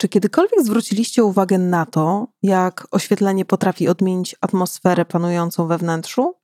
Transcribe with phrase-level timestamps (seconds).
[0.00, 6.34] Czy kiedykolwiek zwróciliście uwagę na to, jak oświetlenie potrafi odmienić atmosferę panującą we wnętrzu?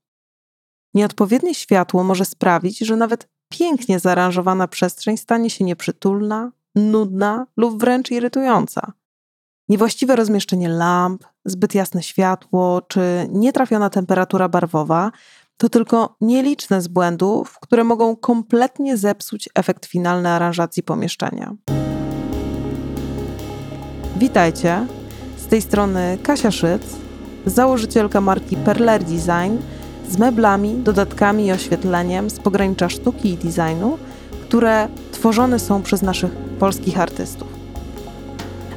[0.95, 8.11] Nieodpowiednie światło może sprawić, że nawet pięknie zaaranżowana przestrzeń stanie się nieprzytulna, nudna lub wręcz
[8.11, 8.93] irytująca.
[9.68, 15.12] Niewłaściwe rozmieszczenie lamp, zbyt jasne światło czy nietrafiona temperatura barwowa
[15.57, 21.55] to tylko nieliczne z błędów, które mogą kompletnie zepsuć efekt finalny aranżacji pomieszczenia.
[24.16, 24.86] Witajcie,
[25.36, 26.82] z tej strony Kasia Szyc,
[27.46, 29.56] założycielka marki Perler Design
[30.09, 33.98] z meblami, dodatkami i oświetleniem z pogranicza sztuki i designu,
[34.42, 37.48] które tworzone są przez naszych polskich artystów.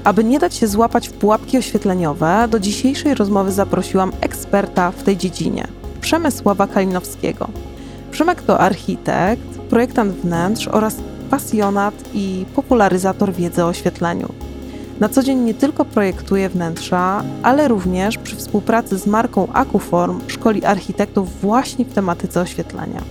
[0.04, 5.17] Aby nie dać się złapać w pułapki oświetleniowe, do dzisiejszej rozmowy zaprosiłam eksperta w tej
[5.17, 5.67] dziedzinie,
[6.02, 7.48] Przemysława Kalinowskiego.
[8.12, 10.95] Przemek to architekt, projektant wnętrz oraz
[11.30, 14.47] pasjonat i popularyzator wiedzy o oświetleniu.
[15.00, 20.66] Na co dzień nie tylko projektuje wnętrza, ale również przy współpracy z marką Akuform szkoli
[20.66, 23.02] architektów właśnie w tematyce oświetlenia.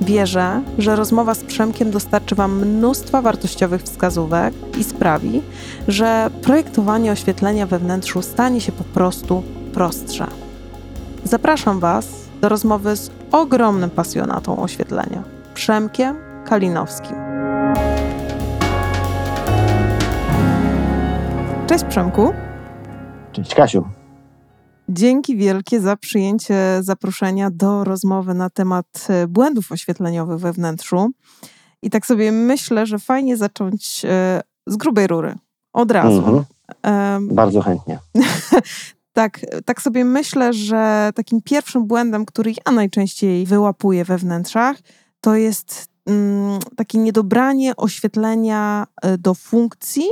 [0.00, 5.42] Wierzę, że rozmowa z Przemkiem dostarczy Wam mnóstwa wartościowych wskazówek i sprawi,
[5.88, 10.26] że projektowanie oświetlenia we wnętrzu stanie się po prostu prostsze.
[11.24, 12.06] Zapraszam Was
[12.40, 15.22] do rozmowy z ogromnym pasjonatą oświetlenia,
[15.54, 17.23] Przemkiem Kalinowskim.
[21.66, 22.32] Cześć Przemku.
[23.32, 23.84] Cześć Kasiu.
[24.88, 31.10] Dzięki wielkie za przyjęcie zaproszenia do rozmowy na temat e, błędów oświetleniowych we wnętrzu.
[31.82, 35.34] I tak sobie myślę, że fajnie zacząć e, z grubej rury.
[35.72, 36.18] Od razu.
[36.18, 36.44] Mhm.
[36.84, 37.98] Um, Bardzo chętnie.
[39.12, 44.76] tak, tak sobie myślę, że takim pierwszym błędem, który ja najczęściej wyłapuję we wnętrzach,
[45.20, 50.06] to jest mm, takie niedobranie oświetlenia e, do funkcji,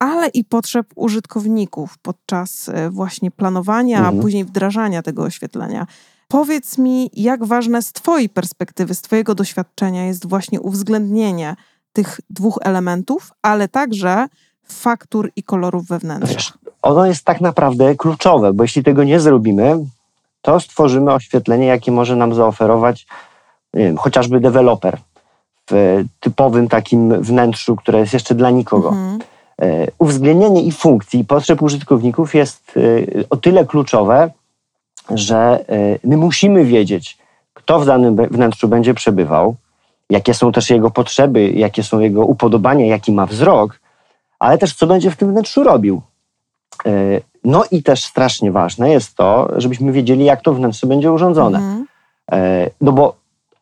[0.00, 4.18] ale i potrzeb użytkowników podczas e, właśnie planowania, mhm.
[4.18, 5.86] a później wdrażania tego oświetlenia.
[6.28, 11.56] Powiedz mi, jak ważne z Twojej perspektywy, z Twojego doświadczenia jest właśnie uwzględnienie
[11.92, 14.26] tych dwóch elementów, ale także
[14.64, 16.60] faktur i kolorów wewnętrznych?
[16.82, 19.86] ono jest tak naprawdę kluczowe, bo jeśli tego nie zrobimy,
[20.42, 23.06] to stworzymy oświetlenie, jakie może nam zaoferować
[23.74, 24.98] wiem, chociażby deweloper
[25.70, 28.88] w typowym takim wnętrzu, które jest jeszcze dla nikogo.
[28.88, 29.18] Mhm.
[29.60, 32.80] E, uwzględnienie i funkcji, i potrzeb użytkowników jest e,
[33.30, 34.30] o tyle kluczowe,
[35.10, 37.18] że e, my musimy wiedzieć,
[37.54, 39.54] kto w danym wnętrzu będzie przebywał,
[40.10, 43.80] jakie są też jego potrzeby, jakie są jego upodobania, jaki ma wzrok,
[44.38, 46.02] ale też co będzie w tym wnętrzu robił.
[47.44, 51.58] No i też strasznie ważne jest to, żebyśmy wiedzieli, jak to wnętrze będzie urządzone.
[51.58, 51.86] Mhm.
[52.80, 53.14] No bo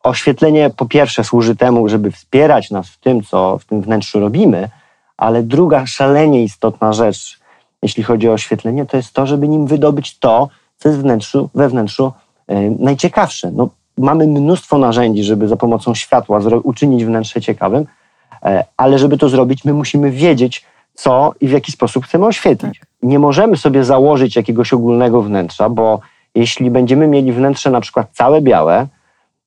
[0.03, 4.69] oświetlenie po pierwsze służy temu, żeby wspierać nas w tym, co w tym wnętrzu robimy,
[5.19, 7.39] ale druga szalenie istotna rzecz,
[7.81, 11.69] jeśli chodzi o oświetlenie, to jest to, żeby nim wydobyć to, co jest wnętrzu, we
[11.69, 12.11] wnętrzu
[12.47, 13.51] yy, najciekawsze.
[13.51, 17.85] No, mamy mnóstwo narzędzi, żeby za pomocą światła uczynić wnętrze ciekawym,
[18.45, 22.79] yy, ale żeby to zrobić, my musimy wiedzieć, co i w jaki sposób chcemy oświetlić.
[22.79, 22.89] Tak.
[23.03, 25.99] Nie możemy sobie założyć jakiegoś ogólnego wnętrza, bo
[26.35, 28.87] jeśli będziemy mieli wnętrze na przykład całe białe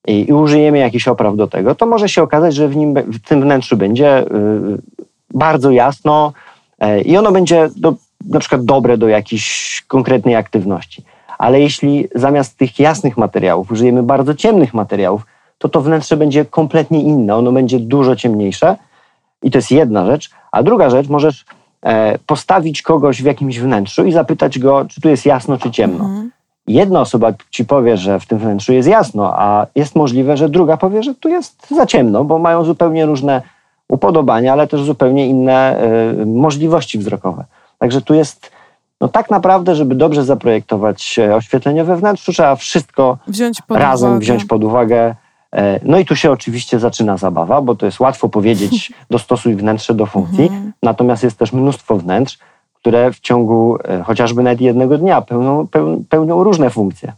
[0.07, 3.21] i, i użyjemy jakiś opraw do tego, to może się okazać, że w, nim, w
[3.21, 5.02] tym wnętrzu będzie yy,
[5.35, 6.33] bardzo jasno
[6.81, 7.95] e, i ono będzie do,
[8.29, 11.05] na przykład dobre do jakiejś konkretnej aktywności.
[11.39, 15.27] Ale jeśli zamiast tych jasnych materiałów użyjemy bardzo ciemnych materiałów,
[15.59, 18.77] to to wnętrze będzie kompletnie inne, ono będzie dużo ciemniejsze
[19.43, 20.31] i to jest jedna rzecz.
[20.53, 21.45] A druga rzecz, możesz
[21.83, 26.05] e, postawić kogoś w jakimś wnętrzu i zapytać go, czy tu jest jasno, czy ciemno.
[26.05, 26.31] Mhm.
[26.67, 30.77] Jedna osoba ci powie, że w tym wnętrzu jest jasno, a jest możliwe, że druga
[30.77, 33.43] powie, że tu jest za ciemno, bo mają zupełnie różne
[33.93, 35.85] upodobania, ale też zupełnie inne
[36.23, 37.45] y, możliwości wzrokowe.
[37.79, 38.51] Także tu jest,
[39.01, 44.21] no tak naprawdę, żeby dobrze zaprojektować e, oświetlenie we wnętrzu, trzeba wszystko wziąć razem uwagę.
[44.21, 45.15] wziąć pod uwagę.
[45.55, 49.95] E, no i tu się oczywiście zaczyna zabawa, bo to jest łatwo powiedzieć, dostosuj wnętrze
[49.95, 50.73] do funkcji, mhm.
[50.83, 52.39] natomiast jest też mnóstwo wnętrz,
[52.75, 55.69] które w ciągu e, chociażby nawet jednego dnia pełnią,
[56.09, 57.13] pełnią różne funkcje.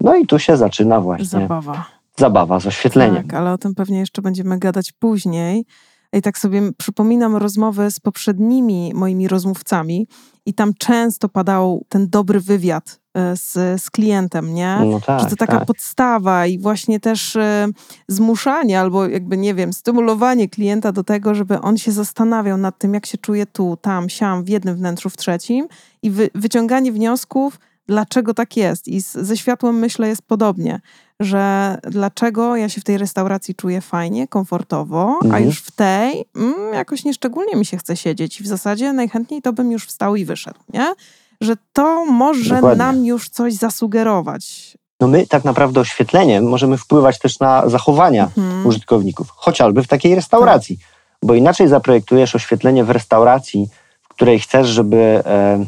[0.00, 1.84] No i tu się zaczyna właśnie zabawa.
[2.16, 3.22] Zabawa z oświetleniem.
[3.22, 5.64] Tak, ale o tym pewnie jeszcze będziemy gadać później.
[6.12, 10.06] I tak sobie przypominam rozmowy z poprzednimi moimi rozmówcami,
[10.46, 14.78] i tam często padał ten dobry wywiad e, z, z klientem, nie?
[14.84, 15.66] No tak, Że to taka tak.
[15.66, 17.68] podstawa i właśnie też e,
[18.08, 22.94] zmuszanie albo jakby, nie wiem, stymulowanie klienta do tego, żeby on się zastanawiał nad tym,
[22.94, 25.68] jak się czuje tu, tam, siam, w jednym wnętrzu, w trzecim
[26.02, 28.88] i wy, wyciąganie wniosków, dlaczego tak jest.
[28.88, 30.80] I z, ze światłem myślę jest podobnie,
[31.24, 35.44] że dlaczego ja się w tej restauracji czuję fajnie, komfortowo, a Mhm.
[35.44, 38.40] już w tej mm, jakoś nieszczególnie mi się chce siedzieć.
[38.40, 40.94] I w zasadzie najchętniej to bym już wstał i wyszedł, nie?
[41.40, 42.84] Że to może Dokładnie.
[42.84, 44.76] nam już coś zasugerować.
[45.00, 48.66] No my tak naprawdę oświetleniem możemy wpływać też na zachowania Mhm.
[48.66, 50.78] użytkowników, chociażby w takiej restauracji.
[51.22, 53.68] Bo inaczej zaprojektujesz oświetlenie w restauracji,
[54.02, 55.64] w której chcesz, żeby, e,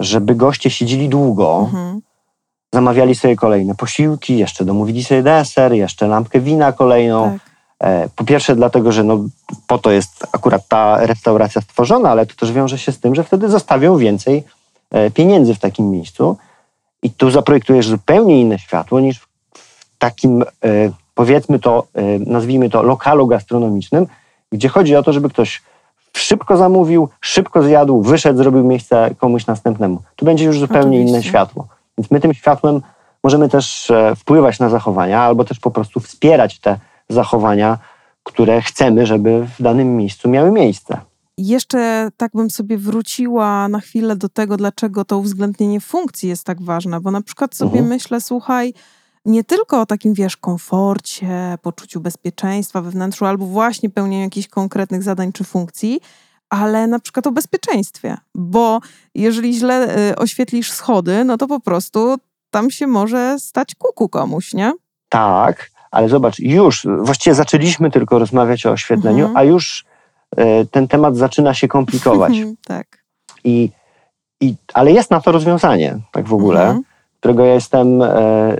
[0.00, 2.00] żeby goście siedzieli długo, Mhm.
[2.72, 7.30] Zamawiali sobie kolejne posiłki, jeszcze domówili sobie deser, jeszcze lampkę wina kolejną.
[7.30, 7.40] Tak.
[7.88, 9.18] E, Po pierwsze dlatego, że no,
[9.66, 13.24] po to jest akurat ta restauracja stworzona, ale to też wiąże się z tym, że
[13.24, 14.44] wtedy zostawią więcej
[14.90, 16.36] e, pieniędzy w takim miejscu
[17.02, 20.46] i tu zaprojektujesz zupełnie inne światło niż w takim, e,
[21.14, 21.86] powiedzmy to,
[22.26, 24.06] nazwijmy to lokalu gastronomicznym,
[24.52, 25.62] gdzie chodzi o to, żeby ktoś
[26.16, 30.02] szybko zamówił, szybko zjadł, wyszedł, zrobił miejsce komuś następnemu.
[30.16, 31.28] Tu będzie już zupełnie inne Oczywiście.
[31.28, 31.66] światło.
[31.98, 32.82] Więc my tym światłem
[33.24, 36.78] możemy też e, wpływać na zachowania, albo też po prostu wspierać te
[37.08, 37.78] zachowania,
[38.22, 41.00] które chcemy, żeby w danym miejscu miały miejsce.
[41.38, 46.62] Jeszcze tak bym sobie wróciła na chwilę do tego, dlaczego to uwzględnienie funkcji jest tak
[46.62, 47.88] ważne, bo na przykład sobie Mhm.
[47.88, 48.74] myślę, słuchaj,
[49.24, 55.02] nie tylko o takim, wiesz, komforcie, poczuciu bezpieczeństwa we wnętrzu, albo właśnie pełnieniu jakichś konkretnych
[55.02, 56.00] zadań czy funkcji,
[56.50, 58.80] ale na przykład o bezpieczeństwie, bo
[59.14, 62.16] jeżeli źle y, oświetlisz schody, no to po prostu
[62.50, 64.72] tam się może stać kuku komuś, nie?
[65.08, 69.36] Tak, ale zobacz, już właściwie zaczęliśmy tylko rozmawiać o oświetleniu, Mhm.
[69.36, 69.84] a już
[70.36, 72.32] e, ten temat zaczyna się komplikować.
[72.66, 72.86] tak.
[73.44, 73.70] I,
[74.40, 76.82] i, ale jest na to rozwiązanie, tak w ogóle, Mhm.
[77.20, 78.56] którego ja jestem e, e,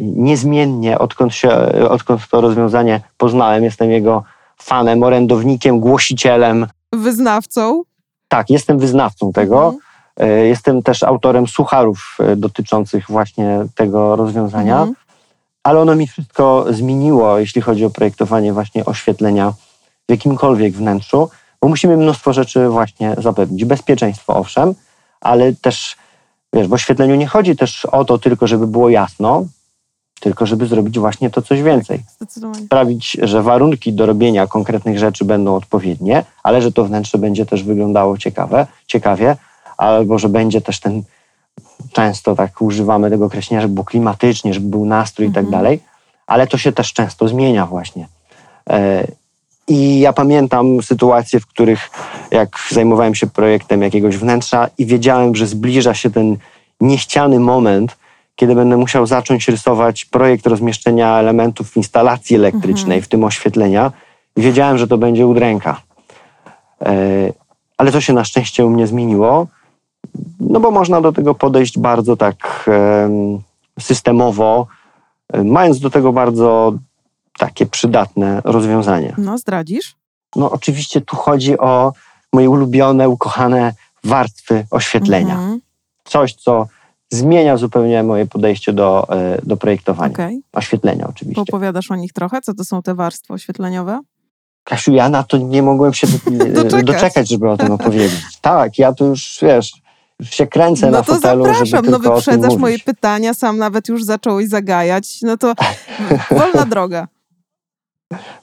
[0.00, 1.50] niezmiennie, odkąd, się,
[1.90, 4.24] odkąd to rozwiązanie poznałem, jestem jego
[4.62, 6.66] fanem, orędownikiem, głosicielem.
[6.96, 7.82] Wyznawcą.
[8.28, 9.64] Tak, jestem wyznawcą tego.
[9.64, 9.80] Mhm.
[10.16, 14.94] E, Jestem też autorem sucharów e, dotyczących właśnie tego rozwiązania, Mhm.
[15.62, 19.52] ale ono mi wszystko zmieniło, jeśli chodzi o projektowanie właśnie oświetlenia
[20.08, 21.30] w jakimkolwiek wnętrzu,
[21.60, 23.64] bo musimy mnóstwo rzeczy właśnie zapewnić.
[23.64, 24.74] Bezpieczeństwo owszem,
[25.20, 25.96] ale też
[26.52, 29.44] wiesz, w oświetleniu nie chodzi też o to tylko, żeby było jasno,
[30.24, 32.00] tylko żeby zrobić właśnie to coś więcej.
[32.16, 32.66] Zdecydowanie.
[32.66, 37.62] Sprawić, że warunki do robienia konkretnych rzeczy będą odpowiednie, ale że to wnętrze będzie też
[37.62, 39.36] wyglądało ciekawe, ciekawie,
[39.76, 41.02] albo że będzie też ten,
[41.92, 45.52] często tak używamy tego określenia, żeby było klimatycznie, żeby był nastrój i tak Mhm.
[45.62, 45.80] dalej,
[46.26, 48.08] ale to się też często zmienia właśnie.
[48.70, 49.06] E,
[49.68, 51.90] I ja pamiętam sytuacje, w których
[52.30, 56.36] jak zajmowałem się projektem jakiegoś wnętrza i wiedziałem, że zbliża się ten
[56.80, 57.96] niechciany moment,
[58.36, 63.02] kiedy będę musiał zacząć rysować projekt rozmieszczenia elementów instalacji elektrycznej, Mhm.
[63.02, 63.92] w tym oświetlenia.
[64.36, 65.80] Wiedziałem, że to będzie udręka.
[66.82, 66.92] E,
[67.78, 69.46] Ale to się na szczęście u mnie zmieniło,
[70.40, 73.40] no bo można do tego podejść bardzo tak em,
[73.80, 74.66] systemowo,
[75.32, 76.72] e, mając do tego bardzo
[77.38, 79.14] takie przydatne rozwiązanie.
[79.18, 79.94] No, zdradzisz?
[80.36, 81.92] No oczywiście tu chodzi o
[82.32, 83.72] moje ulubione, ukochane
[84.04, 85.34] warstwy oświetlenia.
[85.34, 85.60] Mhm.
[86.04, 86.66] Coś, co
[87.14, 90.14] zmienia zupełnie moje podejście do, e, do projektowania.
[90.14, 90.42] Okej.
[90.52, 91.42] Oświetlenia oczywiście.
[91.42, 92.40] Opowiadasz o nich trochę?
[92.40, 94.00] Co to są te warstwy oświetleniowe?
[94.64, 96.06] Kasiu, ja na to nie mogłem się
[96.54, 96.84] Doczekać.
[96.92, 97.28] doczekać.
[97.28, 98.40] żeby o tym opowiedzieć.
[98.40, 99.72] Tak, ja tu już, wiesz,
[100.20, 102.78] już się kręcę no na to fotelu, zapraszam, żeby no tylko o tym wyprzedzasz moje
[102.78, 105.22] pytania, sam nawet już zacząłeś zagajać.
[105.22, 105.54] No to
[106.38, 107.08] wolna droga.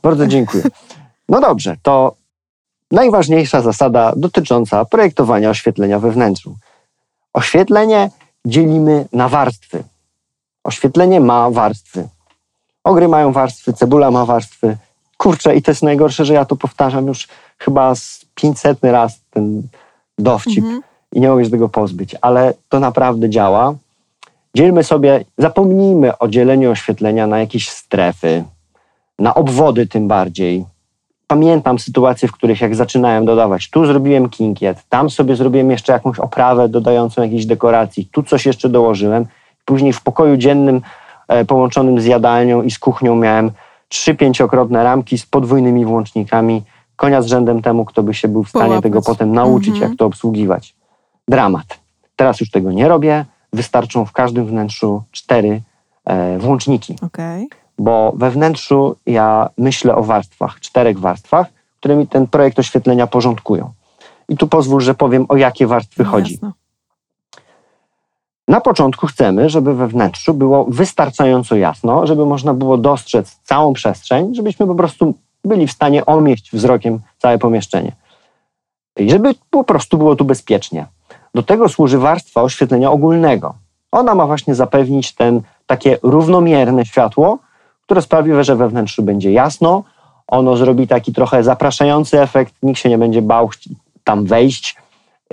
[0.02, 0.64] Bardzo dziękuję.
[1.30, 2.16] No dobrze, to
[2.92, 6.56] najważniejsza zasada dotycząca projektowania oświetlenia we wnętrzu.
[7.34, 8.10] Oświetlenie
[8.46, 9.84] dzielimy na warstwy.
[10.64, 12.08] Oświetlenie ma warstwy.
[12.84, 14.78] Ogry mają warstwy, cebula ma warstwy.
[15.18, 19.64] Kurczę, i to jest najgorsze, że ja to powtarzam już chyba z 500 raz ten
[20.20, 20.82] dowcip Mhm.
[21.12, 23.74] i nie mogę się tego pozbyć, ale to naprawdę działa.
[24.56, 28.44] Dzielmy sobie, zapomnijmy o dzieleniu oświetlenia na jakieś strefy,
[29.20, 30.66] na obwody tym bardziej.
[31.32, 36.20] Pamiętam sytuacje, w których jak zaczynałem dodawać, tu zrobiłem kinkiet, tam sobie zrobiłem jeszcze jakąś
[36.20, 39.26] oprawę dodającą jakiejś dekoracji, tu coś jeszcze dołożyłem.
[39.66, 40.82] Później w pokoju dziennym
[41.28, 43.52] e, połączonym z jadalnią i z kuchnią miałem
[43.90, 46.64] trzy pięciokrotne ramki z podwójnymi włącznikami.
[46.96, 48.84] Konia z rzędem temu, kto by się był w stanie Połapać.
[48.84, 49.90] tego potem nauczyć, Mhm.
[49.92, 50.76] jak to obsługiwać.
[51.28, 51.80] Dramat.
[52.16, 53.26] Teraz już tego nie robię.
[53.54, 55.62] Wystarczą w każdym wnętrzu cztery
[56.06, 57.50] e, włączniki Okej.
[57.82, 61.48] Bo we wnętrzu ja myślę o warstwach, czterech warstwach,
[61.80, 63.72] które mi ten projekt oświetlenia porządkują.
[64.30, 66.34] I tu pozwól, że powiem, o jakie warstwy No chodzi.
[66.34, 66.52] jasne.
[68.48, 74.36] Na początku chcemy, żeby we wnętrzu było wystarczająco jasno, żeby można było dostrzec całą przestrzeń,
[74.36, 75.14] żebyśmy po prostu
[75.46, 77.92] byli w stanie omieść wzrokiem całe pomieszczenie.
[78.98, 80.86] I żeby po prostu było tu bezpiecznie.
[81.36, 83.54] Do tego służy warstwa oświetlenia ogólnego.
[83.92, 87.40] Ona ma właśnie zapewnić ten takie równomierne światło,
[87.92, 89.84] które sprawi, że we wnętrzu będzie jasno,
[90.28, 93.50] ono zrobi taki trochę zapraszający efekt, nikt się nie będzie bał
[94.04, 94.76] tam wejść,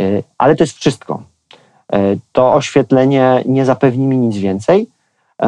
[0.00, 1.22] y, ale to jest wszystko.
[1.94, 4.86] Y, to oświetlenie nie zapewni mi nic więcej
[5.42, 5.46] y,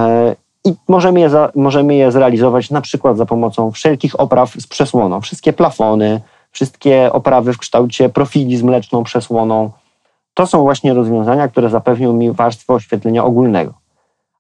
[0.64, 5.20] i możemy je, za, możemy je zrealizować na przykład za pomocą wszelkich opraw z przesłoną.
[5.20, 9.70] Wszystkie plafony, wszystkie oprawy w kształcie profili z mleczną przesłoną.
[10.34, 13.72] To są właśnie rozwiązania, które zapewnią mi warstwę oświetlenia ogólnego.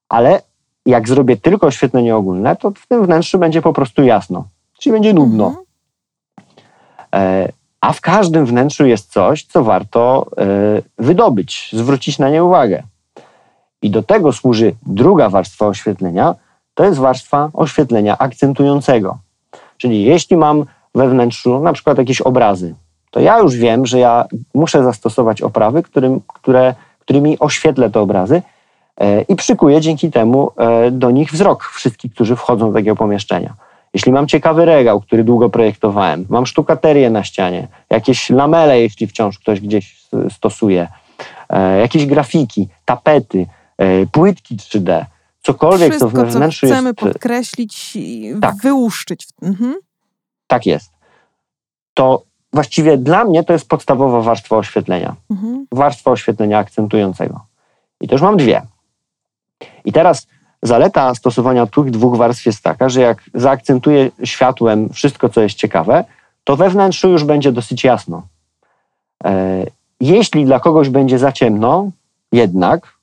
[0.08, 0.49] Ale
[0.86, 4.44] jak zrobię tylko oświetlenie ogólne, to w tym wnętrzu będzie po prostu jasno,
[4.78, 5.46] czyli będzie nudno.
[5.46, 5.64] Mhm.
[7.14, 7.48] E,
[7.80, 10.46] a w każdym wnętrzu jest coś, co warto e,
[10.98, 12.82] wydobyć, zwrócić na nie uwagę.
[13.82, 16.34] I do tego służy druga warstwa oświetlenia,
[16.74, 19.18] to jest warstwa oświetlenia akcentującego.
[19.76, 22.74] Czyli jeśli mam we wnętrzu na przykład jakieś obrazy,
[23.10, 28.42] to ja już wiem, że ja muszę zastosować oprawy, którym, które, którymi oświetlę te obrazy
[29.28, 33.54] i przykuję dzięki temu e, do nich wzrok wszystkich, którzy wchodzą do takiego pomieszczenia.
[33.94, 39.38] Jeśli mam ciekawy regał, który długo projektowałem, mam sztukaterię na ścianie, jakieś lamele, jeśli wciąż
[39.38, 40.88] ktoś gdzieś stosuje,
[41.48, 43.46] e, jakieś grafiki, tapety,
[44.12, 45.04] płytki 3D,
[45.42, 46.98] cokolwiek, Wszystko, co we wnętrzu co chcemy jest...
[46.98, 48.56] podkreślić i tak.
[48.56, 49.26] wyłuszczyć.
[49.42, 49.74] Mhm.
[50.46, 50.90] Tak jest.
[51.94, 55.16] To właściwie dla mnie to jest podstawowa warstwa oświetlenia.
[55.30, 55.66] Mhm.
[55.72, 57.40] Warstwa oświetlenia akcentującego.
[58.00, 58.62] I już mam dwie.
[59.84, 60.26] I teraz
[60.62, 66.04] zaleta stosowania tych dwóch warstw jest taka, że jak zaakcentuję światłem wszystko, co jest ciekawe,
[66.44, 68.22] to we wnętrzu już będzie dosyć jasno.
[69.24, 69.66] E,
[70.00, 71.90] jeśli dla kogoś będzie za ciemno,
[72.32, 72.94] jednak,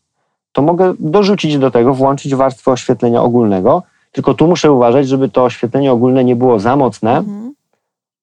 [0.52, 5.44] to mogę dorzucić do tego, włączyć warstwę oświetlenia ogólnego, tylko tu muszę uważać, żeby to
[5.44, 7.54] oświetlenie ogólne nie było za mocne, mhm.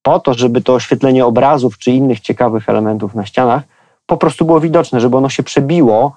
[0.01, 3.63] po to, żeby to oświetlenie obrazów czy innych ciekawych elementów na ścianach
[4.05, 6.15] po prostu było widoczne, żeby ono się przebiło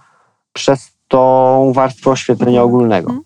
[0.53, 2.69] przez tą warstwę oświetlenia mhm.
[2.69, 3.11] ogólnego.
[3.11, 3.25] Mhm.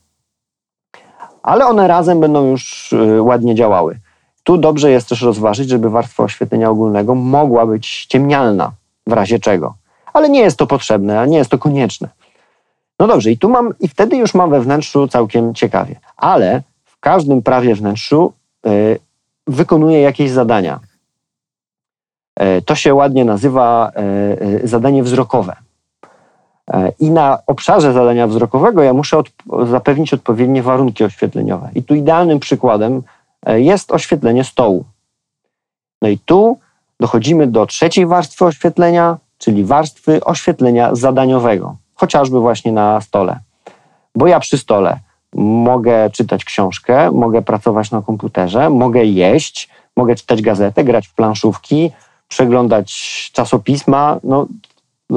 [1.43, 4.01] Ale one razem będą już y, ładnie działały.
[4.45, 8.73] Tu dobrze jest też rozważyć, żeby warstwa oświetlenia ogólnego mogła być ciemnialna
[9.07, 9.75] w razie czego.
[10.13, 12.09] Ale nie jest to potrzebne, a nie jest to konieczne.
[12.99, 16.01] No dobrze, i tu mam, i wtedy już mam we wnętrzu całkiem ciekawie.
[16.17, 18.33] Ale w każdym prawie wnętrzu
[18.67, 18.99] y,
[19.47, 20.81] wykonuję jakieś zadania.
[22.43, 23.93] Y, to się ładnie nazywa
[24.63, 25.57] y, zadanie wzrokowe.
[27.01, 29.31] I na obszarze zadania wzrokowego ja muszę od,
[29.71, 31.71] zapewnić odpowiednie warunki oświetleniowe.
[31.75, 33.03] I tu idealnym przykładem
[33.47, 34.85] jest oświetlenie stołu.
[36.03, 36.59] No i tu
[37.01, 43.39] dochodzimy do trzeciej warstwy oświetlenia, czyli warstwy oświetlenia zadaniowego chociażby właśnie na stole.
[44.15, 44.99] Bo ja przy stole
[45.35, 51.91] mogę czytać książkę, mogę pracować na komputerze, mogę jeść, mogę czytać gazetę, grać w planszówki,
[52.29, 52.89] przeglądać
[53.33, 54.47] czasopisma, no,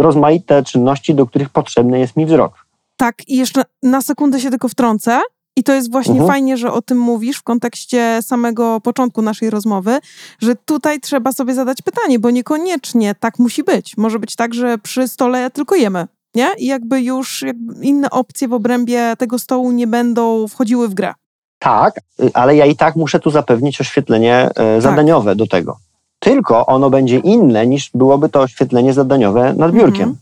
[0.01, 2.65] rozmaite czynności, do których potrzebny jest mi wzrok.
[2.97, 5.21] Tak, i jeszcze na sekundę się tylko wtrącę.
[5.57, 6.31] I to jest właśnie mhm.
[6.31, 9.99] fajnie, że o tym mówisz w kontekście samego początku naszej rozmowy,
[10.39, 13.97] że tutaj trzeba sobie zadać pytanie, bo niekoniecznie tak musi być.
[13.97, 16.49] Może być tak, że przy stole tylko jemy nie?
[16.57, 21.13] I jakby już jakby inne opcje w obrębie tego stołu nie będą wchodziły w grę.
[21.59, 21.99] Tak,
[22.33, 24.81] ale ja i tak muszę tu zapewnić oświetlenie e, tak.
[24.81, 25.77] zadaniowe do tego.
[26.25, 30.15] Tylko ono będzie inne niż byłoby to oświetlenie zadaniowe nad biurkiem.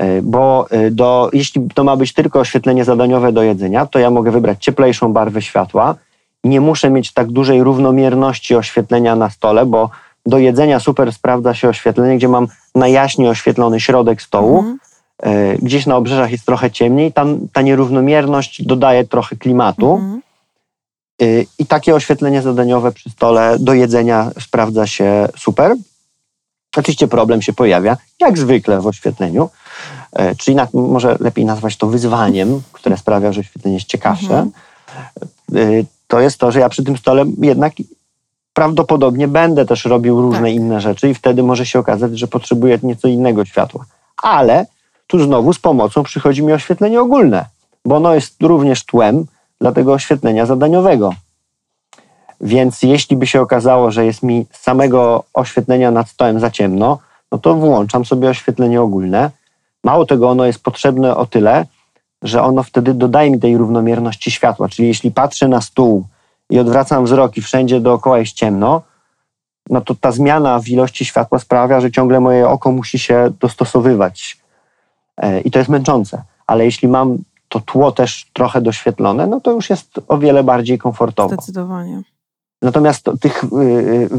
[0.00, 0.22] Mhm.
[0.22, 4.30] Bo e, do, jeśli to ma być tylko oświetlenie zadaniowe do jedzenia, to ja mogę
[4.30, 5.94] wybrać cieplejszą barwę światła.
[6.44, 9.90] Nie muszę mieć tak dużej równomierności oświetlenia na stole, bo
[10.26, 14.64] do jedzenia super sprawdza się oświetlenie, gdzie mam najjaśniej oświetlony środek stołu.
[15.22, 17.12] E, gdzieś na obrzeżach jest trochę ciemniej.
[17.12, 19.94] Tam ta nierównomierność dodaje trochę klimatu.
[19.94, 20.22] Mhm.
[21.22, 25.76] E, I takie oświetlenie zadaniowe przy stole do jedzenia sprawdza się super.
[26.76, 29.50] Oczywiście problem się pojawia, jak zwykle w oświetleniu,
[30.12, 34.38] e, czyli na, może lepiej nazwać to wyzwaniem, które sprawia, że oświetlenie jest ciekawsze.
[34.38, 35.86] Mhm.
[36.08, 37.72] To jest to, że ja przy tym stole jednak
[38.52, 40.52] prawdopodobnie będę też robił różne tak.
[40.52, 43.84] inne rzeczy i wtedy może się okazać, że potrzebuję nieco innego światła.
[44.22, 44.66] Ale
[45.06, 47.44] tu znowu z pomocą przychodzi mi oświetlenie ogólne,
[47.84, 49.26] bo ono jest również tłem
[49.62, 51.14] dla tego oświetlenia zadaniowego.
[52.40, 56.98] Więc jeśli by się okazało, że jest mi samego oświetlenia nad stołem za ciemno,
[57.32, 59.30] no to włączam sobie oświetlenie ogólne.
[59.84, 61.66] Mało tego, ono jest potrzebne o tyle,
[62.22, 64.68] że ono wtedy dodaje mi tej równomierności światła.
[64.68, 66.04] Czyli jeśli patrzę na stół
[66.50, 68.82] i odwracam wzrok i wszędzie dookoła jest ciemno,
[69.70, 74.36] no to ta zmiana w ilości światła sprawia, że ciągle moje oko musi się dostosowywać.
[75.16, 76.22] E, I to jest męczące.
[76.46, 77.18] Ale jeśli mam
[77.52, 81.34] to tło też trochę doświetlone, no to już jest o wiele bardziej komfortowo.
[81.34, 82.02] Zdecydowanie.
[82.62, 83.48] Natomiast to, tych y,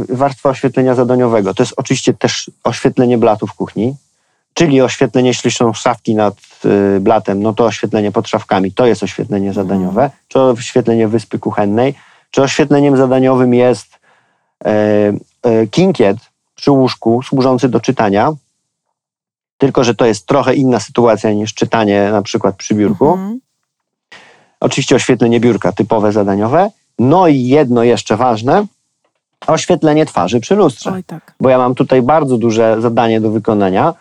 [0.10, 3.96] y, warstwa oświetlenia zadaniowego, to jest oczywiście też oświetlenie blatu w kuchni,
[4.54, 6.36] Czyli oświetlenie, jeśli są szafki nad
[6.66, 10.12] y, blatem, no to oświetlenie pod szafkami to jest oświetlenie zadaniowe.
[10.28, 11.96] Czy oświetlenie wyspy kuchennej,
[12.32, 14.00] czy oświetleniem zadaniowym jest
[14.66, 14.70] e,
[15.44, 16.18] e, kinkiet
[16.56, 18.32] przy łóżku służący do czytania,
[19.64, 23.12] tylko że to jest trochę inna sytuacja niż czytanie na przykład przy biurku.
[23.12, 23.40] Mhm.
[24.60, 26.70] Oczywiście oświetlenie biurka typowe zadaniowe.
[27.00, 28.66] No i jedno jeszcze ważne,
[29.48, 30.92] oświetlenie twarzy przy lustrze.
[30.92, 31.34] Oj tak.
[31.40, 33.94] Bo ja mam tutaj bardzo duże zadanie do wykonania.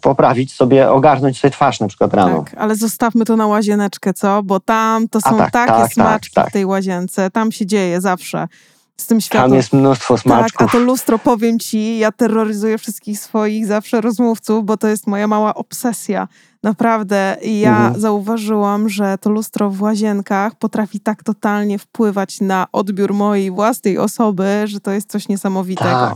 [0.00, 2.42] Poprawić sobie, ogarnąć sobie twarz na przykład rano.
[2.42, 4.42] Tak, ale zostawmy to na łazieneczkę, co?
[4.42, 6.50] Bo tam to są tak, takie tak, smaczki tak, tak.
[6.50, 7.30] w tej łazience.
[7.30, 8.48] Tam się dzieje zawsze.
[8.96, 9.50] Z tym światłem.
[9.50, 10.68] Tam jest mnóstwo Tak, smaczków.
[10.68, 15.28] a to lustro, powiem ci, ja terroryzuję wszystkich swoich zawsze rozmówców, bo to jest moja
[15.28, 16.28] mała obsesja.
[16.62, 17.36] Naprawdę.
[17.42, 18.00] Ja Mhm.
[18.00, 24.62] zauważyłam, że to lustro w łazienkach potrafi tak totalnie wpływać na odbiór mojej własnej osoby,
[24.64, 25.90] że to jest coś niesamowitego.
[25.90, 26.14] Tak.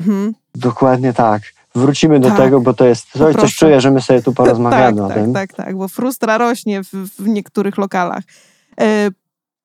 [0.00, 0.34] Mhm.
[0.54, 1.42] Dokładnie tak.
[1.74, 2.38] Wrócimy do Tak.
[2.38, 5.16] tego, bo to jest coś, coś czuję, że my sobie tu porozmawiamy tak, o tak,
[5.16, 5.32] tym.
[5.34, 8.24] tak, tak, bo frustra rośnie w, w niektórych lokalach.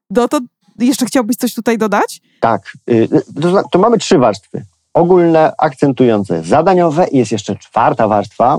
[0.09, 0.39] No to
[0.79, 2.21] jeszcze chciałbyś coś tutaj dodać?
[2.39, 2.73] Tak.
[2.89, 3.07] Y,
[3.41, 4.65] To, zna- to mamy trzy warstwy.
[4.93, 8.57] Ogólne, akcentujące, zadaniowe i jest jeszcze czwarta warstwa.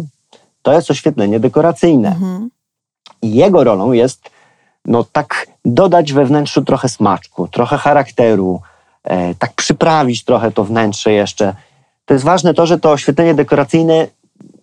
[0.62, 2.08] To jest oświetlenie dekoracyjne.
[2.08, 2.50] Mhm.
[3.22, 4.30] I jego rolą jest
[4.84, 8.60] no tak dodać we wnętrzu trochę smaczku, trochę charakteru,
[9.04, 11.54] e, tak przyprawić trochę to wnętrze jeszcze.
[12.04, 14.06] To jest ważne to, że to oświetlenie dekoracyjne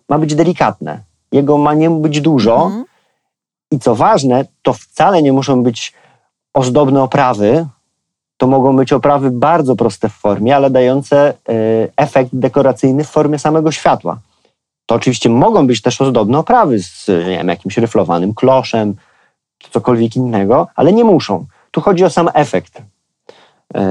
[0.08, 1.00] ma być delikatne.
[1.32, 2.64] Jego ma nie być dużo.
[2.66, 2.84] Mhm.
[3.70, 5.92] I co ważne, to wcale nie muszą być
[6.54, 7.66] ozdobne oprawy.
[8.36, 11.34] To mogą być oprawy bardzo proste w formie, ale dające e,
[11.96, 14.18] efekt dekoracyjny w formie samego światła.
[14.86, 18.94] To oczywiście mogą być też ozdobne oprawy z nie wiem, jakimś ryflowanym kloszem,
[19.70, 21.46] cokolwiek innego, ale nie muszą.
[21.70, 22.82] Tu chodzi o sam efekt.
[23.74, 23.82] E,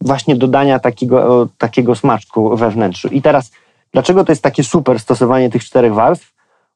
[0.00, 3.08] właśnie dodania takiego, takiego smaczku we wnętrzu.
[3.08, 3.50] I teraz,
[3.92, 6.31] dlaczego to jest takie super stosowanie tych czterech warstw?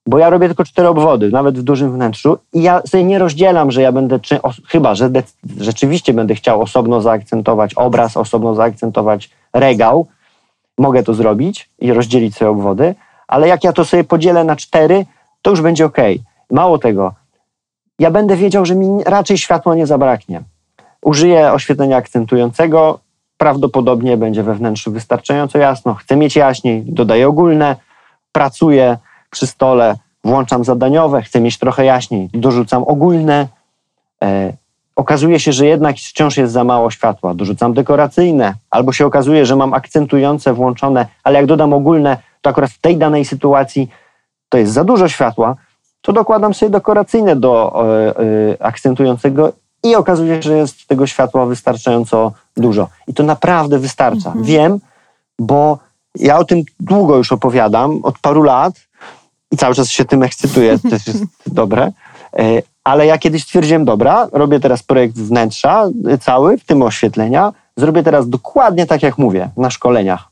[0.06, 3.70] Bo ja robię tylko cztery obwody, nawet w dużym wnętrzu i ja sobie nie rozdzielam,
[3.70, 5.10] że ja będę, czy, os, chyba, że
[5.60, 10.06] rzeczywiście będę chciał osobno zaakcentować obraz, osobno zaakcentować regał.
[10.78, 12.94] Mogę to zrobić i rozdzielić sobie obwody,
[13.28, 15.06] ale jak ja to sobie podzielę na cztery,
[15.42, 15.98] to już będzie ok.
[16.50, 17.14] Mało tego,
[17.98, 20.42] ja będę wiedział, że mi raczej światła nie zabraknie.
[21.02, 22.98] Użyję oświetlenia akcentującego,
[23.38, 25.94] prawdopodobnie będzie we wnętrzu wystarczająco jasno.
[25.94, 27.76] Chcę mieć jaśniej, dodaję ogólne,
[28.32, 28.98] pracuję
[29.30, 33.46] przy stole, włączam zadaniowe, chcę mieć trochę jaśniej, dorzucam ogólne.
[34.22, 34.52] E,
[34.96, 39.56] okazuje się, że jednak wciąż jest za mało światła, dorzucam dekoracyjne, albo się okazuje, że
[39.56, 43.88] mam akcentujące włączone, ale jak dodam ogólne, to akurat w tej danej sytuacji
[44.48, 45.56] to jest za dużo światła,
[46.00, 51.46] to dokładam sobie dekoracyjne do e, e, akcentującego i okazuje się, że jest tego światła
[51.46, 52.88] wystarczająco dużo.
[53.08, 54.28] I to naprawdę wystarcza.
[54.28, 54.44] Mhm.
[54.44, 54.80] Wiem,
[55.38, 55.78] bo
[56.14, 58.74] ja o tym długo już opowiadam, od paru lat
[59.50, 61.92] i cały czas się tym ekscytuję, to też jest dobre.
[62.38, 67.52] E, Ale ja kiedyś stwierdziłem, dobra, robię teraz projekt wnętrza e, cały, w tym oświetlenia,
[67.76, 70.28] zrobię teraz dokładnie tak, jak mówię, na szkoleniach.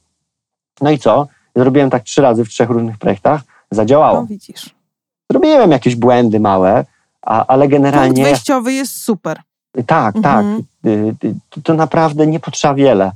[0.81, 1.27] No i co?
[1.57, 4.21] Zrobiłem tak trzy razy w trzech różnych projektach, zadziałało.
[4.21, 4.75] No widzisz.
[5.31, 6.85] Zrobiłem jakieś błędy małe,
[7.23, 9.41] a, ale Punkt generalnie wyjściowy jest super.
[9.87, 10.45] tak, tak.
[10.45, 10.63] Mhm.
[10.87, 11.15] Y,
[11.51, 13.13] To, to naprawdę nie potrzeba wiele.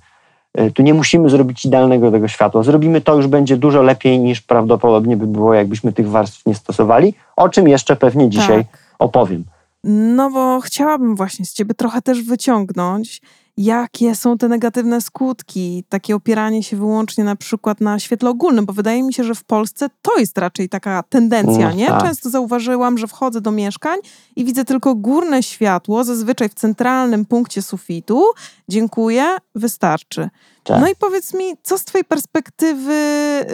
[0.61, 2.63] Y, Tu nie musimy zrobić idealnego tego światła.
[2.63, 7.15] Zrobimy to, już będzie dużo lepiej niż prawdopodobnie by było, jakbyśmy tych warstw nie stosowali,
[7.37, 8.81] o czym jeszcze pewnie dzisiaj Tak.
[8.99, 9.45] opowiem.
[9.85, 13.21] No bo chciałabym właśnie z ciebie trochę też wyciągnąć,
[13.59, 18.73] jakie są te negatywne skutki, takie opieranie się wyłącznie na przykład na świetle ogólnym, bo
[18.73, 21.87] wydaje mi się, że w Polsce to jest raczej taka tendencja, No, nie?
[21.87, 22.03] tak.
[22.03, 23.99] Często zauważyłam, że wchodzę do mieszkań
[24.37, 28.25] i widzę tylko górne światło, zazwyczaj w centralnym punkcie sufitu.
[28.69, 30.29] Dziękuję, wystarczy.
[30.65, 30.81] Tak.
[30.81, 32.95] No i powiedz mi, co z twojej perspektywy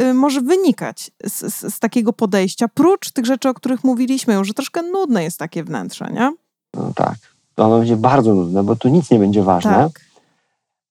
[0.00, 4.48] y, może wynikać z, z, z takiego podejścia, prócz tych rzeczy, o których mówiliśmy już,
[4.48, 6.32] że troszkę nudne jest takie wnętrze, nie?
[6.74, 7.33] No tak.
[7.56, 9.70] Ono będzie bardzo nudne, bo tu nic nie będzie ważne.
[9.70, 10.04] Tak.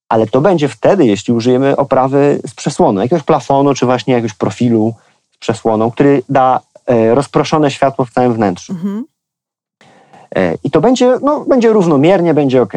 [0.08, 4.94] Ale to będzie wtedy, jeśli użyjemy oprawy z przesłonu, jakiegoś plafonu, czy właśnie jakiegoś profilu
[5.32, 8.72] z przesłoną, który da e, rozproszone światło w całym wnętrzu.
[8.72, 9.04] Mhm.
[10.36, 12.72] E, I to będzie, no, będzie równomiernie, będzie ok.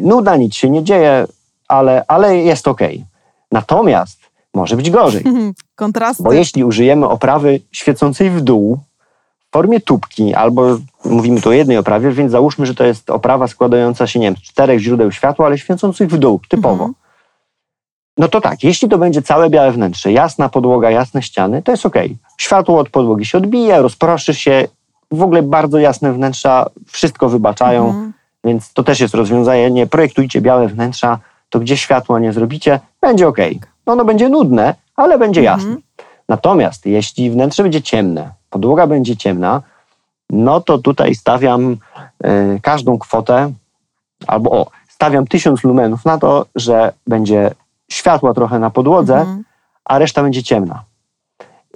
[0.00, 1.26] Nuda, nic się nie dzieje,
[1.68, 2.80] ale, ale jest ok.
[3.52, 4.18] Natomiast
[4.54, 5.24] może być gorzej,
[5.74, 6.22] Kontrasty.
[6.22, 8.78] bo jeśli użyjemy oprawy świecącej w dół
[9.48, 13.46] w formie tubki, albo mówimy tu o jednej oprawie, więc załóżmy, że to jest oprawa
[13.46, 16.72] składająca się, nie wiem, z czterech źródeł światła, ale świecących w dół, typowo.
[16.84, 16.94] Mhm.
[18.18, 21.86] No to tak, jeśli to będzie całe białe wnętrze, jasna podłoga, jasne ściany, to jest
[21.86, 21.94] ok.
[22.38, 24.68] Światło od podłogi się odbija, rozproszy się,
[25.10, 28.12] w ogóle bardzo jasne wnętrza wszystko wybaczają, Mhm.
[28.44, 29.70] więc to też jest rozwiązanie.
[29.70, 31.18] Nie projektujcie białe wnętrza,
[31.50, 33.38] to gdzie światła nie zrobicie, będzie ok.
[33.86, 35.76] No ono będzie nudne, ale będzie jasne.
[36.28, 39.62] Natomiast jeśli wnętrze będzie ciemne, podłoga będzie ciemna,
[40.30, 41.72] no to tutaj stawiam
[42.26, 43.52] y, każdą kwotę,
[44.26, 47.50] albo o, stawiam 1000 lumenów na to, że będzie
[47.90, 49.44] światła trochę na podłodze, Mhm.
[49.84, 50.84] a reszta będzie ciemna.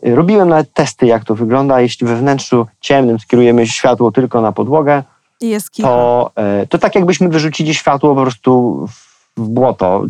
[0.03, 1.81] Robiłem nawet testy, jak to wygląda.
[1.81, 5.03] Jeśli we wnętrzu ciemnym skierujemy światło tylko na podłogę,
[5.83, 10.05] to, e, to tak jakbyśmy wyrzucili światło po prostu w- w błoto.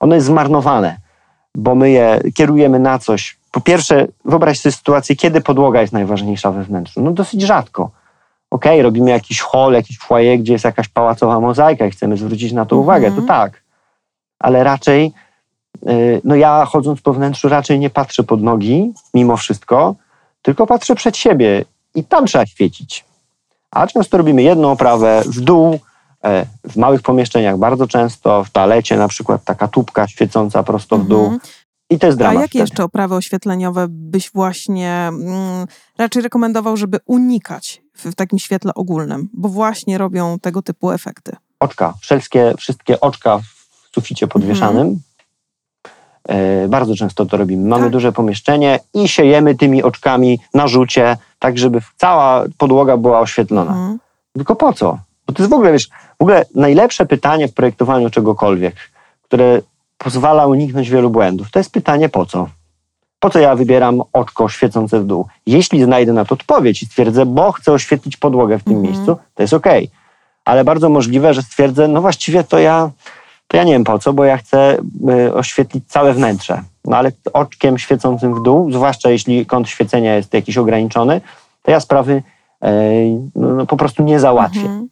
[0.00, 0.96] Ono jest zmarnowane,
[1.54, 3.37] bo my je kierujemy na coś.
[3.50, 7.02] Po pierwsze, wyobraź sobie sytuację, kiedy podłoga jest najważniejsza we wnętrzu.
[7.02, 7.90] No dosyć rzadko.
[8.50, 12.66] Okej, robimy jakiś hol, jakiś foyer, gdzie jest jakaś pałacowa mozaika i chcemy zwrócić na
[12.66, 12.80] to Mhm.
[12.82, 13.62] uwagę, to tak.
[14.38, 15.12] Ale raczej,
[15.88, 19.94] y, no ja chodząc po wnętrzu raczej nie patrzę pod nogi, mimo wszystko,
[20.42, 23.04] tylko patrzę przed siebie i tam trzeba świecić.
[23.70, 25.78] A często robimy jedną oprawę w dół,
[26.24, 31.06] e, w małych pomieszczeniach bardzo często, w toalecie na przykład taka tubka świecąca prosto w
[31.08, 31.40] dół Mhm.
[31.90, 32.34] I to jest A dramat.
[32.40, 32.62] jakie wtedy.
[32.62, 35.66] jeszcze oprawy oświetleniowe byś właśnie mm,
[35.98, 41.36] raczej rekomendował, żeby unikać w, w takim świetle ogólnym, bo właśnie robią tego typu efekty?
[41.60, 45.00] Oczka, wszystkie, wszystkie oczka w suficie podwieszanym.
[46.28, 47.68] E, bardzo często to robimy.
[47.68, 47.92] Mamy Tak.
[47.92, 53.70] duże pomieszczenie i siejemy tymi oczkami na rzucie, tak żeby cała podłoga była oświetlona.
[53.70, 53.98] Mhm.
[54.32, 54.98] Tylko po co?
[55.26, 58.76] Bo to jest w ogóle, wiesz, w ogóle najlepsze pytanie w projektowaniu czegokolwiek,
[59.22, 59.60] które
[59.98, 62.48] pozwala uniknąć wielu błędów, to jest pytanie po co?
[63.20, 65.26] Po co ja wybieram oczko świecące w dół?
[65.46, 68.92] Jeśli znajdę na to odpowiedź i stwierdzę, bo chcę oświetlić podłogę w tym Mhm.
[68.94, 69.90] miejscu, to jest okej.
[70.44, 72.90] Ale bardzo możliwe, że stwierdzę, no właściwie to ja,
[73.48, 74.78] to ja nie wiem po co, bo ja chcę
[75.26, 76.62] y, oświetlić całe wnętrze.
[76.84, 81.20] No ale oczkiem świecącym w dół, zwłaszcza jeśli kąt świecenia jest jakiś ograniczony,
[81.62, 82.22] to ja sprawy
[82.62, 82.70] e,
[83.34, 84.60] no, po prostu nie załatwię.
[84.60, 84.88] Mhm.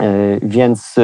[0.00, 0.04] E,
[0.42, 1.02] Więc e,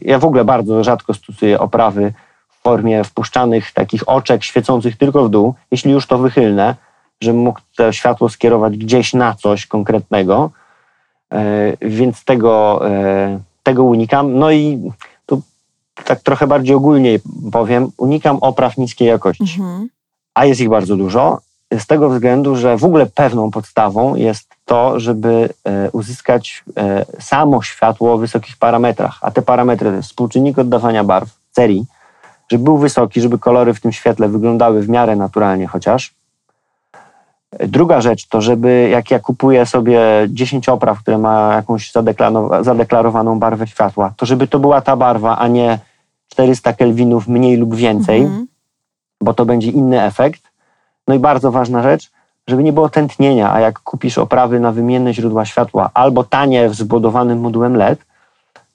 [0.00, 2.12] ja w ogóle bardzo rzadko stosuję oprawy
[2.60, 6.74] w formie wpuszczanych takich oczek świecących tylko w dół, jeśli już to wychylne,
[7.20, 10.50] żebym mógł to światło skierować gdzieś na coś konkretnego.
[11.32, 14.38] E, Więc tego, e, tego unikam.
[14.38, 14.90] No i
[15.26, 15.42] tu
[16.04, 17.18] tak trochę bardziej ogólnie
[17.52, 19.88] powiem, unikam opraw niskiej jakości Mhm.
[20.34, 21.40] a jest ich bardzo dużo,
[21.78, 26.64] z tego względu, że w ogóle pewną podstawą jest to, żeby e, uzyskać
[27.20, 29.18] samo światło o wysokich parametrach.
[29.22, 31.84] A te parametry to jest współczynnik oddawania barw, serii,
[32.50, 36.14] żeby był wysoki, żeby kolory w tym świetle wyglądały w miarę naturalnie chociaż.
[37.58, 41.92] Druga rzecz to, żeby jak ja kupuję sobie 10 opraw, które ma jakąś
[42.60, 45.78] zadeklarowaną barwę światła, to żeby to była ta barwa, a nie
[46.28, 48.46] 400 kelwinów mniej lub więcej Mhm.
[49.20, 50.42] bo to będzie inny efekt.
[51.08, 52.10] No i bardzo ważna rzecz,
[52.46, 57.40] żeby nie było tętnienia, a jak kupisz oprawy na wymienne źródła światła albo tanie zbudowanym
[57.40, 57.98] modułem LED,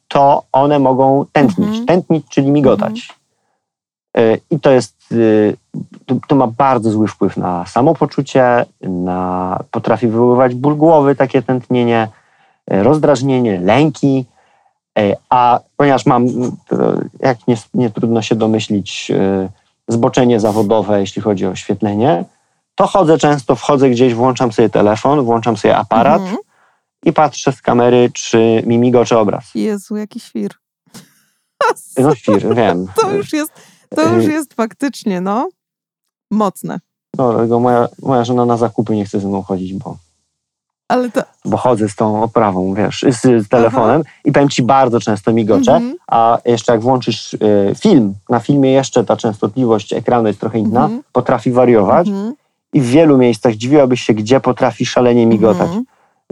[0.08, 1.68] to one mogą tętnić.
[1.68, 1.86] Mhm.
[1.86, 3.10] Tętnić, czyli migotać.
[3.10, 3.25] Y,
[4.52, 5.58] I to jest, y,
[6.06, 12.08] to, to ma bardzo zły wpływ na samopoczucie, na, potrafi wywoływać ból głowy, takie tętnienie,
[12.74, 14.26] y, rozdrażnienie, lęki.
[15.30, 16.28] A ponieważ mam,
[17.20, 19.12] jak nie, nie trudno się domyślić,
[19.88, 22.26] zboczenie zawodowe, jeśli chodzi o oświetlenie,
[22.76, 26.38] to chodzę często, wchodzę gdzieś, włączam sobie telefon, włączam sobie aparat Mhm.
[27.04, 29.52] i patrzę z kamery, czy mi migocze obraz.
[29.56, 30.52] Jezu, jaki świr.
[31.98, 32.88] No świr, wiem.
[33.02, 33.52] To już jest,
[33.96, 35.50] to już jest faktycznie, no,
[36.32, 36.80] mocne.
[37.18, 39.98] No, dlatego moja, moja żona na zakupy nie chce ze mną chodzić, bo,
[40.88, 41.22] Ale to...
[41.46, 45.72] bo chodzę z tą oprawą, wiesz, z, z telefonem i powiem ci bardzo często migocze,
[45.76, 45.96] Mhm.
[46.08, 47.40] a jeszcze jak włączysz y,
[47.80, 51.04] film, na filmie jeszcze ta częstotliwość ekranu jest trochę inna, Mhm.
[51.12, 52.34] potrafi wariować Mhm.
[52.74, 55.68] i w wielu miejscach dziwiłabyś się, gdzie potrafi szalenie migotać.
[55.68, 55.86] Mhm.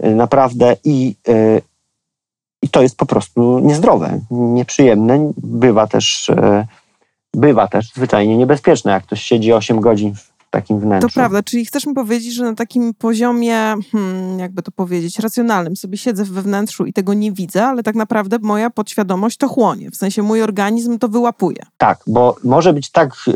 [0.03, 1.61] Y, Naprawdę i, y,
[2.61, 5.31] i to jest po prostu niezdrowe, nieprzyjemne.
[5.37, 6.35] Bywa też, y,
[7.33, 11.07] bywa też zwyczajnie niebezpieczne, jak ktoś siedzi 8 godzin w takim wnętrzu.
[11.07, 15.75] To prawda, czyli chcesz mi powiedzieć, że na takim poziomie, hmm, jakby to powiedzieć, racjonalnym
[15.75, 19.91] sobie siedzę we wnętrzu i tego nie widzę, ale tak naprawdę moja podświadomość to chłonie.
[19.91, 21.65] W sensie mój organizm to wyłapuje.
[21.77, 23.31] Tak, bo może być tak, y,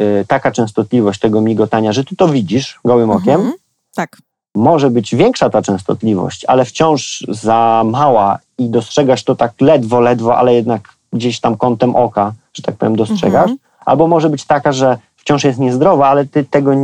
[0.00, 3.34] y, taka częstotliwość tego migotania, że ty to widzisz gołym okiem.
[3.34, 3.52] Mhm.
[3.94, 4.16] Tak.
[4.54, 10.36] Może być większa ta częstotliwość, ale wciąż za mała i dostrzegasz to tak ledwo, ledwo,
[10.36, 13.50] ale jednak gdzieś tam kątem oka, że tak powiem, dostrzegasz.
[13.50, 13.58] Mhm.
[13.84, 16.78] Albo może być taka, że wciąż jest niezdrowa, ale ty tego y,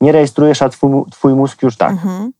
[0.00, 1.90] nie rejestrujesz, a twój, twój mózg już tak.
[1.92, 2.32] Mhm.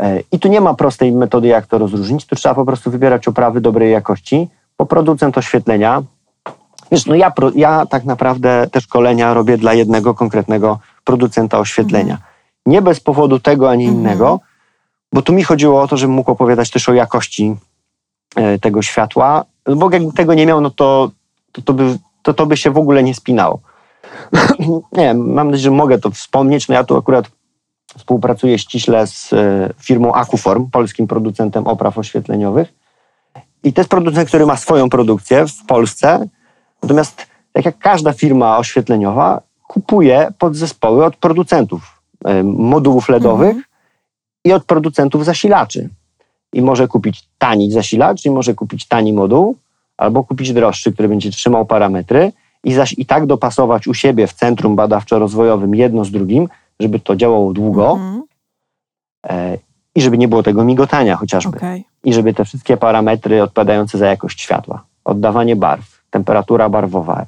[0.00, 2.26] E, I tu nie ma prostej metody, jak to rozróżnić.
[2.26, 6.02] Tu trzeba po prostu wybierać oprawy dobrej jakości, bo producent oświetlenia.
[6.92, 12.18] Wiesz, no ja, ja tak naprawdę te szkolenia robię dla jednego konkretnego producenta oświetlenia.
[12.66, 14.00] Nie bez powodu tego ani Mhm.
[14.00, 14.40] innego,
[15.12, 17.56] bo tu mi chodziło o to, żebym mógł opowiadać też o jakości
[18.36, 19.44] e, tego światła,
[19.76, 21.10] bo jakbym tego nie miał, no to
[21.52, 23.60] to, to, by, to, to by się w ogóle nie spinało.
[24.92, 26.68] nie wiem, mam nadzieję, że mogę to wspomnieć.
[26.68, 27.30] No ja tu akurat
[27.98, 32.72] współpracuję ściśle z e, firmą Akuform, polskim producentem opraw oświetleniowych.
[33.62, 36.28] I to jest producent, który ma swoją produkcję w Polsce.
[36.82, 43.64] Natomiast tak jak każda firma oświetleniowa, kupuje podzespoły od producentów e, modułów LEDowych Mhm.
[44.44, 45.88] i od producentów zasilaczy.
[46.52, 49.56] I może kupić tani zasilacz, i może kupić tani moduł,
[49.96, 52.32] albo kupić droższy, który będzie trzymał parametry
[52.64, 56.48] i zaś i tak dopasować u siebie w centrum badawczo-rozwojowym jedno z drugim,
[56.80, 58.22] żeby to działało długo Mhm.
[59.28, 59.58] e,
[59.94, 61.56] i żeby nie było tego migotania chociażby.
[61.56, 61.84] Okej.
[62.04, 67.26] I żeby te wszystkie parametry odpowiadające za jakość światła, oddawanie barw, temperatura barwowa,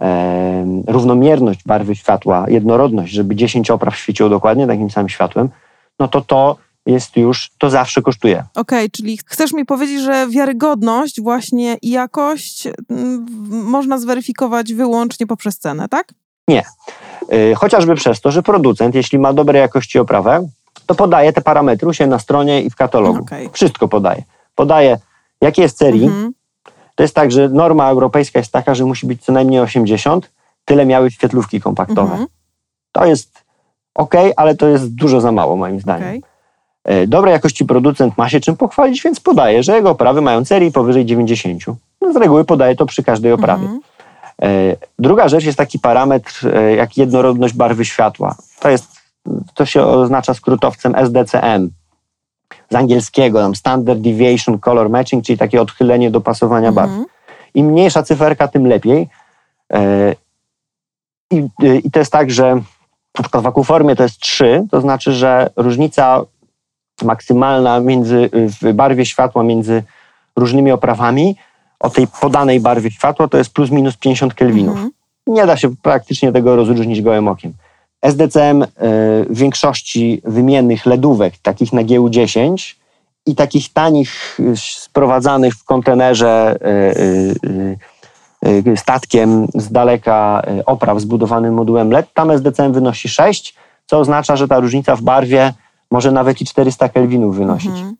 [0.00, 5.48] e, równomierność barwy światła, jednorodność, żeby 10 opraw świeciło dokładnie takim samym światłem,
[5.98, 8.44] no to to jest już, to zawsze kosztuje.
[8.54, 15.58] Okej, czyli chcesz mi powiedzieć, że wiarygodność właśnie i jakość mm, można zweryfikować wyłącznie poprzez
[15.58, 16.14] cenę, tak?
[17.32, 20.48] Y, Chociażby przez to, że producent, jeśli ma dobrej jakości oprawę,
[20.86, 23.22] to podaje te parametry siebie na stronie i w katalogu.
[23.22, 23.50] Okej.
[23.52, 24.22] Wszystko podaje.
[24.54, 24.98] Podaje,
[25.40, 26.04] jakie jest serii.
[26.04, 26.32] Mhm.
[26.94, 30.30] To jest tak, że norma europejska jest taka, że musi być co najmniej 80.
[30.64, 32.10] Tyle miały świetlówki kompaktowe.
[32.10, 32.26] Mhm.
[32.92, 33.44] To jest
[33.94, 36.08] ok, ale to jest dużo za mało moim zdaniem.
[36.08, 36.22] Okej.
[36.90, 40.72] Y, Dobrej jakości producent ma się czym pochwalić, więc podaje, że jego oprawy mają serii
[40.72, 41.62] powyżej 90.
[42.00, 43.62] No, z reguły podaje to przy każdej oprawie.
[43.62, 43.80] Mhm.
[44.42, 48.34] E, Druga rzecz jest taki parametr e, jak jednorodność barwy światła.
[48.60, 48.88] To, jest,
[49.54, 51.70] to się oznacza skrótowcem SDCM.
[52.70, 56.90] Z angielskiego, tam Standard Deviation Color Matching, czyli takie odchylenie dopasowania barw.
[56.90, 57.06] Mhm.
[57.54, 59.08] Im mniejsza cyferka, tym lepiej.
[59.72, 60.14] E,
[61.30, 62.54] I, e, I to jest tak, że
[63.18, 66.24] na przykład w akuformie to jest 3, to znaczy, że różnica
[67.04, 69.82] maksymalna między, w barwie światła między
[70.36, 71.36] różnymi oprawami
[71.80, 74.74] o tej podanej barwie światła to jest plus minus 50 kelwinów.
[74.74, 74.90] Mhm.
[75.26, 77.52] Nie da się praktycznie tego rozróżnić gołym okiem.
[78.02, 78.66] SDCM y,
[79.30, 82.74] w większości wymiennych LEDówek, takich na GU10
[83.26, 86.56] i takich tanich, y, sprowadzanych w kontenerze
[88.44, 93.54] y, statkiem z daleka opraw zbudowanym modułem LED, tam SDCM wynosi 6,
[93.86, 95.52] co oznacza, że ta różnica w barwie
[95.90, 97.70] może nawet i 400 kelwinów wynosić.
[97.70, 97.96] Mhm.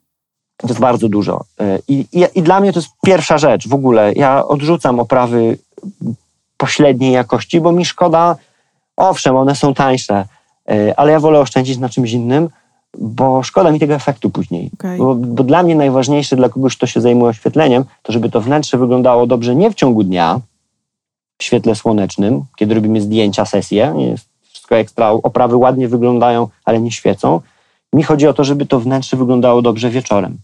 [0.57, 1.43] To jest bardzo dużo.
[1.61, 4.13] Y, I, i, I dla mnie to jest pierwsza rzecz w ogóle.
[4.13, 5.57] Ja odrzucam oprawy
[6.57, 8.35] pośredniej jakości, bo mi szkoda,
[8.97, 10.25] owszem, one są tańsze,
[10.71, 12.49] y, ale ja wolę oszczędzić na czymś innym,
[12.97, 14.69] bo szkoda mi tego efektu później.
[14.79, 14.97] Okej.
[14.97, 18.77] Bo, bo dla mnie najważniejsze, dla kogoś, kto się zajmuje oświetleniem, to żeby to wnętrze
[18.77, 20.39] wyglądało dobrze nie w ciągu dnia,
[21.37, 23.93] w świetle słonecznym, kiedy robimy zdjęcia, sesje,
[24.43, 27.41] wszystko ekstra, oprawy ładnie wyglądają, ale nie świecą.
[27.93, 30.37] Mi chodzi o to, żeby to wnętrze wyglądało dobrze wieczorem.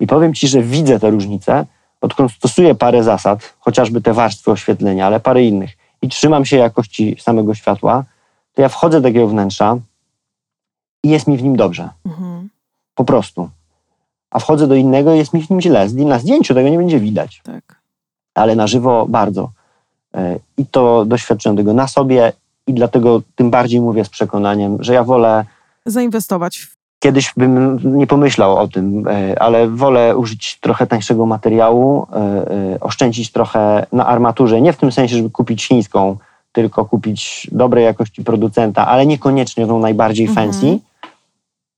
[0.00, 1.66] I powiem Ci, że widzę te różnice,
[2.00, 5.70] odkąd stosuję parę zasad, chociażby te warstwy oświetlenia, ale parę innych,
[6.02, 8.04] i trzymam się jakości samego światła,
[8.54, 9.76] to ja wchodzę do takiego wnętrza
[11.02, 11.88] i jest mi w nim dobrze.
[12.06, 12.48] Mhm.
[12.94, 13.50] Po prostu.
[14.30, 15.88] A wchodzę do innego i jest mi w nim źle.
[15.88, 17.80] Na zdjęciu tego nie będzie widać, Tak.
[18.34, 19.50] ale na żywo bardzo.
[20.14, 22.32] E, I to doświadczyłem tego na sobie
[22.66, 25.44] i dlatego tym bardziej mówię z przekonaniem, że ja wolę
[25.86, 32.06] Zainwestować w Kiedyś bym nie pomyślał o tym, e, ale wolę użyć trochę tańszego materiału,
[32.12, 34.60] e, e, oszczędzić trochę na armaturze.
[34.60, 36.16] Nie w tym sensie, żeby kupić chińską,
[36.52, 40.52] tylko kupić dobrej jakości producenta, ale niekoniecznie tą najbardziej Mhm.
[40.52, 40.78] fancy.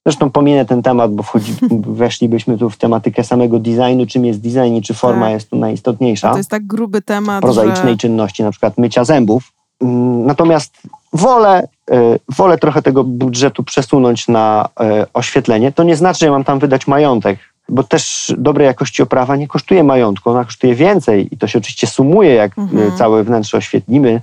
[0.06, 1.52] Zresztą pominę ten temat, bo wchodzi,
[2.02, 5.32] weszlibyśmy tu w tematykę samego designu, czym jest design i czy forma Tak.
[5.32, 7.98] jest tu najistotniejsza To jest tak gruby temat, prozaicznej że...
[7.98, 9.52] czynności, na przykład mycia zębów.
[9.85, 10.79] Mm, Natomiast
[11.12, 11.97] wolę, e,
[12.37, 15.73] wolę trochę tego budżetu przesunąć na e, oświetlenie.
[15.73, 19.85] To nie znaczy, że mam tam wydać majątek, bo też dobrej jakości oprawa nie kosztuje
[19.85, 22.88] majątku, ona kosztuje więcej i to się oczywiście sumuje, jak Mhm.
[22.88, 24.20] e, całe wnętrze oświetlimy,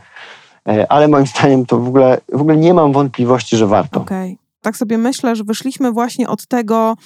[0.89, 4.00] ale moim zdaniem to w ogóle, w ogóle nie mam wątpliwości, że warto.
[4.00, 4.38] Okej.
[4.62, 6.97] Tak sobie myślę, że wyszliśmy właśnie od tego,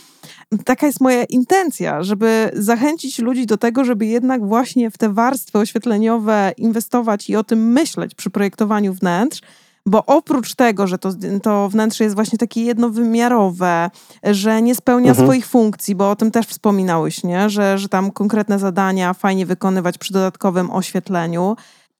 [0.65, 5.59] taka jest moja intencja, żeby zachęcić ludzi do tego, żeby jednak właśnie w te warstwy
[5.59, 9.41] oświetleniowe inwestować i o tym myśleć przy projektowaniu wnętrz,
[9.85, 11.09] bo oprócz tego, że to,
[11.43, 13.89] to wnętrze jest właśnie takie jednowymiarowe,
[14.23, 15.27] że nie spełnia Mhm.
[15.27, 17.49] swoich funkcji, bo o tym też wspominałeś, nie?
[17.49, 21.55] Że, że tam konkretne zadania fajnie wykonywać przy dodatkowym oświetleniu.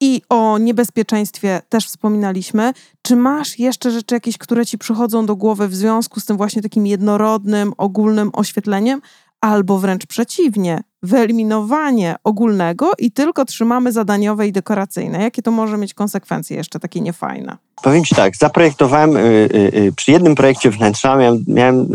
[0.06, 2.74] I o niebezpieczeństwie też wspominaliśmy.
[3.02, 6.62] Czy masz jeszcze rzeczy jakieś, które ci przychodzą do głowy w związku z tym właśnie
[6.62, 9.02] takim jednorodnym, ogólnym oświetleniem?
[9.42, 15.24] Albo wręcz przeciwnie, wyeliminowanie ogólnego i tylko trzymamy zadaniowe i dekoracyjne.
[15.24, 17.58] Jakie to może mieć konsekwencje jeszcze takie niefajne?
[17.84, 21.86] Powiem Ci tak, zaprojektowałem, y, y, y, przy jednym projekcie wnętrza miałem, miałem y,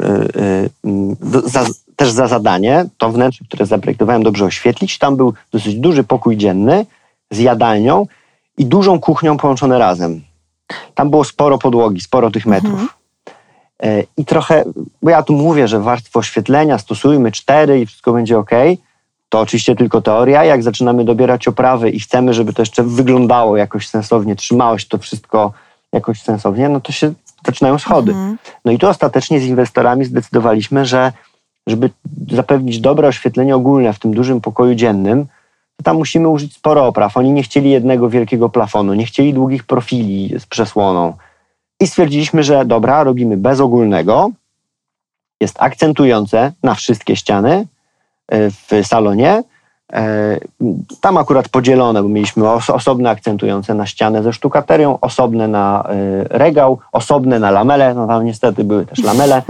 [0.41, 4.99] y, mm, do, za, też za zadanie to wnętrze, które zaprojektowałem dobrze oświetlić.
[4.99, 6.87] Tam był dosyć duży pokój dzienny
[7.31, 8.07] z jadalnią
[8.59, 10.21] i dużą kuchnią połączone razem.
[10.95, 12.99] Tam było sporo podłogi, sporo tych metrów.
[13.83, 14.65] E, I trochę,
[15.03, 18.51] bo ja tu mówię, że warstwo oświetlenia stosujmy cztery i wszystko będzie ok.
[19.29, 20.45] To oczywiście tylko teoria.
[20.45, 24.99] Jak zaczynamy dobierać oprawy i chcemy, żeby to jeszcze wyglądało jakoś sensownie, trzymało się to
[24.99, 25.53] wszystko
[25.93, 27.13] jakoś sensownie, no to się
[27.47, 28.13] zaczynają schody.
[28.13, 28.39] Mhm.
[28.65, 31.13] No i tu ostatecznie z inwestorami zdecydowaliśmy, że
[31.67, 31.91] żeby
[32.31, 35.27] zapewnić dobre oświetlenie ogólne w tym dużym pokoju dziennym,
[35.83, 37.17] tam musimy użyć sporo opraw.
[37.17, 41.13] Oni nie chcieli jednego wielkiego plafonu, nie chcieli długich profili z przesłoną.
[41.81, 44.31] I stwierdziliśmy, że dobra, robimy bez ogólnego.
[45.41, 47.67] Jest akcentujące na wszystkie ściany
[48.29, 49.43] e, w salonie.
[49.93, 50.39] E,
[51.01, 56.39] Tam akurat podzielone, bo mieliśmy os- osobne akcentujące na ścianę ze sztukaterią, osobne na e,
[56.39, 57.95] regał, osobne na lamele.
[57.95, 59.43] No tam niestety były też lamele.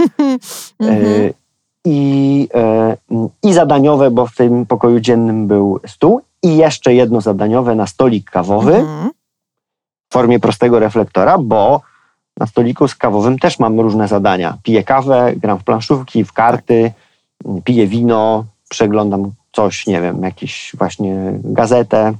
[1.85, 2.97] I, e,
[3.43, 6.21] I zadaniowe, bo w tym pokoju dziennym był stół.
[6.43, 9.09] I jeszcze jedno zadaniowe na stolik kawowy Mhm.
[10.09, 11.81] w formie prostego reflektora, bo
[12.37, 14.57] na stoliku z kawowym też mam różne zadania.
[14.63, 16.91] Piję kawę, gram w planszówki, w karty,
[17.63, 22.13] piję wino, przeglądam coś, nie wiem, jakieś właśnie gazetę,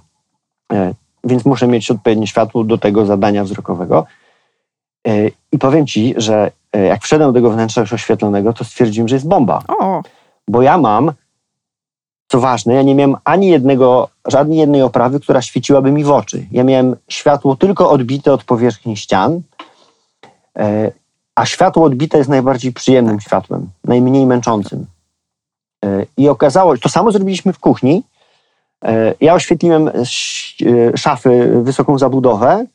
[0.73, 0.93] e,
[1.23, 4.05] więc muszę mieć odpowiednie światło do tego zadania wzrokowego.
[5.07, 5.11] E,
[5.51, 9.27] I powiem Ci, że jak wszedłem do tego wnętrza już oświetlonego, to stwierdziłem, że jest
[9.27, 10.01] bomba O,
[10.47, 11.11] bo ja mam,
[12.27, 16.45] co ważne, ja nie miałem ani jednego, żadnej jednej oprawy, która świeciłaby mi w oczy.
[16.51, 19.41] Ja miałem światło tylko odbite od powierzchni ścian,
[20.57, 20.91] e,
[21.35, 24.85] a światło odbite jest najbardziej przyjemnym światłem, najmniej męczącym.
[25.85, 28.03] E, I okazało się, to samo zrobiliśmy w kuchni.
[28.83, 29.93] E, Ja oświetliłem e,
[30.97, 32.65] szafy, wysoką zabudowę, e,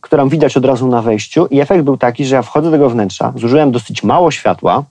[0.00, 2.90] którą widać od razu na wejściu i efekt był taki, że ja wchodzę do tego
[2.90, 4.84] wnętrza, zużyłem dosyć mało światła,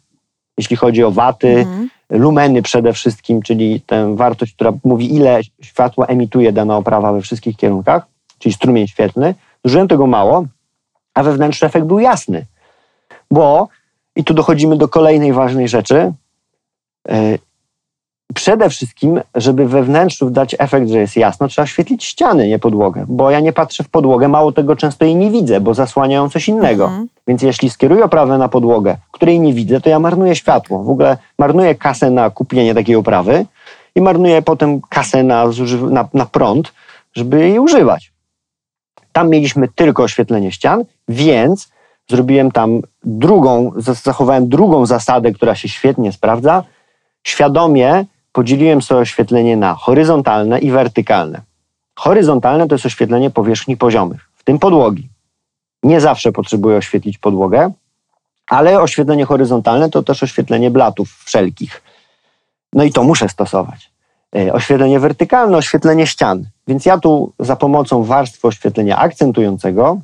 [0.58, 1.90] jeśli chodzi o waty, mhm.
[2.10, 7.58] lumeny przede wszystkim, czyli tę wartość, która mówi, ile światła emituje dana oprawa we wszystkich
[7.58, 8.06] kierunkach,
[8.40, 9.36] czyli strumień świetlny.
[9.66, 10.46] Zużyłem tego mało,
[11.14, 12.46] a wewnętrzny efekt był jasny.
[13.32, 13.68] Bo,
[14.16, 16.14] i tu dochodzimy do kolejnej ważnej rzeczy,
[17.08, 17.40] yy,
[18.34, 23.06] przede wszystkim, żeby we wnętrzu dać efekt, że jest jasno, trzeba świetlić ściany, nie podłogę.
[23.08, 26.48] Bo ja nie patrzę w podłogę, mało tego często jej nie widzę, bo zasłaniają coś
[26.48, 26.84] innego.
[26.84, 27.08] Mhm.
[27.28, 30.84] Więc jeśli skieruję oprawę na podłogę, której nie widzę, to ja marnuję światło.
[30.84, 33.46] W ogóle marnuję kasę na kupienie takiej oprawy
[33.96, 35.46] i marnuję potem kasę na,
[35.90, 36.74] na, na prąd,
[37.16, 38.12] żeby jej używać.
[39.12, 41.70] Tam mieliśmy tylko oświetlenie ścian, więc
[42.08, 46.64] zrobiłem tam drugą, zachowałem drugą zasadę, która się świetnie sprawdza.
[47.24, 48.06] Świadomie
[48.38, 51.42] podzieliłem sobie oświetlenie na horyzontalne i wertykalne.
[51.96, 55.10] Horyzontalne to jest oświetlenie powierzchni poziomych, w tym podłogi.
[55.84, 57.72] Nie zawsze potrzebuję oświetlić podłogę,
[58.48, 61.82] ale oświetlenie horyzontalne to też oświetlenie blatów wszelkich.
[62.74, 63.92] No i to muszę stosować.
[64.36, 66.46] E, Oświetlenie wertykalne, oświetlenie ścian.
[66.68, 70.00] Więc ja tu za pomocą warstwy oświetlenia akcentującego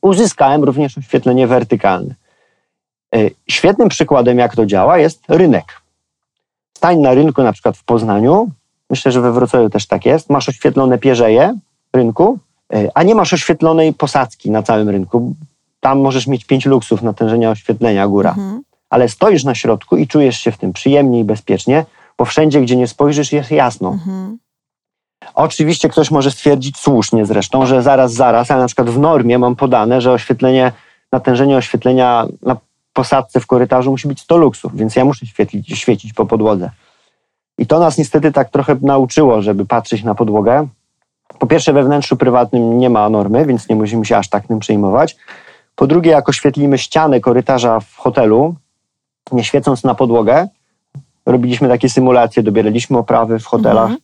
[0.00, 2.14] uzyskałem również oświetlenie wertykalne.
[3.14, 5.87] E, Świetnym przykładem, jak to działa, jest rynek.
[6.78, 8.50] Stań na rynku, na przykład w Poznaniu,
[8.90, 11.54] myślę, że we Wrocławiu też tak jest, masz oświetlone pierzeje
[11.92, 12.38] rynku,
[12.72, 15.34] e, a nie masz oświetlonej posadzki na całym rynku.
[15.80, 18.62] Tam możesz mieć pięć luksów natężenia oświetlenia góra, Mhm.
[18.90, 21.84] ale stoisz na środku i czujesz się w tym przyjemnie i bezpiecznie,
[22.18, 23.88] bo wszędzie, gdzie nie spojrzysz, jest jasno.
[23.92, 24.38] Mhm.
[25.34, 29.56] Oczywiście ktoś może stwierdzić słusznie zresztą, że zaraz, zaraz, ale na przykład w normie mam
[29.56, 30.72] podane, że oświetlenie,
[31.12, 32.56] natężenie oświetlenia na
[32.98, 36.70] posadzce w korytarzu musi być 100 luksów, więc ja muszę świetlić, świecić po podłodze.
[37.58, 40.68] I to nas niestety tak trochę nauczyło, żeby patrzeć na podłogę.
[41.38, 44.58] Po pierwsze, we wnętrzu prywatnym nie ma normy, więc nie musimy się aż tak tym
[44.58, 45.16] przejmować.
[45.74, 48.54] Po drugie, jak oświetlimy ścianę korytarza w hotelu,
[49.32, 50.48] nie świecąc na podłogę,
[51.26, 53.90] robiliśmy takie symulacje, dobieraliśmy oprawy w hotelach.
[53.90, 54.00] Mhm.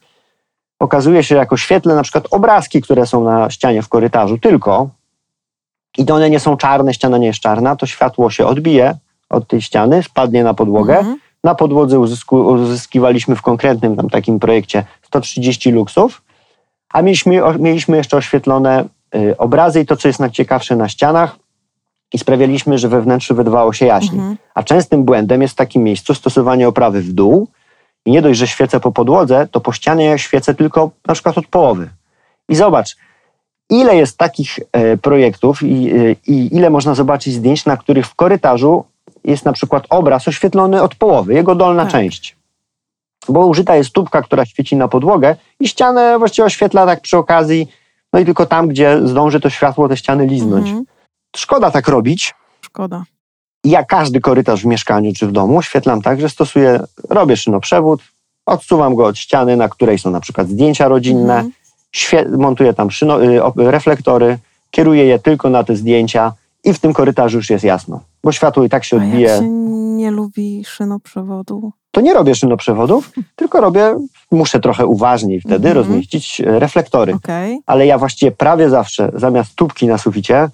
[0.78, 4.88] Okazuje się, że jako świetle na przykład obrazki, które są na ścianie w korytarzu tylko
[5.98, 8.96] i to one nie są czarne, ściana nie jest czarna, to światło się odbije
[9.30, 10.98] od tej ściany, spadnie na podłogę.
[10.98, 11.18] Mhm.
[11.44, 16.22] Na podłodze uzysku, uzyskiwaliśmy w konkretnym tam takim projekcie 130 luksów,
[16.92, 21.36] a mieliśmy, mieliśmy jeszcze oświetlone y, obrazy i to, co jest najciekawsze na ścianach
[22.12, 24.18] i sprawialiśmy, że we wnętrzu wydawało się jaśniej.
[24.18, 24.36] Mhm.
[24.54, 27.48] A częstym błędem jest w takim miejscu stosowanie oprawy w dół
[28.04, 31.46] i nie dość, że świecę po podłodze, to po ścianie świecę tylko na przykład od
[31.46, 31.88] połowy.
[32.48, 32.96] I zobacz,
[33.70, 38.14] ile jest takich e, projektów i, e, i ile można zobaczyć zdjęć, na których w
[38.14, 38.84] korytarzu
[39.24, 41.92] jest na przykład obraz oświetlony od połowy, jego dolna Tak.
[41.92, 42.36] część.
[43.28, 47.68] Bo użyta jest tubka, która świeci na podłogę i ścianę właściwie oświetla tak przy okazji,
[48.12, 50.66] no i tylko tam, gdzie zdąży to światło te ściany liznąć.
[50.66, 50.84] Mhm.
[51.36, 53.04] Szkoda tak robić, Szkoda.
[53.64, 58.00] ja każdy korytarz w mieszkaniu czy w domu oświetlam tak, że stosuję, robię szynoprzewód,
[58.46, 61.52] odsuwam go od ściany, na której są na przykład zdjęcia rodzinne Mhm.
[62.38, 64.38] Montuję tam y, reflektory,
[64.70, 66.32] kieruję je tylko na te zdjęcia
[66.64, 69.28] i w tym korytarzu już jest jasno, bo światło i tak się A odbije.
[69.28, 69.48] jak się
[69.96, 71.72] nie lubi szynoprzewodu?
[71.90, 73.96] To nie robię szynoprzewodów, tylko robię,
[74.30, 75.74] muszę trochę uważniej wtedy Mhm.
[75.76, 77.14] rozmieścić e, reflektory.
[77.14, 77.58] Okej.
[77.66, 80.48] Ale ja właściwie prawie zawsze zamiast tubki na suficie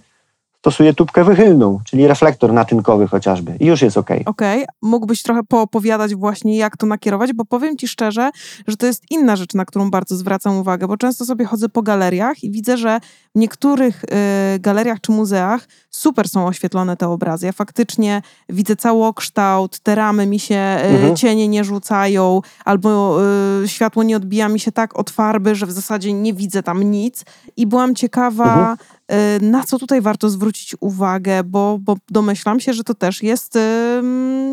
[0.61, 4.11] stosuję tubkę wychylną, czyli reflektor natynkowy chociażby i już jest ok.
[4.27, 8.31] Okej, mógłbyś trochę poopowiadać właśnie, jak to nakierować, bo powiem ci szczerze,
[8.67, 11.83] że to jest inna rzecz, na którą bardzo zwracam uwagę, bo często sobie chodzę po
[11.83, 13.01] galeriach i widzę, że
[13.35, 17.47] w niektórych y, galeriach czy muzeach super są oświetlone te obrazy.
[17.47, 21.17] Ja faktycznie widzę całokształt, te ramy mi się, y, Mhm.
[21.17, 23.19] cienie nie rzucają, albo
[23.65, 26.83] y, światło nie odbija mi się tak od farby, że w zasadzie nie widzę tam
[26.83, 27.25] nic.
[27.57, 28.77] I byłam ciekawa, Mhm.
[29.13, 33.57] Y, na co tutaj warto zwrócić uwagę, bo, bo domyślam się, że to też jest
[33.57, 33.61] y,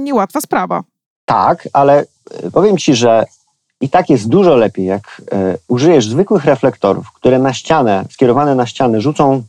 [0.03, 0.83] niełatwa sprawa.
[1.25, 2.05] Tak, ale
[2.43, 3.25] e, powiem Ci, że
[3.81, 8.65] i tak jest dużo lepiej, jak e, użyjesz zwykłych reflektorów, które na ścianę, skierowane na
[8.65, 9.43] ścianę, rzucą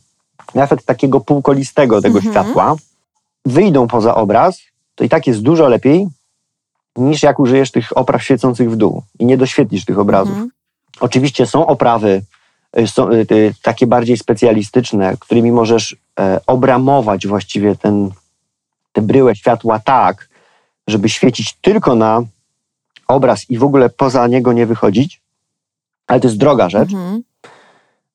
[0.55, 2.33] efekt takiego półkolistego tego Mhm.
[2.33, 2.75] światła,
[3.45, 4.59] wyjdą poza obraz,
[4.95, 6.07] to i tak jest dużo lepiej
[6.95, 10.33] niż jak użyjesz tych opraw świecących w dół i nie doświetlisz tych obrazów.
[10.33, 10.49] Mhm.
[10.99, 12.21] Oczywiście są oprawy y,
[12.87, 18.09] są, y, y, takie bardziej specjalistyczne, którymi możesz e, obramować właściwie ten,
[18.93, 20.29] tę bryłę światła tak,
[20.87, 22.21] żeby świecić tylko na
[23.07, 25.21] obraz i w ogóle poza niego nie wychodzić.
[26.07, 26.93] Ale to jest droga rzecz.
[26.93, 27.23] Mhm.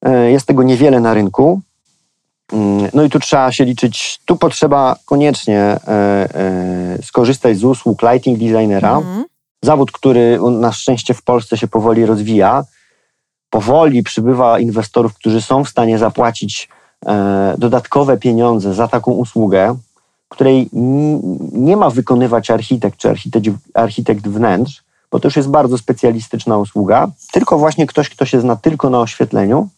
[0.03, 1.61] E, Jest tego niewiele na rynku.
[2.53, 8.39] Mm, No i tu trzeba się liczyć, tu potrzeba koniecznie e, skorzystać z usług lighting
[8.39, 9.25] designera Mhm.
[9.63, 12.65] zawód, który na szczęście w Polsce się powoli rozwija.
[13.55, 16.69] Powoli przybywa inwestorów, którzy są w stanie zapłacić
[17.07, 19.77] e, dodatkowe pieniądze za taką usługę,
[20.29, 20.69] której
[21.53, 27.09] nie ma wykonywać architekt czy architekt, architekt wnętrz, bo to już jest bardzo specjalistyczna usługa,
[27.33, 29.69] tylko właśnie ktoś, kto się zna tylko na oświetleniu,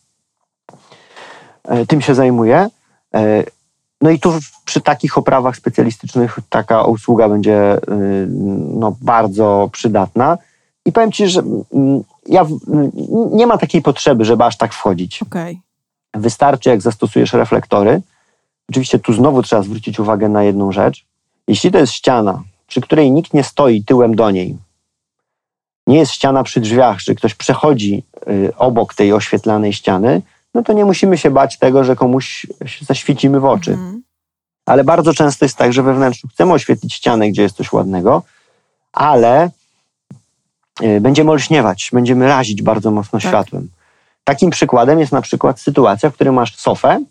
[1.64, 2.68] e, tym się zajmuje.
[3.14, 3.44] E,
[4.00, 4.32] no i tu
[4.64, 8.26] przy takich oprawach specjalistycznych taka usługa będzie y,
[8.74, 10.38] no, bardzo przydatna.
[10.84, 12.46] I powiem Ci, że mm, ja
[13.30, 15.22] nie ma takiej potrzeby, żeby aż tak wchodzić.
[15.22, 15.60] Okej.
[16.14, 18.02] Wystarczy, jak zastosujesz reflektory.
[18.70, 21.04] Oczywiście tu znowu trzeba zwrócić uwagę na jedną rzecz.
[21.48, 24.56] Jeśli to jest ściana, przy której nikt nie stoi tyłem do niej,
[25.86, 30.22] nie jest ściana przy drzwiach, że ktoś przechodzi y, obok tej oświetlanej ściany,
[30.54, 32.46] no to nie musimy się bać tego, że komuś
[32.80, 33.70] zaświecimy w oczy.
[33.70, 34.02] Mhm.
[34.66, 38.22] Ale bardzo często jest tak, że we wnętrzu chcemy oświetlić ścianę, gdzie jest coś ładnego,
[38.92, 39.50] ale
[41.00, 43.30] będziemy olśniewać, będziemy razić bardzo mocno Tak.
[43.30, 43.68] światłem.
[44.24, 47.04] Takim przykładem jest na przykład sytuacja, w której masz sofę,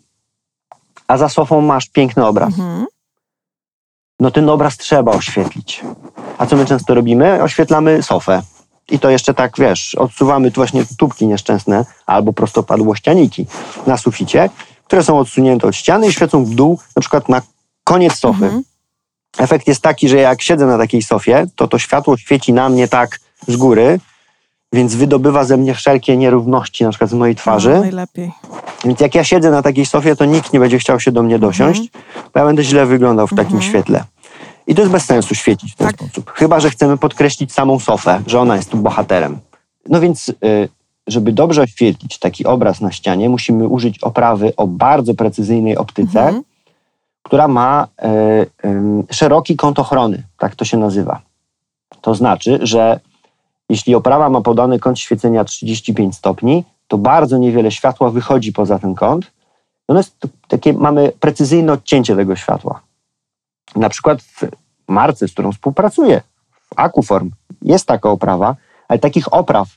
[1.08, 2.48] a za sofą masz piękny obraz.
[2.48, 2.86] Mhm.
[4.20, 5.84] No ten obraz trzeba oświetlić.
[6.38, 7.42] A co my często robimy?
[7.42, 8.42] Oświetlamy sofę.
[8.90, 13.46] I to jeszcze tak, wiesz, odsuwamy tu właśnie tubki nieszczęsne albo prostopadłościaniki
[13.86, 14.50] na suficie,
[14.84, 17.42] które są odsunięte od ściany i świecą w dół, na przykład na
[17.84, 18.44] koniec sofy.
[18.44, 18.62] Mhm.
[19.38, 22.88] Efekt jest taki, że jak siedzę na takiej sofie, to to światło świeci na mnie
[22.88, 24.00] tak z góry,
[24.72, 27.70] więc wydobywa ze mnie wszelkie nierówności, na przykład z mojej twarzy.
[27.74, 28.32] No, najlepiej.
[28.84, 31.38] Więc jak ja siedzę na takiej sofie, to nikt nie będzie chciał się do mnie
[31.38, 31.90] dosiąść,
[32.34, 33.62] bo ja będę źle wyglądał w takim Mhm.
[33.62, 34.04] świetle.
[34.66, 35.96] I to jest bez sensu świecić w ten Tak.
[35.96, 36.30] sposób.
[36.34, 39.38] Chyba, że chcemy podkreślić samą sofę, że ona jest tu bohaterem.
[39.88, 40.34] No więc, y,
[41.06, 46.42] żeby dobrze oświetlić taki obraz na ścianie, musimy użyć oprawy o bardzo precyzyjnej optyce, Mhm.
[47.22, 51.20] która ma e, em, szeroki kąt ochrony, tak to się nazywa.
[52.00, 53.00] To znaczy, że
[53.68, 58.94] jeśli oprawa ma podany kąt świecenia 35 stopni, to bardzo niewiele światła wychodzi poza ten
[58.94, 59.32] kąt.
[59.88, 62.80] Ono jest t- takie, mamy precyzyjne odcięcie tego światła.
[63.76, 64.48] Na przykład w
[64.88, 66.20] marce, z którą współpracuję,
[66.60, 67.30] w Akuform,
[67.62, 68.56] jest taka oprawa,
[68.88, 69.68] ale takich opraw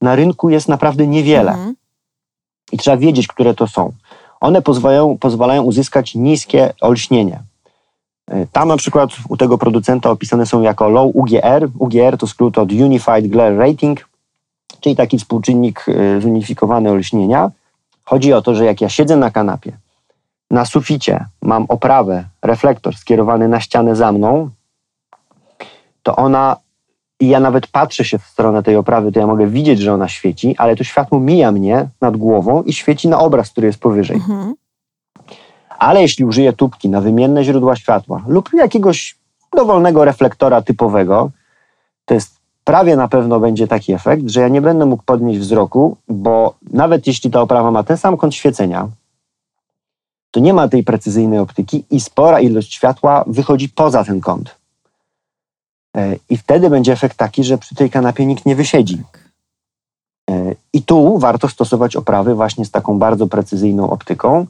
[0.00, 1.74] na rynku jest naprawdę niewiele Mhm.
[2.72, 3.92] i trzeba wiedzieć, które to są.
[4.40, 7.42] One pozwalają, pozwalają uzyskać niskie olśnienie.
[8.30, 11.68] Y, Tam na przykład u tego producenta opisane są jako low UGR.
[11.78, 14.08] UGR to skrót od Unified Glare Rating,
[14.80, 17.50] czyli taki współczynnik y, zunifikowany olśnienia.
[18.04, 19.72] Chodzi o to, że jak ja siedzę na kanapie,
[20.50, 24.50] na suficie mam oprawę, reflektor skierowany na ścianę za mną,
[26.02, 26.56] to ona
[27.20, 30.08] i ja nawet patrzę się w stronę tej oprawy, to ja mogę widzieć, że ona
[30.08, 34.16] świeci, ale to światło mija mnie nad głową i świeci na obraz, który jest powyżej.
[34.16, 34.54] Mhm.
[35.82, 39.16] Ale jeśli użyję tubki na wymienne źródła światła lub jakiegoś
[39.56, 41.30] dowolnego reflektora typowego,
[42.04, 45.96] to jest prawie na pewno będzie taki efekt, że ja nie będę mógł podnieść wzroku,
[46.08, 48.88] bo nawet jeśli ta oprawa ma ten sam kąt świecenia,
[50.30, 54.56] to nie ma tej precyzyjnej optyki i spora ilość światła wychodzi poza ten kąt.
[55.96, 59.02] E, I wtedy będzie efekt taki, że przy tej kanapie nikt nie wysiedzi.
[59.12, 59.22] Tak.
[60.30, 64.46] E, I tu warto stosować oprawy właśnie z taką bardzo precyzyjną optyką,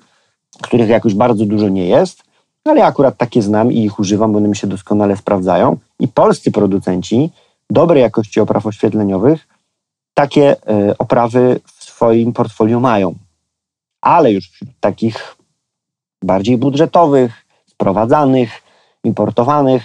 [0.62, 2.22] których jakoś bardzo dużo nie jest,
[2.64, 5.76] ale ja akurat takie znam i ich używam, bo one mi się doskonale sprawdzają.
[5.98, 7.30] I polscy producenci
[7.70, 9.48] dobrej jakości opraw oświetleniowych
[10.14, 13.14] takie e, oprawy w swoim portfolio mają.
[14.00, 15.36] Ale już wśród takich
[16.22, 18.62] bardziej budżetowych, sprowadzanych,
[19.04, 19.82] importowanych,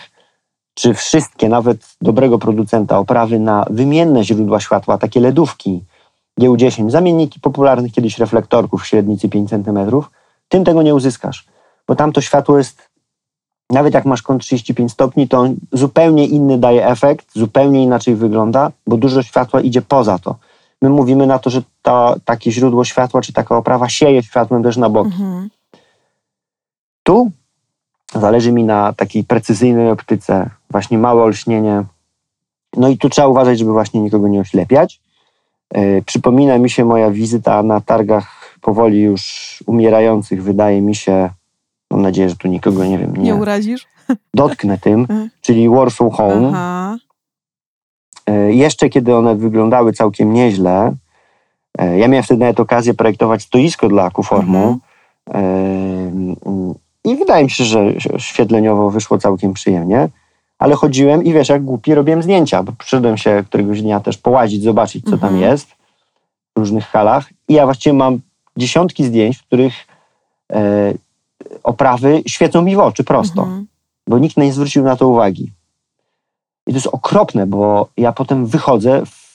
[0.74, 5.84] czy wszystkie, nawet dobrego producenta oprawy na wymienne źródła światła, takie LEDówki
[6.40, 9.92] GU10, zamienniki popularnych kiedyś reflektorków w średnicy 5 cm,
[10.50, 11.46] tym tego nie uzyskasz,
[11.88, 12.90] bo tam to światło jest,
[13.70, 18.72] nawet jak masz kąt 35 stopni, to on zupełnie inny daje efekt, zupełnie inaczej wygląda,
[18.88, 20.36] bo dużo światła idzie poza to.
[20.82, 24.78] My mówimy na to, że to, takie źródło światła, czy taka oprawa sieje światłem też
[24.78, 25.12] na boki.
[25.12, 25.50] Mhm.
[27.04, 27.32] Tu
[28.14, 31.84] zależy mi na takiej precyzyjnej optyce, właśnie małe olśnienie.
[32.78, 35.00] No i tu trzeba uważać, żeby właśnie nikogo nie oślepiać.
[35.74, 38.37] Yy, przypomina mi się moja wizyta na targach
[38.68, 39.24] powoli już
[39.68, 41.30] umierających, wydaje mi się,
[41.92, 43.88] mam nadzieję, że tu nikogo, nie wiem, Nie nie urazisz?
[44.34, 45.30] dotknę tym, Mhm.
[45.42, 46.48] czyli Warsaw Home.
[46.54, 46.98] Aha.
[48.30, 50.94] E, Jeszcze kiedy one wyglądały całkiem nieźle,
[51.80, 54.80] e, ja miałem wtedy nawet okazję projektować stoisko dla Akuformu
[55.28, 56.36] Mhm.
[57.06, 60.10] E, i wydaje mi się, że świetleniowo wyszło całkiem przyjemnie,
[60.60, 64.64] ale chodziłem i wiesz, jak głupi robiłem zdjęcia, bo przyszedłem się któregoś dnia też połazić,
[64.64, 65.42] zobaczyć, co tam Mhm.
[65.52, 65.68] jest
[66.56, 68.20] w różnych halach i ja właściwie mam
[68.58, 69.74] dziesiątki zdjęć, w których
[70.52, 70.94] e,
[71.64, 73.68] oprawy świecą mi w oczy prosto Mhm.
[74.08, 75.52] bo nikt nie zwrócił na to uwagi.
[76.68, 79.28] I to jest okropne, bo ja potem wychodzę w,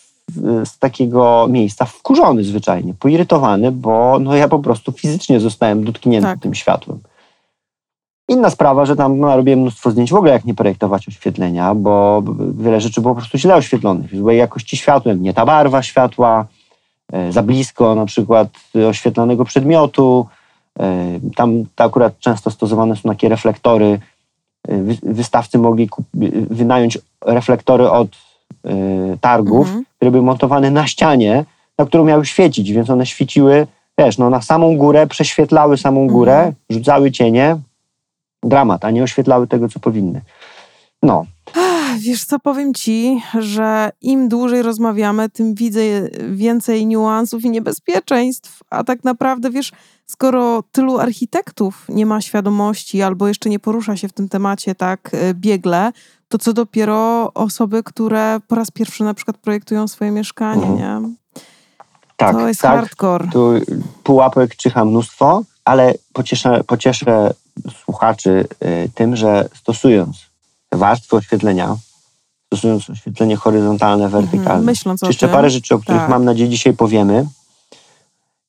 [0.64, 6.40] z takiego miejsca wkurzony zwyczajnie, poirytowany, bo no ja po prostu fizycznie zostałem dotknięty Tak.
[6.40, 6.98] tym światłem.
[8.28, 12.22] Inna sprawa, że tam no, robiłem mnóstwo zdjęć w ogóle jak nie projektować oświetlenia, bo
[12.58, 16.46] wiele rzeczy było po prostu źle oświetlonych, złej jakości światłem, nie ta barwa światła,
[17.30, 18.48] za blisko na przykład
[18.88, 20.26] oświetlonego przedmiotu.
[20.80, 24.00] E, Tam to akurat często stosowane są takie reflektory,
[24.68, 25.88] wy- wystawcy mogli
[26.50, 28.08] wynająć reflektory od
[29.20, 29.84] targów, Mhm.
[29.96, 31.44] które były montowane na ścianie,
[31.78, 33.66] na którą miały świecić, więc one świeciły,
[33.98, 36.54] wiesz, no, na samą górę, prześwietlały samą górę, Mhm.
[36.70, 37.56] rzucały cienie.
[38.42, 40.20] Dramat, a nie oświetlały tego, co powinny.
[41.02, 41.26] No,
[41.98, 45.80] Wiesz co, powiem ci, że im dłużej rozmawiamy, tym widzę
[46.32, 48.60] więcej niuansów i niebezpieczeństw.
[48.70, 49.72] A tak naprawdę, wiesz,
[50.06, 55.10] skoro tylu architektów nie ma świadomości albo jeszcze nie porusza się w tym temacie tak
[55.12, 55.92] e, biegle,
[56.28, 61.02] to co dopiero osoby, które po raz pierwszy na przykład projektują swoje mieszkanie, Mhm.
[61.02, 61.14] nie?
[62.16, 62.76] tak, to jest tak.
[62.76, 63.28] hardcore.
[63.32, 63.52] Tu
[64.02, 67.34] pułapek czyha mnóstwo, ale pocieszę, pocieszę
[67.84, 70.31] słuchaczy y, tym, że stosując
[70.72, 71.76] warstwy oświetlenia,
[72.46, 75.34] stosując oświetlenie horyzontalne, wertykalne, Mhm, Myśląc o jeszcze tym.
[75.34, 76.10] parę rzeczy, o których tak.
[76.10, 77.26] mam nadzieję dzisiaj powiemy.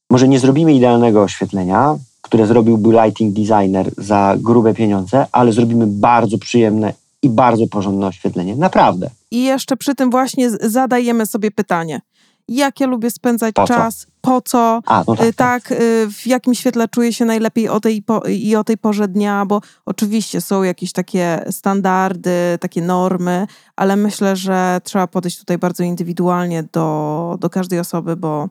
[0.10, 6.38] Może nie zrobimy idealnego oświetlenia, które zrobiłby lighting designer za grube pieniądze, ale zrobimy bardzo
[6.38, 8.56] przyjemne i bardzo porządne oświetlenie.
[8.56, 9.10] Naprawdę.
[9.32, 12.02] I jeszcze przy tym właśnie zadajemy sobie pytanie.
[12.48, 14.08] Jak ja lubię spędzać Po czas?
[14.22, 14.82] Po co?
[14.86, 15.26] A, no tak.
[15.28, 18.78] Y, tak, y, w jakim świetle czuję się najlepiej o tej po, i o tej
[18.78, 25.40] porze dnia, bo oczywiście są jakieś takie standardy, takie normy, ale myślę, że trzeba podejść
[25.40, 28.50] tutaj bardzo indywidualnie do, do każdej osoby, bo,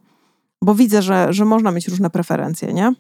[0.62, 2.92] bo widzę, że, że można mieć różne preferencje, nie?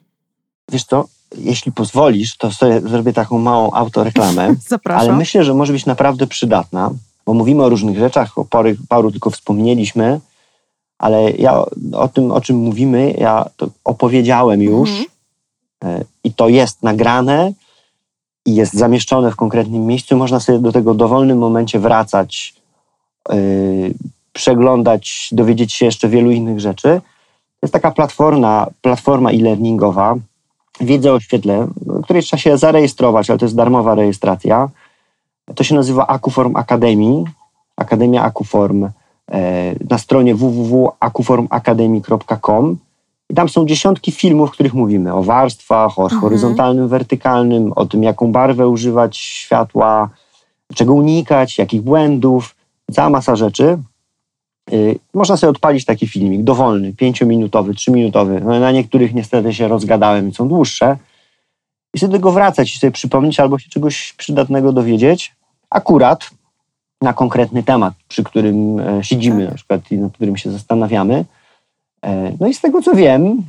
[0.68, 1.04] Wiesz co,
[1.38, 5.08] jeśli pozwolisz, to sobie zrobię taką małą autoreklamę, Zapraszam.
[5.08, 6.90] ale myślę, że może być naprawdę przydatna,
[7.26, 10.20] bo mówimy o różnych rzeczach, o paru, paru tylko wspomnieliśmy,
[11.02, 16.04] ale ja o, tym, o czym mówimy, ja to opowiedziałem już Mhm.
[16.24, 17.52] i to jest nagrane
[18.46, 20.16] i jest zamieszczone w konkretnym miejscu.
[20.16, 22.54] Można sobie do tego w dowolnym momencie wracać,
[23.28, 23.94] yy,
[24.32, 27.00] przeglądać, dowiedzieć się jeszcze wielu innych rzeczy.
[27.60, 30.14] To jest taka platforma, platforma e-learningowa,
[30.80, 31.68] wiedza o świetle,
[32.04, 34.68] której trzeba się zarejestrować, ale to jest darmowa rejestracja.
[35.54, 37.24] To się nazywa Akuform Academy,
[37.76, 38.88] Akademia Akuform
[39.90, 42.76] na stronie www.akuformacademy.com
[43.30, 46.20] i tam są dziesiątki filmów, w których mówimy o warstwach, o Mhm.
[46.20, 50.10] horyzontalnym, wertykalnym, o tym, jaką barwę używać światła,
[50.74, 52.54] czego unikać, jakich błędów,
[52.92, 53.78] cała masa rzeczy.
[54.72, 58.40] Y, Można sobie odpalić taki filmik dowolny, pięciominutowy, trzyminutowy.
[58.44, 60.96] No, na niektórych niestety się rozgadałem i są dłuższe.
[61.94, 65.34] I sobie do tego wracać i sobie przypomnieć albo się czegoś przydatnego dowiedzieć.
[65.70, 66.30] Akurat
[67.02, 69.50] na konkretny temat, przy którym e, siedzimy, Tak.
[69.50, 71.24] na przykład i nad którym się zastanawiamy.
[72.02, 73.42] E, No i z tego co wiem,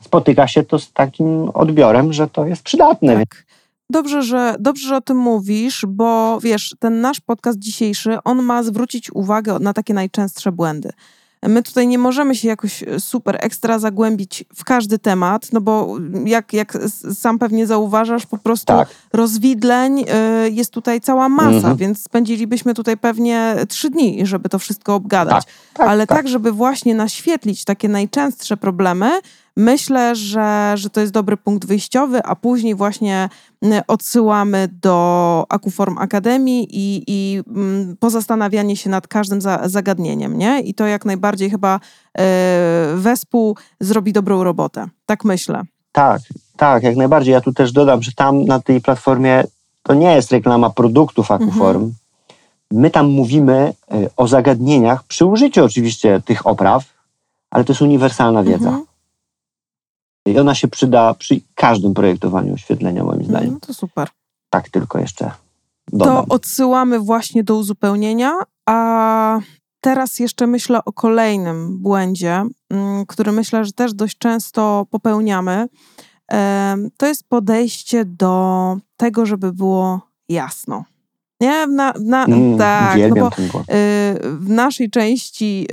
[0.00, 3.14] spotyka się to z takim odbiorem, że to jest przydatne.
[3.16, 3.44] Tak.
[3.90, 8.62] Dobrze że, dobrze, że o tym mówisz, bo wiesz, ten nasz podcast dzisiejszy, on ma
[8.62, 10.90] zwrócić uwagę na takie najczęstsze błędy.
[11.48, 16.52] My tutaj nie możemy się jakoś super ekstra zagłębić w każdy temat, no bo jak,
[16.52, 16.78] jak
[17.14, 18.88] sam pewnie zauważasz, po prostu Tak.
[19.12, 20.04] rozwidleń y,
[20.50, 21.76] jest tutaj cała masa, Mhm.
[21.76, 25.44] więc spędzilibyśmy tutaj pewnie trzy dni, żeby to wszystko obgadać.
[25.44, 26.18] Tak, tak, Ale tak.
[26.18, 29.10] tak, żeby właśnie naświetlić takie najczęstsze problemy,
[29.56, 33.28] myślę, że, że to jest dobry punkt wyjściowy, a później właśnie
[33.88, 37.42] odsyłamy do Akuform Akademii i, i
[38.00, 40.60] pozastanawianie się nad każdym za, zagadnieniem, nie?
[40.60, 42.20] I to jak najbardziej chyba y,
[42.96, 44.88] wespół zrobi dobrą robotę.
[45.06, 45.62] Tak myślę.
[45.92, 46.22] Tak,
[46.56, 47.32] tak, jak najbardziej.
[47.32, 49.44] Ja tu też dodam, że tam na tej platformie
[49.82, 51.82] to nie jest reklama produktów Akuform.
[51.82, 51.94] Mhm.
[52.70, 56.84] My tam mówimy y, o zagadnieniach przy użyciu oczywiście tych opraw,
[57.50, 58.68] ale to jest uniwersalna wiedza.
[58.68, 58.84] Mhm.
[60.26, 63.52] I ona się przyda przy każdym projektowaniu oświetlenia, moim zdaniem.
[63.52, 64.08] No to super.
[64.50, 65.24] Tak tylko jeszcze
[65.90, 66.24] To dodam.
[66.28, 68.32] odsyłamy właśnie do uzupełnienia,
[68.66, 69.38] a
[69.80, 75.66] teraz jeszcze myślę o kolejnym błędzie, mm, który myślę, że też dość często popełniamy.
[76.96, 80.84] To jest podejście do tego, żeby było jasno.
[81.44, 81.66] Nie?
[81.66, 83.70] Na, na, Mm, tak, no bo y,
[84.38, 85.66] w naszej części,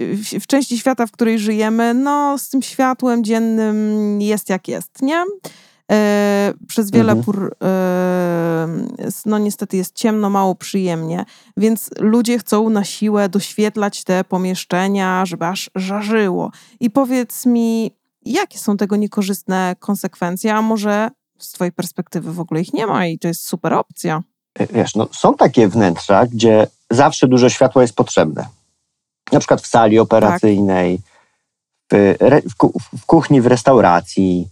[0.00, 5.02] y, w- części świata, w której żyjemy, no z tym światłem dziennym jest jak jest,
[5.02, 5.22] nie?
[5.22, 5.94] Y,
[6.68, 7.24] Przez wiele Mhm.
[7.24, 7.56] pór,
[9.26, 11.24] no niestety jest ciemno, mało przyjemnie,
[11.56, 16.50] więc ludzie chcą na siłę doświetlać te pomieszczenia, żeby aż żarzyło.
[16.80, 17.90] I powiedz mi,
[18.24, 23.06] jakie są tego niekorzystne konsekwencje, a może z twojej perspektywy w ogóle ich nie ma
[23.06, 24.22] i to jest super opcja.
[24.60, 28.46] Y, Wiesz, no, są takie wnętrza, gdzie zawsze dużo światła jest potrzebne.
[29.32, 30.98] Na przykład w sali operacyjnej,
[31.92, 32.54] w, re, w,
[32.98, 34.48] w kuchni, w restauracji,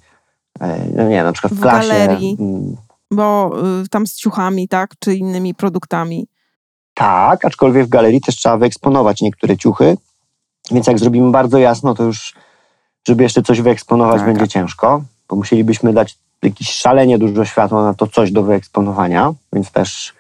[0.61, 1.89] e, no nie, na przykład w, W klasie.
[1.89, 2.37] galerii.
[2.41, 2.77] Mm,
[3.11, 3.53] bo
[3.85, 6.27] y, tam z ciuchami, tak, czy innymi produktami.
[6.95, 9.97] Tak, aczkolwiek w galerii też trzeba wyeksponować niektóre ciuchy,
[10.71, 12.35] więc jak zrobimy bardzo jasno, to już,
[13.09, 14.27] żeby jeszcze coś wyeksponować, Tak.
[14.27, 19.71] będzie ciężko, bo musielibyśmy dać jakieś szalenie dużo światła na to coś do wyeksponowania, więc
[19.71, 20.13] też,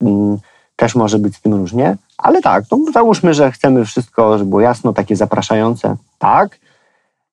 [0.00, 0.38] mm,
[0.76, 1.96] też może być z tym różnie.
[2.18, 6.58] Ale tak, no załóżmy, że chcemy wszystko, żeby było jasno, takie zapraszające, tak,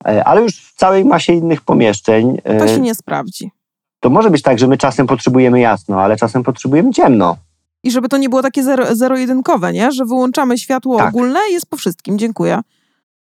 [0.06, 3.52] E, ale już w całej masie innych pomieszczeń To e, się nie sprawdzi.
[4.00, 7.38] to może być tak, że my czasem potrzebujemy jasno, ale czasem potrzebujemy ciemno.
[7.84, 9.92] I żeby to nie było takie zero, zero-jedynkowe, nie?
[9.92, 11.10] Że wyłączamy światło Tak.
[11.10, 12.20] ogólne i jest po wszystkim.
[12.20, 12.60] Dziękuję.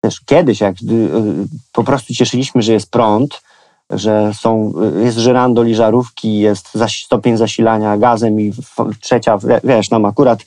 [0.01, 1.09] też kiedyś, jak y,
[1.71, 3.41] po prostu cieszyliśmy, że jest prąd,
[3.89, 4.73] że są,
[5.03, 6.69] jest żyrando liżarówki, jest
[7.05, 8.53] stopień zasilania gazem i
[9.01, 10.39] trzecia, wie- wiesz, nam akurat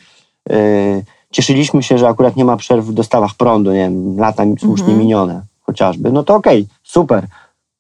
[0.52, 4.84] y, cieszyliśmy się, że akurat nie ma przerw w dostawach prądu, nie wiem, lata słusznie
[4.86, 4.98] Mhm.
[4.98, 6.12] minione chociażby.
[6.12, 7.26] No to okej, super,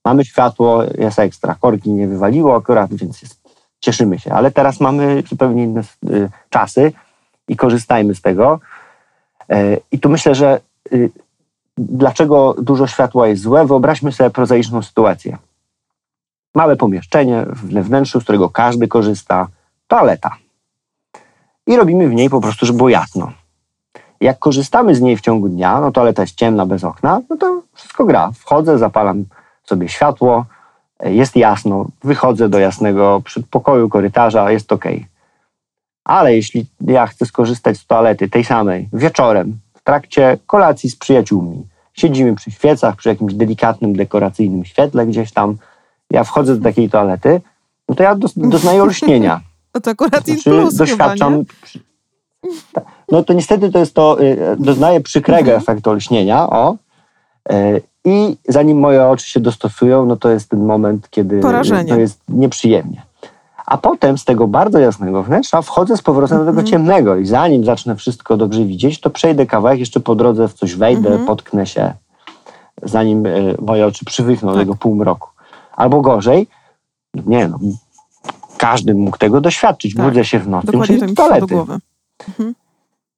[0.04, 3.40] mamy światło, jest ekstra, korki nie wywaliło akurat, więc jest,
[3.80, 4.32] cieszymy się.
[4.32, 5.80] Ale teraz mamy zupełnie inne
[6.10, 6.92] y, czasy
[7.48, 8.60] i korzystajmy z tego.
[9.50, 10.60] E, I tu myślę, że
[10.92, 11.10] y,
[11.78, 15.38] dlaczego dużo światła jest złe, wyobraźmy sobie prozaiczną sytuację.
[16.54, 19.48] Małe pomieszczenie we wnętrzu, z którego każdy korzysta,
[19.88, 20.36] toaleta.
[21.66, 23.32] I robimy w niej po prostu, żeby było jasno.
[24.20, 27.62] Jak korzystamy z niej w ciągu dnia, no toaleta jest ciemna, bez okna, no to
[27.74, 28.30] wszystko gra.
[28.34, 29.24] Wchodzę, zapalam
[29.64, 30.46] sobie światło,
[31.00, 34.84] e, jest jasno, wychodzę do jasnego przedpokoju, korytarza, jest ok.
[36.04, 41.66] Ale jeśli ja chcę skorzystać z toalety tej samej wieczorem, w trakcie kolacji z przyjaciółmi,
[41.94, 45.56] siedzimy przy świecach, przy jakimś delikatnym, dekoracyjnym świetle gdzieś tam,
[46.10, 47.40] ja wchodzę do takiej toalety,
[47.88, 49.40] no to ja doznaję olśnienia.
[49.74, 51.44] No to akurat in Znaczy, plus chyba, doświadczam.
[51.62, 51.80] przy-
[52.72, 52.80] Ta-
[53.12, 55.58] No to niestety to jest to, y, doznaję przykrego Mhm.
[55.58, 56.76] efektu olśnienia, o.
[57.52, 61.88] Y, I zanim moje oczy się dostosują, no to jest ten moment, kiedy Porażenie.
[61.94, 63.02] to jest nieprzyjemnie.
[63.66, 66.66] A potem z tego bardzo jasnego wnętrza wchodzę z powrotem do tego Mhm.
[66.66, 70.74] ciemnego i zanim zacznę wszystko dobrze widzieć, to przejdę kawałek, jeszcze po drodze w coś
[70.76, 71.26] wejdę, Mhm.
[71.26, 71.92] potknę się,
[72.82, 74.62] zanim y, moje oczy przywykną do Tak.
[74.62, 75.27] tego półmroku.
[75.78, 76.46] Albo gorzej,
[77.14, 77.58] nie no,
[78.56, 79.94] każdy mógł tego doświadczyć.
[79.94, 80.06] Tak.
[80.06, 81.46] Budzę się w nocy, muszę iść do toalety.
[81.46, 81.78] głowy.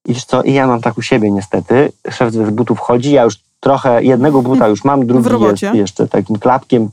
[0.07, 1.93] I co, i ja mam tak u siebie niestety.
[2.11, 6.39] Szef z butów chodzi, ja już trochę, jednego buta już mam, drugi jest jeszcze takim
[6.39, 6.91] klapkiem,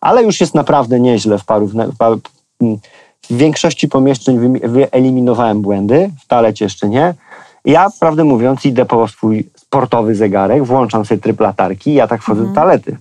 [0.00, 2.20] ale już jest naprawdę nieźle w paru, w paru
[3.30, 7.14] w większości pomieszczeń wyeliminowałem błędy, w toalecie jeszcze nie.
[7.64, 12.22] Ja, prawdę mówiąc, idę po swój sportowy zegarek, włączam sobie tryb latarki i ja tak
[12.22, 12.54] wchodzę Mhm.
[12.54, 12.96] do toalety.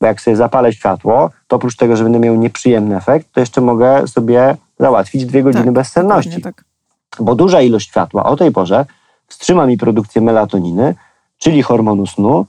[0.00, 3.60] Bo jak sobie zapalę światło, to oprócz tego, że będę miał nieprzyjemny efekt, to jeszcze
[3.60, 6.64] mogę sobie załatwić dwie godziny Tak, bezsenności tak.
[7.20, 8.86] bo duża ilość światła o tej porze
[9.28, 10.94] wstrzyma mi produkcję melatoniny,
[11.38, 12.46] czyli hormonu snu.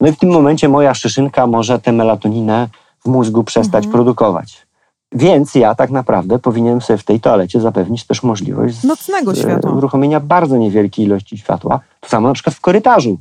[0.00, 2.68] No i w tym momencie moja szyszynka może tę melatoninę
[3.04, 3.92] w mózgu przestać Mhm.
[3.92, 4.66] produkować.
[5.12, 9.70] Więc ja tak naprawdę powinienem sobie w tej toalecie zapewnić też możliwość Nocnego światła.
[9.72, 11.80] uruchomienia bardzo niewielkiej ilości światła.
[12.00, 13.18] To samo na przykład w korytarzu.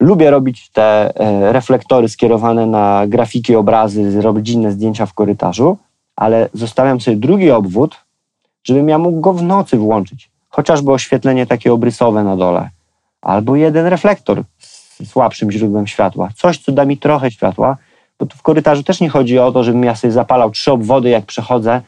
[0.00, 5.76] Lubię robić te e, reflektory skierowane na grafiki, obrazy, robić inne zdjęcia w korytarzu,
[6.16, 7.96] ale zostawiam sobie drugi obwód,
[8.64, 10.30] żebym ja mógł go w nocy włączyć.
[10.48, 12.70] Chociażby oświetlenie takie obrysowe na dole,
[13.22, 16.28] albo jeden reflektor z słabszym źródłem światła.
[16.36, 17.76] Coś, co da mi trochę światła,
[18.18, 21.08] bo tu w korytarzu też nie chodzi o to, żebym ja sobie zapalał trzy obwody,
[21.08, 21.80] jak przechodzę,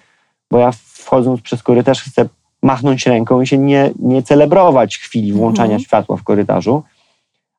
[0.51, 2.29] bo ja wchodząc przez korytarz chcę
[2.63, 5.81] machnąć ręką i się nie, nie celebrować chwili włączania Mhm.
[5.81, 6.83] światła w korytarzu,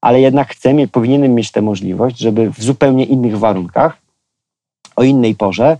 [0.03, 3.97] ale jednak chcę, powinienem mieć tę możliwość, żeby w zupełnie innych warunkach,
[4.95, 5.77] o innej porze,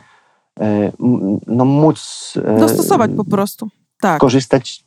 [0.60, 0.92] e,
[1.48, 3.68] no móc e, Dostosować po prostu.
[4.02, 4.20] Tak.
[4.22, 4.84] korzystać.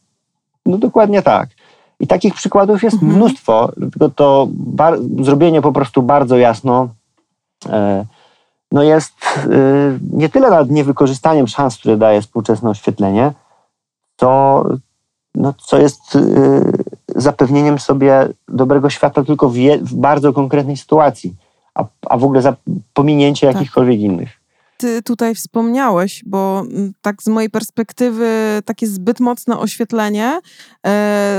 [0.67, 1.49] No dokładnie tak.
[2.01, 3.13] I takich przykładów jest Mhm.
[3.13, 6.89] mnóstwo, tylko to bar- zrobienie po prostu bardzo jasno
[7.69, 8.05] e,
[8.73, 9.13] no jest
[10.13, 13.33] nie tyle nad niewykorzystaniem szans, które daje współczesne oświetlenie,
[14.17, 14.65] to
[15.37, 16.21] no, co jest e,
[17.17, 21.35] zapewnieniem sobie dobrego światła tylko w, je, w bardzo konkretnej sytuacji,
[21.75, 22.57] a, a w ogóle za
[22.95, 23.57] pominięcie Tak.
[23.57, 24.46] jakichkolwiek innych.
[24.79, 28.29] Ty tutaj wspomniałeś, bo mm, tak z mojej perspektywy
[28.65, 30.41] takie zbyt mocne oświetlenie e,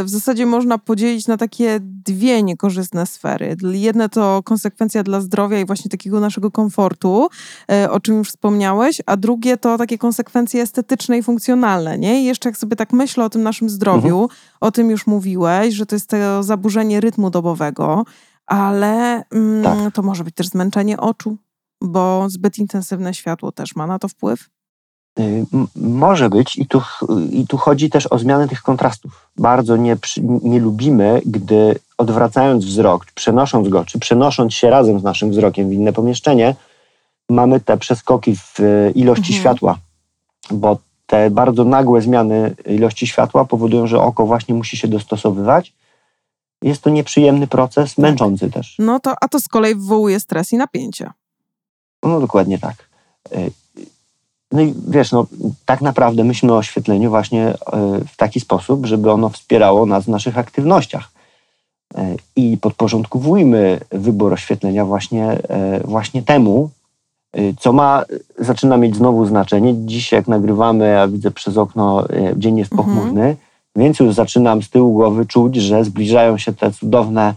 [0.04, 3.56] w zasadzie można podzielić na takie dwie niekorzystne sfery.
[3.72, 7.30] Jedne to konsekwencja dla zdrowia i właśnie takiego naszego komfortu,
[7.72, 11.98] e, o czym już wspomniałeś, a drugie to takie konsekwencje estetyczne i funkcjonalne.
[11.98, 12.22] Nie?
[12.22, 14.30] I jeszcze jak sobie tak myślę o tym naszym zdrowiu,
[14.62, 18.06] o tym już mówiłeś, że to jest to zaburzenie rytmu dobowego,
[18.46, 19.94] ale mm, Tak.
[19.94, 21.38] to może być też zmęczenie oczu
[21.82, 24.50] bo zbyt intensywne światło też ma na to wpływ.
[25.20, 26.82] Y, Może być i tu,
[27.32, 29.30] i tu chodzi też o zmianę tych kontrastów.
[29.38, 29.98] Bardzo nie,
[30.44, 35.74] nie lubimy, gdy odwracając wzrok, przenosząc go, czy przenosząc się razem z naszym wzrokiem w
[35.74, 36.56] inne pomieszczenie,
[37.30, 39.40] mamy te przeskoki w y, ilości Mhm.
[39.42, 39.78] światła,
[40.52, 45.74] bo te bardzo nagłe zmiany ilości światła powodują, że oko właśnie musi się dostosowywać.
[46.62, 48.76] Jest to nieprzyjemny proces, męczący też.
[48.80, 51.12] No to, a to z kolei wywołuje stres i napięcie.
[52.04, 52.76] No dokładnie tak.
[53.36, 53.52] Y,
[54.52, 55.26] No i wiesz, no,
[55.66, 57.56] tak naprawdę myślmy o oświetleniu właśnie y,
[58.08, 61.10] w taki sposób, żeby ono wspierało nas w naszych aktywnościach.
[61.98, 65.38] Y, I podporządkowujmy wybór oświetlenia właśnie,
[65.86, 66.70] właśnie temu,
[67.60, 68.04] co ma,
[68.40, 69.74] zaczyna mieć znowu znaczenie.
[69.86, 72.88] Dziś jak nagrywamy, ja widzę przez okno, dzień jest Mhm.
[72.88, 73.36] pochmurny,
[73.76, 77.34] więc już zaczynam z tyłu głowy czuć, że zbliżają się te cudowne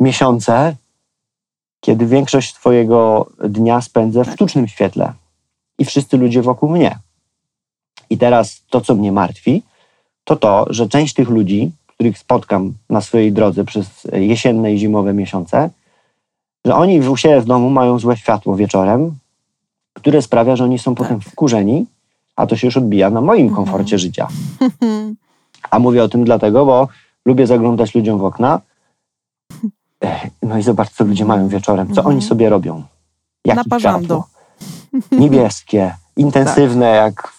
[0.00, 0.74] miesiące,
[1.84, 4.34] kiedy większość swojego dnia spędzę w Tak.
[4.34, 5.12] sztucznym świetle
[5.78, 6.98] i wszyscy ludzie wokół mnie.
[8.10, 9.62] I teraz to, co mnie martwi,
[10.24, 15.14] to to, że część tych ludzi, których spotkam na swojej drodze przez jesienne i zimowe
[15.14, 15.70] miesiące,
[16.64, 19.14] że oni u siebie w domu mają złe światło wieczorem,
[19.94, 21.86] które sprawia, że oni są potem wkurzeni,
[22.36, 23.56] a to się już odbija na moim Mhm.
[23.64, 24.28] komforcie życia.
[25.70, 26.88] A mówię o tym dlatego, bo
[27.24, 28.60] lubię zaglądać ludziom w okna.
[30.42, 31.86] No i zobacz, co ludzie mają wieczorem.
[31.86, 32.06] Co Mhm.
[32.06, 32.82] oni sobie robią?
[33.64, 33.98] Naparzando.
[34.00, 34.28] światło?
[35.18, 37.32] Niebieskie, intensywne, jak,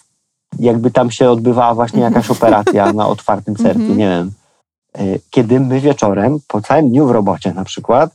[0.58, 3.98] jakby tam się odbywała właśnie jakaś operacja na otwartym sercu, Mhm.
[3.98, 4.32] nie wiem.
[5.00, 8.10] Y, Kiedy my wieczorem, po całym dniu w robocie na przykład,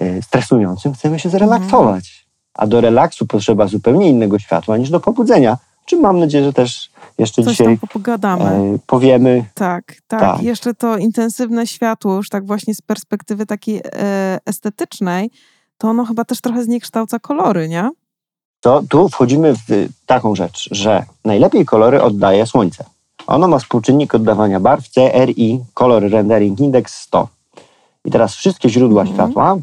[0.00, 2.24] y, stresującym, chcemy się zrelaksować.
[2.54, 5.58] A do relaksu potrzeba zupełnie innego światła niż do pobudzenia.
[5.86, 8.44] Czym mam nadzieję, że też jeszcze Coś dzisiaj pogadamy.
[8.44, 9.44] e, powiemy.
[9.54, 10.42] Tak, tak, tak.
[10.42, 15.30] Jeszcze to intensywne światło, już tak właśnie z perspektywy takiej e, estetycznej,
[15.78, 17.90] to ono chyba też trochę zniekształca kolory, nie?
[18.60, 22.84] To tu wchodzimy w taką rzecz, że najlepiej kolory oddaje słońce.
[23.26, 27.28] Ono ma współczynnik oddawania barw CRI, Color Rendering Index 100.
[28.04, 29.16] I teraz wszystkie źródła Mhm.
[29.16, 29.56] światła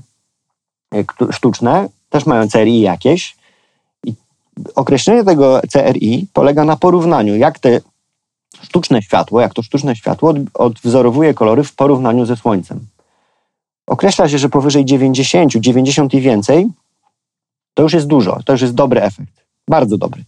[1.07, 3.35] któ- sztuczne też mają CRI jakieś.
[4.75, 7.81] Określenie tego CRI polega na porównaniu, jak te
[8.61, 12.79] sztuczne światło, jak to sztuczne światło od- odwzorowuje kolory w porównaniu ze słońcem.
[13.87, 16.67] Określa się, że powyżej 90, 90 i więcej
[17.73, 19.45] to już jest dużo, to już jest dobry efekt.
[19.67, 20.23] Bardzo dobry.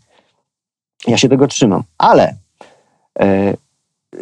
[1.08, 1.84] Ja się tego trzymam.
[1.98, 2.36] Ale
[3.20, 3.54] e,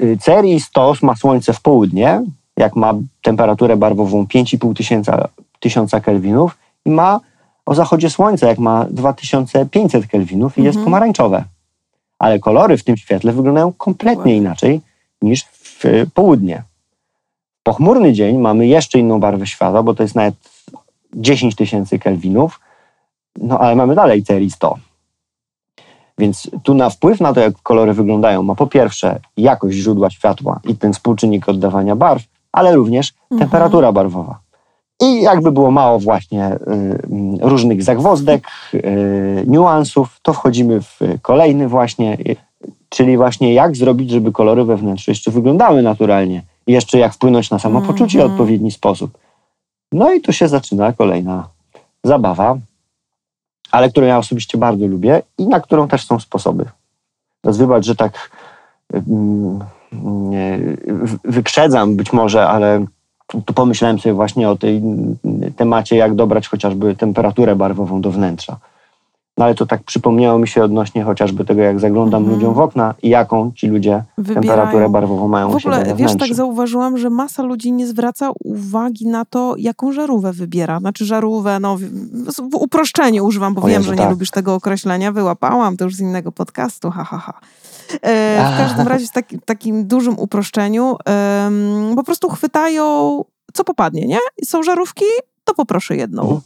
[0.02, 2.22] y, CRI 100 ma słońce w południe,
[2.58, 5.28] jak ma temperaturę barwową 5,5 tysiąca,
[5.60, 7.20] tysiąca kelwinów i ma
[7.66, 10.86] o zachodzie słońca, jak ma 2500 kelwinów i jest Mhm.
[10.86, 11.44] pomarańczowe.
[12.20, 14.82] Ale kolory w tym świetle wyglądają kompletnie inaczej
[15.22, 15.84] niż w
[16.14, 16.64] południe.
[17.64, 20.36] Pochmurny dzień mamy jeszcze inną barwę światła, bo to jest nawet
[21.14, 22.60] 10 tysięcy kelwinów,
[23.38, 24.78] no ale mamy dalej CRI 100.
[26.18, 30.60] Więc tu na wpływ na to, jak kolory wyglądają, ma po pierwsze jakość źródła światła
[30.64, 33.40] i ten współczynnik oddawania barw, ale również Mhm.
[33.40, 34.40] temperatura barwowa.
[35.02, 41.68] I jakby było mało właśnie y, y, różnych zagwozdek, y, niuansów, to wchodzimy w kolejny
[41.68, 42.36] właśnie, y,
[42.90, 46.42] czyli właśnie jak zrobić, żeby kolory we wnętrzu jeszcze wyglądały naturalnie.
[46.68, 48.32] Jeszcze jak wpłynąć na samopoczucie w Mhm.
[48.32, 49.18] odpowiedni sposób.
[49.92, 51.48] No i tu się zaczyna kolejna
[52.04, 52.58] zabawa,
[53.72, 56.66] ale którą ja osobiście bardzo lubię i na którą też są sposoby.
[57.44, 58.30] Wybacz, że tak
[58.94, 59.60] mm,
[60.04, 62.86] nie, w- wyprzedzam być może, ale
[63.46, 65.18] tu pomyślałem sobie właśnie o tej mm,
[65.56, 68.58] temacie, jak dobrać chociażby temperaturę barwową do wnętrza.
[69.38, 72.36] No ale to tak przypomniało mi się odnośnie chociażby tego, jak zaglądam Mhm.
[72.40, 74.90] ludziom w okna i jaką ci ludzie temperaturę Wybierają.
[74.92, 76.18] barwową mają W ogóle, wiesz, wnętrzu.
[76.18, 80.80] tak zauważyłam, że masa ludzi nie zwraca uwagi na to, jaką żarówkę wybiera.
[80.80, 84.10] Znaczy żarówkę, no w, uproszczeniu używam, bo O wiem, Jezu, że nie tak.
[84.12, 85.12] lubisz tego określenia.
[85.12, 87.34] Wyłapałam to już z innego podcastu, ha, ha, ha.
[88.02, 90.96] E, w każdym razie w taki, takim dużym uproszczeniu
[91.96, 92.86] po prostu chwytają,
[93.54, 94.18] co popadnie, nie?
[94.46, 95.06] Są żarówki,
[95.44, 96.22] to poproszę jedną.
[96.22, 96.42] Mhm.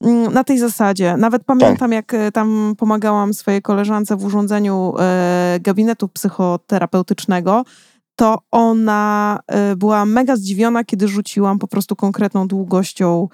[0.00, 1.16] Mm, Na tej zasadzie.
[1.16, 7.64] Nawet pamiętam, jak e, tam pomagałam swojej koleżance w urządzeniu e, gabinetu psychoterapeutycznego,
[8.16, 9.38] to ona
[9.76, 13.28] była mega zdziwiona, kiedy rzuciłam po prostu konkretną długością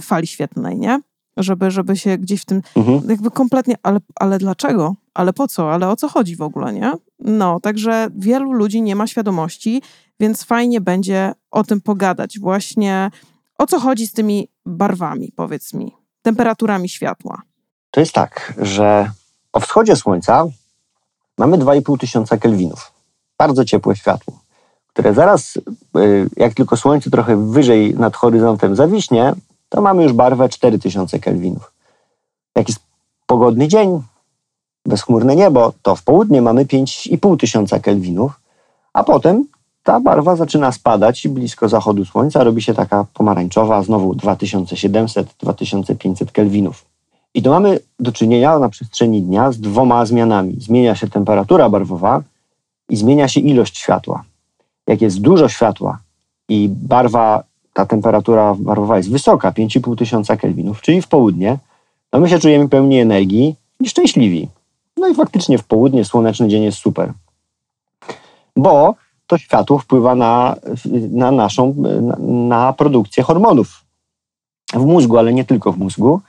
[0.00, 1.00] fali świetlnej, nie?
[1.36, 3.00] Żeby, żeby się gdzieś w tym, Mhm.
[3.10, 4.94] jakby kompletnie, ale, ale dlaczego?
[5.16, 5.72] Ale po co?
[5.72, 6.92] Ale o co chodzi w ogóle, nie?
[7.18, 9.82] No, także wielu ludzi nie ma świadomości,
[10.20, 12.38] więc fajnie będzie o tym pogadać.
[12.38, 13.10] Właśnie
[13.58, 15.92] o co chodzi z tymi barwami, powiedz mi,
[16.22, 17.42] temperaturami światła.
[17.90, 19.10] To jest tak, że
[19.52, 20.46] o wschodzie słońca
[21.38, 22.92] mamy 2,5 tysiąca kelwinów.
[23.38, 24.40] Bardzo ciepłe światło,
[24.86, 25.62] które zaraz, y,
[26.36, 29.34] jak tylko słońce trochę wyżej nad horyzontem zawiśnie,
[29.68, 31.72] to mamy już barwę 4000 kelwinów.
[32.56, 32.80] Jak jest
[33.26, 34.02] pogodny dzień,
[34.86, 38.40] bezchmurne niebo, to w południe mamy 5,5 tysiąca kelwinów,
[38.92, 39.44] a potem
[39.82, 46.84] ta barwa zaczyna spadać i blisko zachodu słońca robi się taka pomarańczowa, znowu 2700-2500 kelwinów.
[47.34, 50.56] I to mamy do czynienia na przestrzeni dnia z dwoma zmianami.
[50.60, 52.22] Zmienia się temperatura barwowa
[52.88, 54.24] i zmienia się ilość światła.
[54.86, 55.98] Jak jest dużo światła
[56.48, 61.58] i barwa, ta temperatura barwowa jest wysoka, 5,5 tysiąca kelwinów, czyli w południe,
[62.10, 64.48] to my się czujemy pełni energii i szczęśliwi.
[64.96, 67.12] No i faktycznie w południe słoneczny dzień jest super.
[68.56, 68.94] Bo
[69.26, 70.56] to światło wpływa na,
[71.10, 72.16] na naszą, na,
[72.58, 73.84] na produkcję hormonów
[74.72, 76.20] w mózgu, ale nie tylko w mózgu.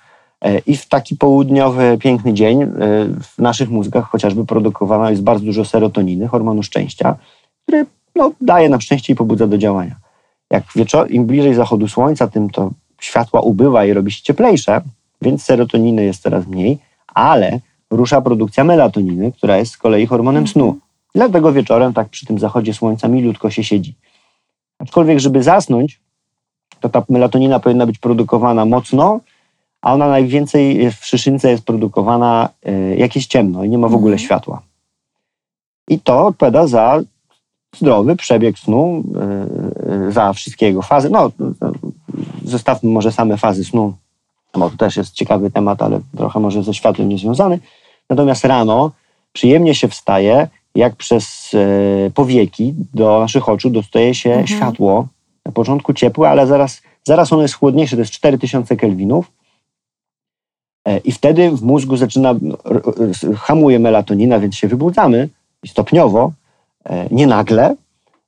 [0.41, 2.67] E, I w taki południowy, piękny dzień e,
[3.21, 7.15] w naszych mózgach chociażby produkowana jest bardzo dużo serotoniny, hormonu szczęścia,
[7.63, 9.95] który no, daje nam szczęście i pobudza do działania.
[10.49, 14.81] Jak wieczor, im bliżej zachodu słońca, tym to światła ubywa i robi się cieplejsze,
[15.21, 17.59] więc serotoniny jest coraz mniej, ale
[17.91, 20.77] rusza produkcja melatoniny, która jest z kolei hormonem snu.
[21.15, 23.95] Dlatego wieczorem tak przy tym zachodzie słońca milutko się siedzi.
[24.79, 25.99] Aczkolwiek, żeby zasnąć,
[26.79, 29.19] to ta melatonina powinna być produkowana mocno,
[29.81, 33.95] a ona najwięcej w szyszynce jest produkowana, e, jak jest ciemno i nie ma w
[33.95, 34.25] ogóle Mhm.
[34.25, 34.61] światła.
[35.87, 37.01] I to odpowiada za
[37.75, 41.09] zdrowy przebieg snu, e, e, za wszystkie jego fazy.
[41.09, 41.31] No,
[42.43, 43.93] zostawmy może same fazy snu,
[44.59, 47.59] bo to też jest ciekawy temat, ale trochę może ze światłem niezwiązany.
[48.09, 48.91] Natomiast rano
[49.33, 54.47] przyjemnie się wstaje, jak przez e, powieki do naszych oczu dostaje się Mhm.
[54.47, 55.07] światło.
[55.45, 59.31] Na początku ciepłe, ale zaraz, zaraz ono jest chłodniejsze, to jest 4000 kelwinów.
[60.87, 62.81] E, I wtedy w mózgu zaczyna, no, r-
[63.23, 65.29] r- hamuje melatonina, więc się wybudzamy
[65.67, 66.31] stopniowo,
[66.85, 67.75] e, nie nagle,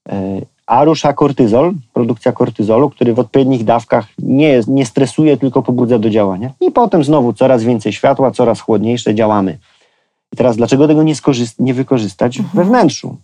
[0.09, 5.61] e, a rusza kortyzol, produkcja kortyzolu, który w odpowiednich dawkach nie, jest, nie stresuje, tylko
[5.61, 6.51] pobudza do działania.
[6.61, 9.57] I potem znowu coraz więcej światła, coraz chłodniejsze, działamy.
[10.33, 11.13] I teraz dlaczego tego nie,
[11.59, 13.17] nie wykorzystać we wnętrzu?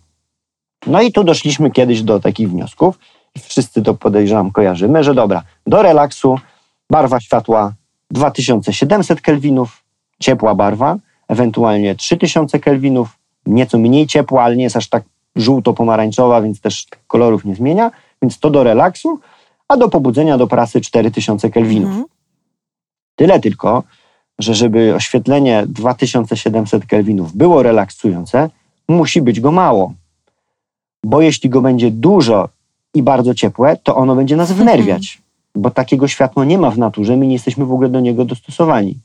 [0.86, 2.98] No i tu doszliśmy kiedyś do takich wniosków,
[3.38, 6.38] wszyscy to podejrzewam kojarzymy, że dobra, do relaksu
[6.90, 7.72] barwa światła
[8.10, 9.82] 2700 kelwinów,
[10.20, 10.96] ciepła barwa,
[11.28, 15.04] ewentualnie 3000 kelwinów, nieco mniej ciepła, ale nie jest aż tak
[15.36, 17.90] żółto-pomarańczowa, więc też kolorów nie zmienia,
[18.22, 19.20] więc to do relaksu,
[19.68, 21.88] a do pobudzenia do pracy 4000 kelwinów.
[21.88, 22.04] Mhm.
[23.16, 23.82] Tyle tylko,
[24.38, 28.50] że żeby oświetlenie 2700 kelwinów było relaksujące,
[28.88, 29.92] musi być go mało.
[31.04, 32.48] Bo jeśli go będzie dużo
[32.94, 35.22] i bardzo ciepłe, to ono będzie nas wnerwiać.
[35.54, 38.98] Bo takiego światła nie ma w naturze, my nie jesteśmy w ogóle do niego dostosowani.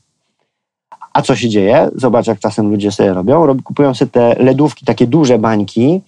[1.12, 1.90] A co się dzieje?
[1.94, 3.46] Zobacz, jak czasem ludzie sobie robią.
[3.46, 6.00] Rob, kupują sobie te ledówki, takie duże bańki,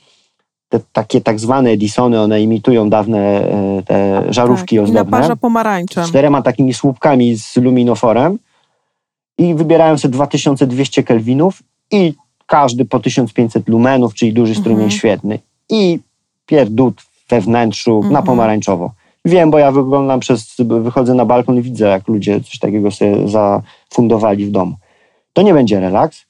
[0.69, 4.73] te takie tak zwane Edisony, one imitują dawne e, te żarówki tak.
[4.73, 6.05] I ozdobne naparza pomarańczem.
[6.05, 8.39] z czterema takimi słupkami z luminoforem
[9.39, 12.15] i wybierają sobie 2200 kelwinów i
[12.47, 14.91] każdy po 1500 lumenów, czyli duży strumień Mhm.
[14.91, 15.39] świetny
[15.71, 15.99] i
[16.47, 18.25] pierdut we wnętrzu na Mhm.
[18.25, 18.91] pomarańczowo.
[19.25, 23.29] Wiem, bo ja wyglądam przez, wychodzę na balkon i widzę, jak ludzie coś takiego sobie
[23.29, 24.77] zafundowali w domu.
[25.33, 26.24] To nie będzie relaks,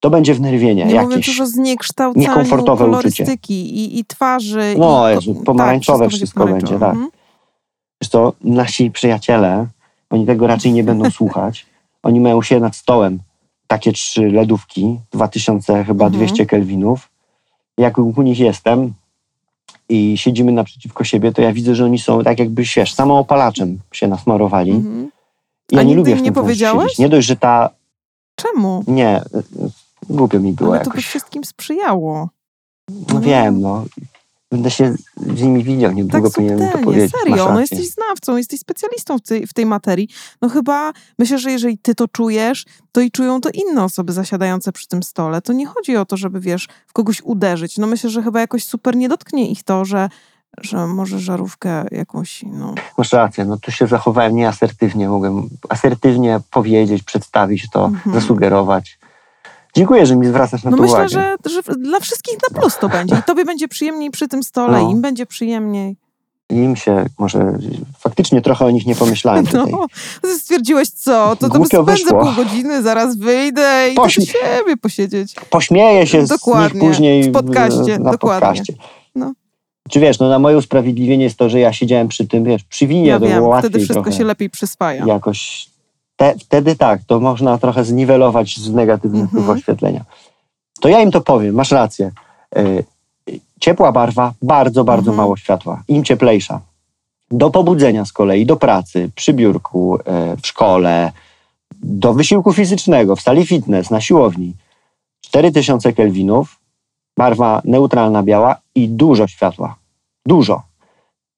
[0.00, 1.28] to będzie wnerwienie Nie jakieś.
[1.28, 3.24] już o zniekształcaniu niekomfortowe uczucie.
[3.54, 4.74] i, i twarzy.
[4.78, 6.90] No, i, Jezu, pomarańczowe wszystko będzie, tak.
[6.90, 7.10] Mhm.
[8.02, 8.10] Wiesz
[8.44, 9.66] nasi przyjaciele,
[10.10, 11.66] oni tego raczej nie będą słuchać.
[12.02, 13.18] Oni mają się nad stołem
[13.66, 16.12] takie trzy ledówki, 2000 chyba Mhm.
[16.26, 17.08] 200 kelwinów.
[17.78, 18.92] Jak u nich jestem
[19.88, 24.08] i siedzimy naprzeciwko siebie, to ja widzę, że oni są tak jakby, wiesz, samoopalaczem się
[24.08, 24.70] nasmarowali.
[24.70, 25.10] Mhm.
[25.72, 26.82] Ja nie lubię w nie tym wnętrzu powiedziałeś?
[26.84, 26.98] siedzieć.
[26.98, 27.70] Nie dość, że ta...
[28.36, 28.84] Czemu?
[28.86, 29.22] Nie,
[30.10, 31.06] głupio mi było Ale to by jakoś.
[31.06, 32.28] wszystkim sprzyjało.
[33.12, 33.84] No wiem, no.
[34.50, 37.12] Będę się z nimi widział, niedługo Tak powinienem to powiedzieć.
[37.24, 37.52] Serio.
[37.52, 40.08] No jesteś znawcą, jesteś specjalistą w tej, w tej materii.
[40.42, 44.72] No chyba, myślę, że jeżeli ty to czujesz, to i czują to inne osoby zasiadające
[44.72, 45.42] przy tym stole.
[45.42, 47.78] To nie chodzi o to, żeby, wiesz, w kogoś uderzyć.
[47.78, 50.08] No myślę, że chyba jakoś super nie dotknie ich to, że,
[50.60, 52.74] że może żarówkę jakąś, no...
[52.98, 55.08] Masz rację, no tu się zachowałem nieasertywnie.
[55.08, 58.20] Mogłem asertywnie powiedzieć, przedstawić to, Mhm.
[58.20, 58.98] zasugerować.
[59.76, 61.08] Dziękuję, że mi zwracasz na No to myślę, uwagę.
[61.08, 63.14] że, że dla wszystkich na plus to będzie.
[63.16, 64.90] I tobie będzie przyjemniej przy tym stole, No.
[64.90, 65.96] im będzie przyjemniej.
[66.50, 67.58] Im się może
[67.98, 69.72] faktycznie trochę o nich nie pomyślałem tutaj.
[69.72, 69.86] No,
[70.22, 71.36] ty stwierdziłeś co?
[71.36, 72.24] To Głupio spędzę wyszło.
[72.24, 75.34] pół godziny, zaraz wyjdę i do Pośmi- siebie posiedzieć.
[75.50, 78.18] Pośmieję się z Dokładnie, nich później w podcaście, na dokładnie.
[78.48, 78.72] podcaście.
[79.14, 79.32] No.
[79.90, 82.86] Czy wiesz, no na moje usprawiedliwienie jest to, że ja siedziałem przy tym, wiesz, przy
[82.86, 84.18] winie, Ja to było wiem, łatwiej wtedy wszystko trochę.
[84.18, 85.04] się lepiej przyspaja.
[85.06, 85.69] jakoś
[86.20, 89.28] te, wtedy tak, to można trochę zniwelować z negatywnych Mhm.
[89.28, 90.04] wpływów oświetlenia.
[90.80, 92.10] To ja im to powiem, masz rację.
[92.58, 92.84] Y,
[93.60, 95.16] Ciepła barwa, bardzo, bardzo Mhm.
[95.16, 95.82] mało światła.
[95.88, 96.60] Im cieplejsza.
[97.30, 100.00] Do pobudzenia z kolei, do pracy, przy biurku, y,
[100.42, 101.12] w szkole,
[101.82, 104.54] do wysiłku fizycznego, w sali fitness, na siłowni.
[105.20, 106.58] 4000 kelwinów,
[107.18, 109.74] barwa neutralna biała i dużo światła.
[110.26, 110.62] Dużo.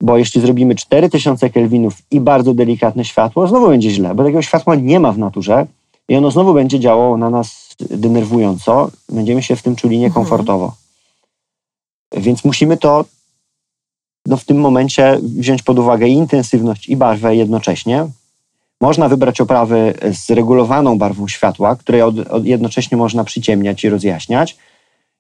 [0.03, 4.75] Bo jeśli zrobimy 4000 kelwinów i bardzo delikatne światło, znowu będzie źle, bo takiego światła
[4.75, 5.67] nie ma w naturze
[6.09, 8.91] i ono znowu będzie działało na nas denerwująco.
[9.09, 10.75] Będziemy się w tym czuli niekomfortowo.
[12.17, 13.05] Więc musimy to
[14.27, 18.07] no, w tym momencie wziąć pod uwagę i intensywność, i barwę jednocześnie.
[18.81, 24.57] Można wybrać oprawy z regulowaną barwą światła, której od, od jednocześnie można przyciemniać i rozjaśniać.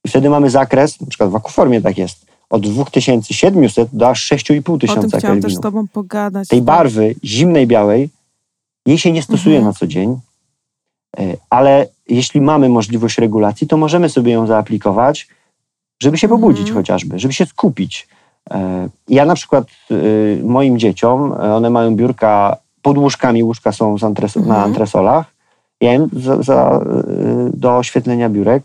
[0.05, 4.99] I wtedy mamy zakres, na przykład w akuformie tak jest, od 2700 do aż 6500
[4.99, 6.49] O tym chciałam też kelwinów z tobą pogadać.
[6.49, 8.09] tej barwy zimnej, białej,
[8.87, 9.65] jej się nie stosuje Mhm.
[9.75, 10.19] na co dzień,
[11.21, 15.29] y, ale jeśli mamy możliwość regulacji, to możemy sobie ją zaaplikować,
[16.03, 16.77] żeby się pobudzić Mhm.
[16.77, 18.09] chociażby, żeby się skupić.
[18.53, 18.55] Y,
[19.09, 24.41] Ja na przykład y, moim dzieciom, one mają biurka pod łóżkami, łóżka są antres- na
[24.43, 24.65] Mhm.
[24.65, 25.27] antresolach,
[25.81, 26.81] ja im za, za,
[27.55, 28.63] do oświetlenia biurek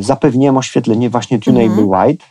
[0.00, 1.88] zapewniłem oświetlenie właśnie Tunable Mhm.
[2.08, 2.24] White.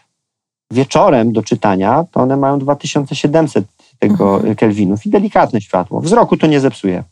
[0.72, 3.66] Wieczorem do czytania to one mają 2700
[4.00, 4.56] tego Mhm.
[4.56, 6.02] kelwinów i delikatne światło.
[6.02, 7.04] Wzroku to nie zepsuje.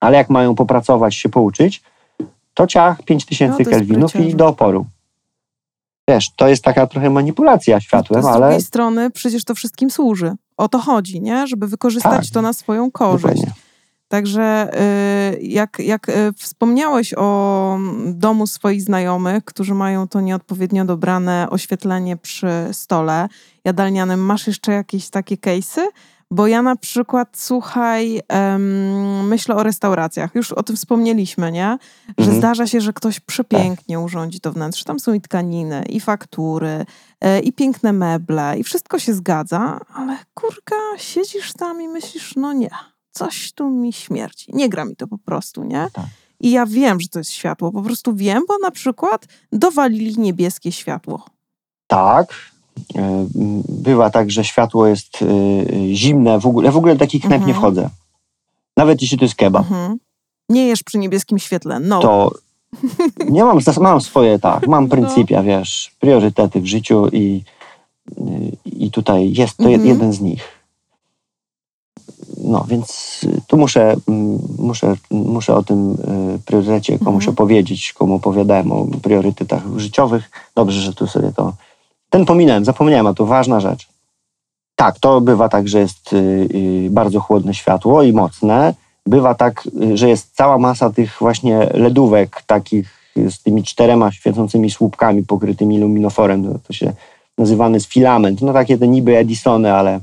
[0.00, 1.82] Ale jak mają popracować, się pouczyć,
[2.54, 4.86] to ciach 5000 No, kelwinów i do oporu.
[6.08, 10.32] Wiesz, to jest taka trochę manipulacja światłem, z ale drugiej strony przecież to wszystkim służy.
[10.56, 11.46] O to chodzi, nie?
[11.46, 12.34] Żeby wykorzystać Tak.
[12.34, 13.22] to na swoją korzyść.
[13.40, 13.67] dokładnie.
[14.08, 14.70] Także
[15.34, 21.46] y, jak, jak y, wspomniałeś o mm, domu swoich znajomych, którzy mają to nieodpowiednio dobrane
[21.50, 23.28] oświetlenie przy stole
[23.64, 25.80] jadalnianym, masz jeszcze jakieś takie case'y?
[26.30, 28.20] Bo ja na przykład, słuchaj,
[29.24, 30.34] myślę o restauracjach.
[30.34, 31.78] Już o tym wspomnieliśmy, nie?
[32.18, 32.38] Że Mhm.
[32.38, 34.84] zdarza się, że ktoś przepięknie urządzi to wnętrze.
[34.84, 36.86] Tam są i tkaniny, i faktury,
[37.20, 42.52] e, i piękne meble, i wszystko się zgadza, ale kurka, siedzisz tam i myślisz, no
[42.52, 42.70] nie,
[43.18, 44.50] coś tu mi śmierci.
[44.54, 45.88] Nie gra mi to po prostu, nie?
[45.92, 46.06] Tak.
[46.40, 47.72] I ja wiem, że to jest światło.
[47.72, 51.24] Po prostu wiem, bo na przykład dowalili niebieskie światło.
[51.86, 52.34] Tak.
[52.94, 53.28] m,
[53.68, 56.38] Bywa tak, że światło jest y, zimne.
[56.40, 57.54] W ogóle, ja w ogóle do takich nie Mhm.
[57.54, 57.90] wchodzę.
[58.76, 59.62] Nawet jeśli to jest kebab.
[59.62, 59.98] Mhm.
[60.48, 61.80] Nie jesz przy niebieskim świetle.
[61.80, 62.00] No.
[62.00, 62.32] to
[63.30, 64.90] nie mam, mam swoje, tak, mam No.
[64.90, 67.42] pryncypia, wiesz, priorytety w życiu i,
[68.18, 69.80] y, i tutaj jest to Mhm.
[69.82, 70.57] jed- jeden z nich.
[72.48, 75.92] No, więc y, tu muszę, mm, muszę, muszę o tym
[76.36, 77.34] y, priorytecie komuś Mhm.
[77.34, 80.30] opowiedzieć, komu opowiadałem o priorytetach życiowych.
[80.54, 81.52] Dobrze, że tu sobie to...
[82.10, 83.88] Ten pominąłem, zapomniałem, a to ważna rzecz.
[84.76, 88.74] Tak, to bywa tak, że jest y, bardzo chłodne światło i mocne.
[89.06, 92.98] Bywa tak, że jest cała masa tych właśnie ledówek takich
[93.30, 96.44] z tymi czterema świecącymi słupkami pokrytymi luminoforem.
[96.44, 96.92] To, to się
[97.38, 98.42] nazywany jest filament.
[98.42, 100.00] No takie te niby Edisony, ale...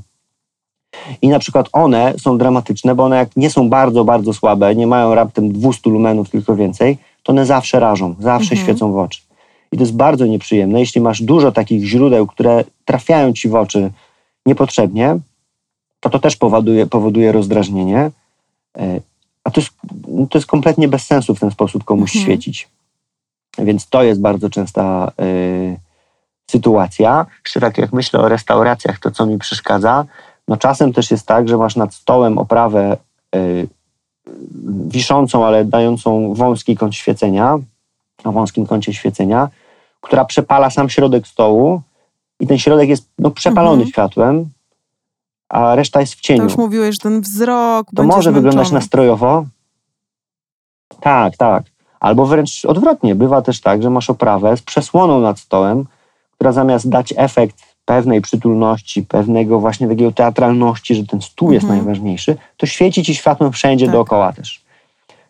[1.22, 4.86] I na przykład one są dramatyczne, bo one jak nie są bardzo, bardzo słabe, nie
[4.86, 8.62] mają raptem 200 lumenów, tylko więcej, to one zawsze rażą, zawsze Mhm.
[8.66, 9.20] świecą w oczy.
[9.72, 10.80] I to jest bardzo nieprzyjemne.
[10.80, 13.90] Jeśli masz dużo takich źródeł, które trafiają ci w oczy
[14.46, 15.18] niepotrzebnie,
[16.00, 18.10] to to też powoduje, powoduje rozdrażnienie.
[18.78, 19.00] E,
[19.44, 19.72] A to jest,
[20.08, 22.24] no to jest kompletnie bez sensu w ten sposób komuś Mhm.
[22.24, 22.68] świecić.
[23.58, 25.76] Więc to jest bardzo częsta y,
[26.50, 27.26] sytuacja.
[27.44, 30.04] Jeszcze tak jak myślę o restauracjach, to co mi przeszkadza,
[30.48, 32.96] No czasem też jest tak, że masz nad stołem oprawę
[33.36, 33.68] y,
[34.88, 37.58] wiszącą, ale dającą wąski kąt świecenia,
[38.24, 39.48] na wąskim kącie świecenia,
[40.00, 41.80] która przepala sam środek stołu
[42.40, 43.88] i ten środek jest no, przepalony Mhm.
[43.90, 44.48] światłem,
[45.48, 46.42] a reszta jest w To cieniu.
[46.44, 49.44] już mówiłeś, że ten wzrok To może wyglądać nastrojowo.
[51.00, 51.64] Tak, tak.
[52.00, 53.14] Albo wręcz odwrotnie.
[53.14, 55.84] Bywa też tak, że masz oprawę z przesłoną nad stołem,
[56.34, 57.56] która zamiast dać efekt
[57.86, 61.78] pewnej przytulności, pewnego właśnie takiego teatralności, że ten stół jest Mhm.
[61.78, 63.92] najważniejszy, to świeci ci światłem wszędzie Tak.
[63.92, 64.60] dookoła też.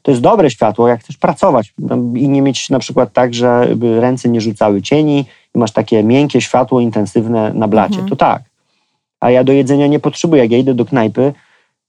[0.03, 4.01] To jest dobre światło, jak chcesz pracować Tam i nie mieć na przykład tak, żeby
[4.01, 7.95] ręce nie rzucały cieni i masz takie miękkie światło intensywne na blacie.
[7.95, 8.09] Mhm.
[8.09, 8.43] To tak.
[9.21, 10.43] A ja do jedzenia nie potrzebuję.
[10.43, 11.33] Jak ja idę do knajpy,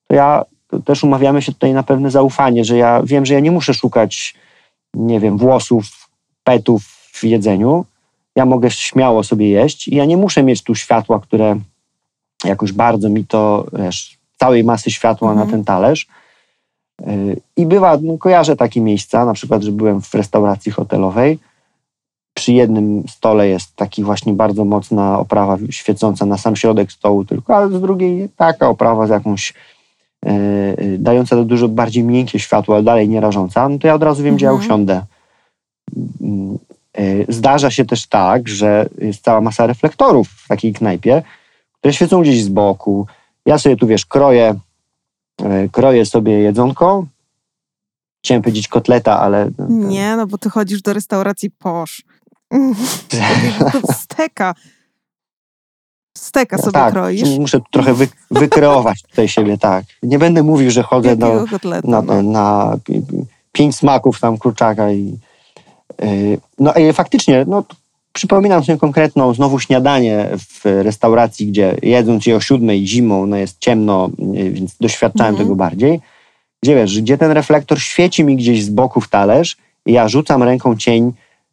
[0.08, 3.40] to ja to też umawiamy się tutaj na pewne zaufanie, że ja wiem, że ja
[3.40, 4.36] nie muszę szukać,
[4.94, 6.10] nie wiem, włosów,
[6.44, 7.86] petów w jedzeniu.
[8.38, 11.56] Ja mogę śmiało sobie jeść i ja nie muszę mieć tu światła, które
[12.44, 15.48] jakoś bardzo mi to, wiesz, całej masy światła Mhm.
[15.48, 16.08] na ten talerz.
[17.08, 21.40] Yy, I bywa, no, kojarzę takie miejsca, na przykład, że byłem w restauracji hotelowej.
[22.34, 27.56] Przy jednym stole jest taki właśnie bardzo mocna oprawa świecąca na sam środek stołu tylko,
[27.56, 29.54] ale z drugiej taka oprawa z jakąś
[30.26, 34.04] yy, dająca to dużo bardziej miękkie światło, ale dalej nie rażąca, no to ja od
[34.04, 34.66] razu wiem, gdzie ja Mhm.
[34.66, 35.02] usiądę.
[36.98, 41.24] Yy, Zdarza się też tak, że jest cała masa reflektorów w takiej knajpie,
[41.80, 43.08] które świecą gdzieś z boku.
[43.46, 44.56] Ja sobie tu, wiesz, kroję,
[45.42, 47.06] yy, kroję sobie jedzonko.
[48.24, 49.50] Chciałem powiedzieć kotleta, ale...
[49.70, 52.04] Nie, no bo ty chodzisz do restauracji posz.
[53.94, 54.56] Steka.
[56.18, 57.40] Steka sobie tak, kroisz.
[57.40, 59.86] muszę trochę wy, wykreować tutaj siebie, tak.
[60.04, 61.88] Nie będę mówił, że chodzę do, kotleta?
[61.88, 62.14] na, no?
[62.14, 65.18] na, na pi- pi- pięć smaków tam kurczaka i
[66.60, 67.64] no i faktycznie, no
[68.14, 73.60] przypominam sobie konkretną znowu śniadanie w restauracji, gdzie jedząc je o siódmej zimą, no jest
[73.60, 75.46] ciemno, yy, więc doświadczałem Mhm.
[75.48, 76.00] tego bardziej,
[76.64, 80.44] gdzie wiesz, gdzie ten reflektor świeci mi gdzieś z boku w talerz i ja rzucam
[80.44, 81.12] ręką cień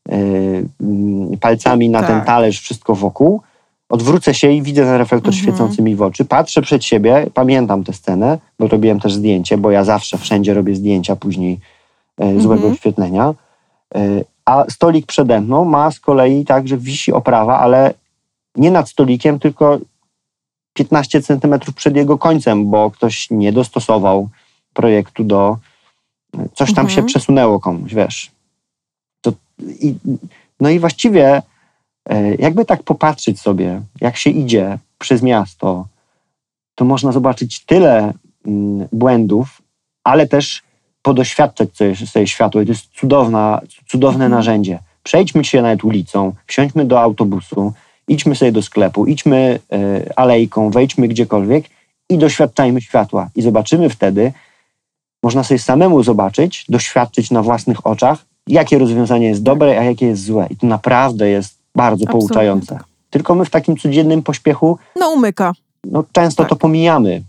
[0.08, 2.26] yy, palcami na ten Tak.
[2.26, 3.40] talerz, wszystko wokół,
[3.88, 5.42] odwrócę się i widzę ten reflektor Mhm.
[5.42, 9.70] świecący mi w oczy, patrzę przed siebie, pamiętam tę scenę, bo robiłem też zdjęcie, bo
[9.70, 11.60] ja zawsze wszędzie robię zdjęcia później
[12.18, 12.72] e, złego Mhm.
[12.72, 13.34] oświetlenia.
[14.46, 17.94] A stolik przede mną ma z kolei tak, że wisi oprawa, ale
[18.56, 19.78] nie nad stolikiem, tylko
[20.74, 24.28] 15 centymetrów przed jego końcem, bo ktoś nie dostosował
[24.72, 25.58] projektu do.
[26.54, 26.88] Coś tam Mhm.
[26.90, 28.30] się przesunęło komuś, wiesz.
[29.20, 29.32] To,
[29.80, 29.94] i,
[30.60, 31.42] no i właściwie,
[32.08, 35.86] e, jakby tak popatrzeć sobie, jak się idzie przez miasto,
[36.74, 38.12] to można zobaczyć tyle
[38.46, 39.62] mm, błędów,
[40.04, 40.62] ale też
[41.08, 42.60] podoświadczać sobie, sobie światło.
[42.60, 44.32] I to jest cudowna, cudowne Mhm.
[44.32, 44.78] narzędzie.
[45.02, 47.72] Przejdźmy się nawet ulicą, wsiądźmy do autobusu,
[48.08, 51.64] idźmy sobie do sklepu, idźmy e, alejką, wejdźmy gdziekolwiek
[52.10, 53.28] i doświadczajmy światła.
[53.36, 54.32] I zobaczymy wtedy,
[55.22, 60.24] można sobie samemu zobaczyć, doświadczyć na własnych oczach, jakie rozwiązanie jest dobre, a jakie jest
[60.24, 60.46] złe.
[60.50, 62.74] I to naprawdę jest bardzo Absolutnie pouczające.
[62.74, 62.84] tak.
[63.10, 65.52] Tylko my w takim codziennym pośpiechu No umyka.
[65.84, 66.50] no, często Tak.
[66.50, 67.22] to pomijamy.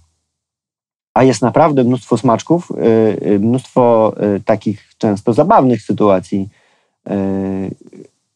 [1.15, 2.75] A jest naprawdę mnóstwo smaczków, y,
[3.27, 6.49] y, mnóstwo y, takich często zabawnych sytuacji.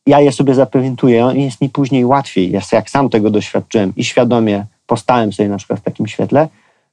[0.05, 2.51] Ja je sobie zapamiętuję i jest mi później łatwiej.
[2.51, 6.47] Ja, jak sam tego doświadczyłem i świadomie postałem sobie na przykład w takim świetle,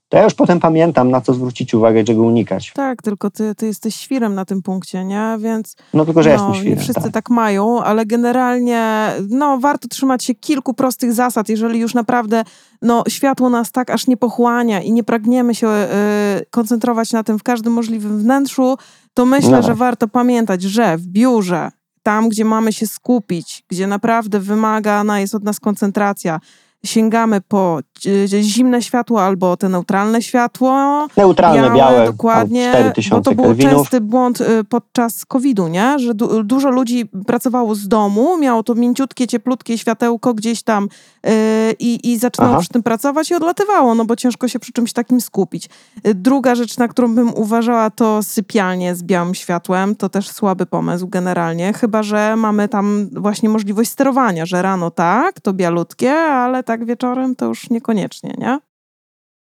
[0.09, 2.73] to ja już potem pamiętam, na co zwrócić uwagę, czego unikać.
[2.75, 5.37] Tak, tylko ty, ty jesteś świrem na tym punkcie, nie?
[5.39, 6.75] Więc No tylko, że ja jestem no, świrem.
[6.75, 7.13] nie wszyscy tak.
[7.13, 7.31] tak.
[7.31, 12.45] mają, ale generalnie no, warto trzymać się kilku prostych zasad, jeżeli już naprawdę
[12.83, 17.39] no, światło nas tak aż nie pochłania i nie pragniemy się y, koncentrować na tym
[17.39, 18.77] w każdym możliwym wnętrzu,
[19.15, 21.71] to myślę, No że warto pamiętać, że w biurze,
[22.03, 26.41] tam gdzie mamy się skupić, gdzie naprawdę wymagana jest od nas koncentracja,
[26.85, 33.23] sięgamy po y, zimne światło albo te neutralne światło, Neutralne, białe, dokładnie, tam bo 4000
[33.23, 33.73] to był kelwinów.
[33.73, 35.99] częsty błąd y, podczas COVID-u, nie?
[35.99, 40.85] Że du- dużo ludzi pracowało z domu, miało to mięciutkie, cieplutkie światełko gdzieś tam
[41.27, 41.31] y,
[41.79, 42.61] i, i zaczynało Aha.
[42.61, 45.69] przy tym pracować i odlatywało, no bo ciężko się przy czymś takim skupić.
[46.15, 49.97] Druga rzecz, na którą bym uważała, to sypialnie z białym światłem.
[49.97, 55.41] To też słaby pomysł generalnie, chyba że mamy tam właśnie możliwość sterowania, że rano tak,
[55.41, 58.59] to bialutkie, ale tak wieczorem to już niekoniecznie, nie?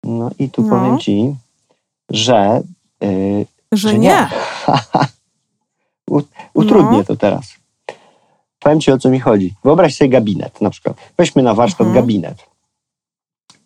[0.04, 0.68] No i tu No.
[0.68, 1.34] powiem ci,
[2.10, 2.62] że
[3.04, 4.08] y, Że, Że nie.
[4.08, 4.28] nie.
[6.54, 7.04] Utrudnię No.
[7.04, 7.44] to teraz.
[8.58, 9.54] Powiem ci o co mi chodzi.
[9.64, 10.96] Wyobraź sobie gabinet na przykład.
[11.18, 11.94] Weźmy na warsztat Mhm.
[12.04, 12.38] gabinet.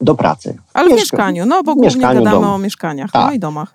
[0.00, 0.58] Do pracy.
[0.74, 2.54] Ale w Mieszka- mieszkaniu, no bo w głównie mieszkaniu, gadamy domu.
[2.54, 3.26] o mieszkaniach Tak.
[3.26, 3.74] no i domach.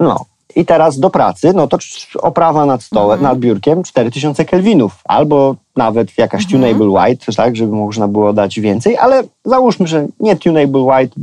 [0.00, 0.24] No.
[0.56, 1.78] I teraz do pracy, no to
[2.22, 3.32] oprawa nad stołem, Mhm.
[3.32, 6.62] nad biurkiem 4000 kelwinów, albo nawet jakaś Mhm.
[6.62, 11.14] tunable white, tak, żeby można było dać więcej, ale załóżmy, że nie tunable white,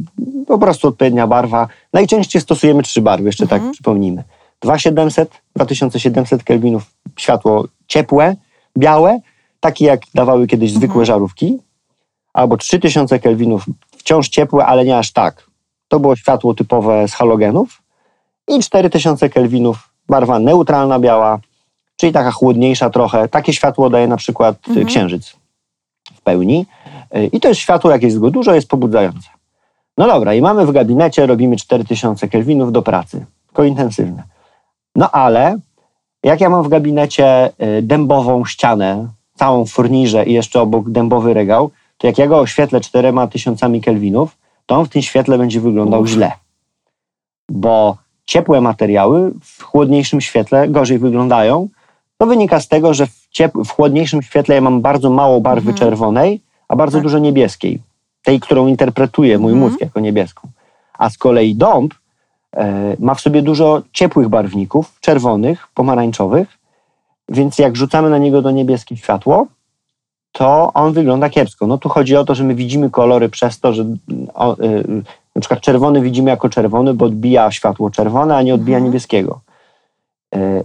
[0.48, 1.68] po prostu odpowiednia barwa.
[1.94, 3.62] Najczęściej stosujemy trzy barwy, jeszcze Mhm.
[3.62, 4.24] tak przypomnijmy.
[4.62, 6.84] 2700, 2700 kelwinów,
[7.18, 8.36] światło ciepłe,
[8.78, 9.20] białe,
[9.60, 11.06] takie jak dawały kiedyś zwykłe Mhm.
[11.06, 11.58] żarówki,
[12.34, 13.66] albo 3000 kelwinów,
[13.98, 15.44] wciąż ciepłe, ale nie aż tak.
[15.88, 17.82] To było światło typowe z halogenów
[18.48, 21.40] i 4000 kelwinów, barwa neutralna biała,
[21.98, 23.28] czyli taka chłodniejsza trochę.
[23.28, 24.88] Takie światło daje na przykład y, Mhm.
[24.88, 25.36] księżyc
[26.16, 26.66] w pełni.
[27.16, 29.30] Y, I to jest światło, jak jest go dużo, jest pobudzające.
[29.98, 33.26] No dobra, i mamy w gabinecie, robimy 4000 kelwinów do pracy.
[33.48, 34.24] Tylko intensywne.
[34.96, 35.58] No ale
[36.24, 41.72] jak ja mam w gabinecie y, dębową ścianę, całą furnirę i jeszcze obok dębowy regał,
[41.98, 46.10] to jak ja go oświetlę 4000 kelwinów, to on w tym świetle będzie wyglądał Uff.
[46.10, 46.32] źle.
[47.50, 51.68] Bo ciepłe materiały w chłodniejszym świetle gorzej wyglądają.
[52.18, 55.70] To wynika z tego, że w, ciep- w chłodniejszym świetle ja mam bardzo mało barwy
[55.72, 55.78] Mhm.
[55.78, 57.04] czerwonej, a bardzo Tak.
[57.04, 57.80] dużo niebieskiej.
[58.24, 59.70] Tej, którą interpretuje mój Mhm.
[59.72, 60.48] mózg jako niebieską.
[60.98, 61.94] A z kolei dąb
[62.58, 66.48] e, ma w sobie dużo ciepłych barwników, czerwonych, pomarańczowych,
[67.30, 69.48] więc jak rzucamy na niego to niebieskie światło,
[70.32, 71.68] to on wygląda kiepsko.
[71.68, 73.86] No tu chodzi o to, że my widzimy kolory przez to, że
[74.34, 75.04] o, y,
[75.38, 78.86] na przykład czerwony widzimy jako czerwony, bo odbija światło czerwone, a nie odbija Mhm.
[78.92, 79.40] niebieskiego.
[80.36, 80.64] Y,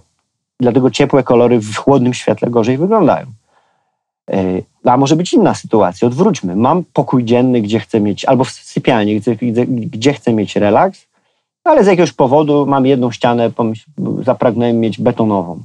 [0.61, 3.27] dlatego ciepłe kolory w chłodnym świetle gorzej wyglądają.
[4.35, 6.09] Y, a może być inna sytuacja.
[6.09, 6.57] Odwróćmy.
[6.57, 11.07] Mam pokój dzienny, gdzie chcę mieć, albo w sypialni, gdzie, gdzie, gdzie chcę mieć relaks,
[11.65, 13.51] ale z jakiegoś powodu mam jedną ścianę,
[14.25, 15.59] zapragnąłem mieć betonową.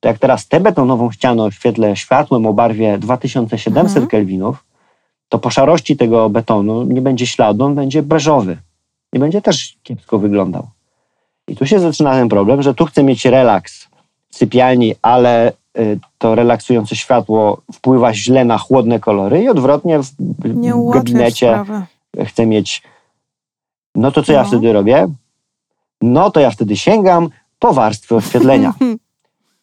[0.00, 4.06] To jak teraz tę betonową ścianę oświetlę światłem o barwie 2700 Mhm.
[4.06, 4.64] kelwinów,
[5.28, 8.56] to po szarości tego betonu nie będzie śladu, on będzie beżowy.
[9.12, 10.66] I będzie też kiepsko wyglądał.
[11.48, 13.88] I tu się zaczyna ten problem, że tu chcę mieć relaks
[14.30, 20.10] w sypialni, ale y, to relaksujące światło wpływa źle na chłodne kolory i odwrotnie w,
[20.54, 21.82] Nie gabinecie sprawy.
[22.26, 22.82] chcę mieć.
[23.94, 24.48] No to co ja No.
[24.48, 25.06] wtedy robię?
[26.02, 27.28] No to ja wtedy sięgam
[27.58, 28.74] po warstwę oświetlenia.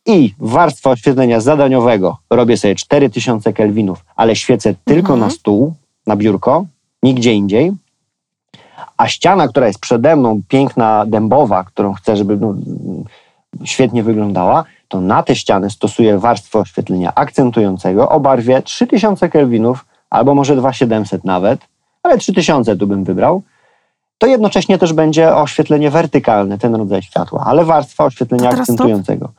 [0.06, 5.20] I warstwa oświetlenia zadaniowego robię sobie 4000 kelwinów, ale świecę tylko Mhm.
[5.20, 5.74] na stół,
[6.08, 6.66] na biurko,
[7.04, 7.72] nigdzie indziej.
[8.98, 12.56] A ściana, która jest przede mną, piękna, dębowa, którą chcę, żeby no,
[13.64, 20.36] świetnie wyglądała, to na tę ścianę stosuję warstwę oświetlenia akcentującego o barwie 3000 kelwinów, albo
[20.36, 21.62] może 2700 nawet,
[22.04, 23.42] ale 3000 tu bym wybrał.
[24.18, 29.30] To jednocześnie też będzie oświetlenie wertykalne, ten rodzaj światła, ale warstwa oświetlenia akcentującego.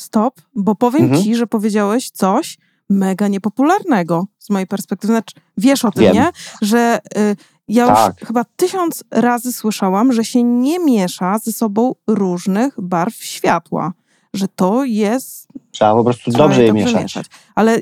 [0.00, 1.22] Stop, bo powiem Mhm.
[1.22, 2.58] ci, że powiedziałeś coś
[2.90, 5.12] mega niepopularnego z mojej perspektywy.
[5.12, 6.14] Znaczy, wiesz o tym, Wiem.
[6.14, 6.30] nie?
[6.62, 7.36] Że y,
[7.68, 8.14] ja Tak.
[8.20, 13.92] już chyba tysiąc razy słyszałam, że się nie miesza ze sobą różnych barw światła.
[14.34, 15.48] Że to jest.
[15.70, 17.14] Trzeba po prostu dobrze je je mieszać.
[17.54, 17.78] Ale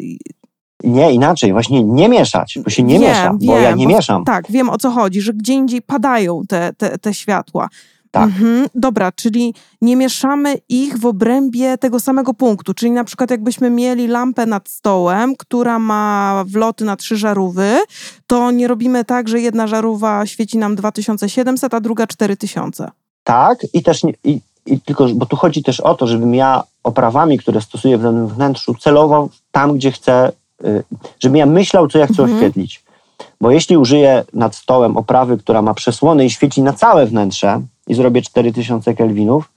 [0.85, 3.91] Nie, inaczej, właśnie nie mieszać, bo się nie wiem, miesza, bo wiem, ja nie bo-
[3.95, 4.25] mieszam.
[4.25, 7.69] Tak, wiem o co chodzi, że gdzie indziej padają te, te, te światła.
[8.13, 8.25] Tak.
[8.25, 12.75] Mhm, dobra, czyli nie mieszamy ich w obrębie tego samego punktu.
[12.75, 17.79] Czyli na przykład jakbyśmy mieli lampę nad stołem, która ma wloty na trzy żarówy,
[18.27, 22.91] to nie robimy tak, że jedna żarówa świeci nam 2700, a druga 4000.
[23.25, 26.63] Tak, i też nie, i, i tylko, bo tu chodzi też o to, żebym ja
[26.85, 30.33] oprawami, które stosuję w danym wnętrzu, celował tam, gdzie chcę,
[30.65, 30.85] y,
[31.21, 32.39] żebym ja myślał, co ja chcę Mhm.
[32.39, 32.85] oświetlić.
[33.41, 37.95] Bo jeśli użyję nad stołem oprawy, która ma przesłony i świeci na całe wnętrze i
[37.95, 39.51] zrobię 4000 kelwinów,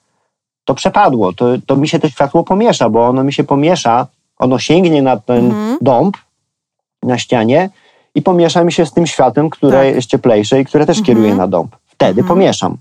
[0.65, 4.07] to przepadło, to, to mi się to światło pomiesza, bo ono mi się pomiesza,
[4.39, 5.77] ono sięgnie na ten Mhm.
[5.81, 6.17] dąb
[7.03, 7.69] na ścianie
[8.15, 9.95] i pomiesza mi się z tym światłem, które Tak.
[9.95, 11.05] jest cieplejsze i które też Mhm.
[11.05, 11.75] kieruje na dąb.
[11.85, 12.27] Wtedy Mhm.
[12.27, 12.77] pomieszam.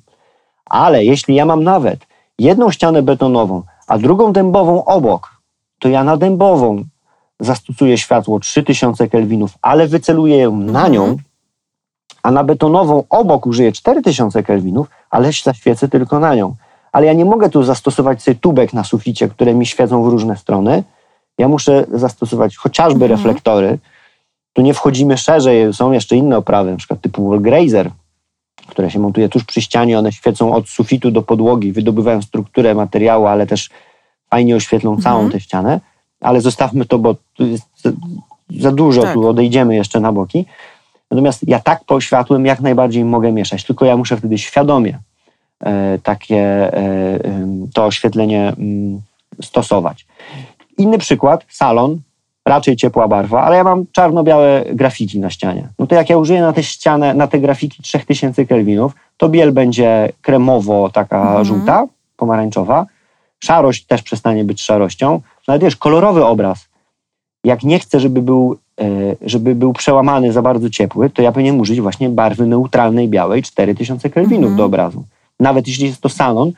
[0.65, 2.01] Ale jeśli ja mam nawet
[2.39, 5.31] jedną ścianę betonową, a drugą dębową obok,
[5.79, 6.85] to ja na dębową
[7.41, 10.93] zastosuję światło 3000 kelwinów, ale wyceluję ją na Mhm.
[10.93, 11.17] nią,
[12.25, 16.55] a na betonową obok użyję 4000 kelwinów, ale zaświecę tylko na nią.
[16.93, 20.37] Ale ja nie mogę tu zastosować sobie tubek na suficie, które mi świecą w różne
[20.37, 20.83] strony.
[21.39, 23.11] Ja muszę zastosować chociażby Mhm.
[23.11, 23.79] reflektory.
[24.53, 27.91] Tu nie wchodzimy szerzej, są jeszcze inne oprawy, na przykład typu wallgrazer,
[28.69, 29.99] które się montuje tuż przy ścianie.
[29.99, 33.71] One świecą od sufitu do podłogi, wydobywają strukturę materiału, ale też
[34.31, 35.33] fajnie oświetlą całą Mhm.
[35.33, 35.81] tę ścianę.
[36.21, 37.91] Ale zostawmy to, bo tu jest za,
[38.61, 39.15] za dużo, Tak.
[39.15, 40.47] tu odejdziemy jeszcze na boki.
[41.11, 44.99] Natomiast ja tak po światłem jak najbardziej mogę mieszać, tylko ja muszę wtedy świadomie
[45.61, 46.41] e, takie
[46.75, 47.19] e,
[47.75, 49.01] to oświetlenie mm,
[49.43, 50.07] stosować.
[50.79, 52.01] Inny przykład, salon,
[52.47, 55.69] raczej ciepła barwa, ale ja mam czarno-białe grafiki na ścianie.
[55.79, 59.53] No to jak ja użyję na tę ścianę, na te grafiki 3000 kelwinów, to biel
[59.53, 61.45] będzie kremowo taka Mhm.
[61.45, 61.87] żółta,
[62.17, 62.87] pomarańczowa.
[63.45, 65.21] Szarość też przestanie być szarością.
[65.47, 66.69] Ale wiesz, kolorowy obraz.
[67.45, 68.59] Jak nie chcę, żeby był,
[69.23, 74.11] żeby był przełamany za bardzo ciepły, to ja powinienem użyć właśnie barwy neutralnej białej 4000
[74.11, 74.57] kelwinów Mhm.
[74.57, 75.05] do obrazu.
[75.41, 76.53] Nawet jeśli jest to salon,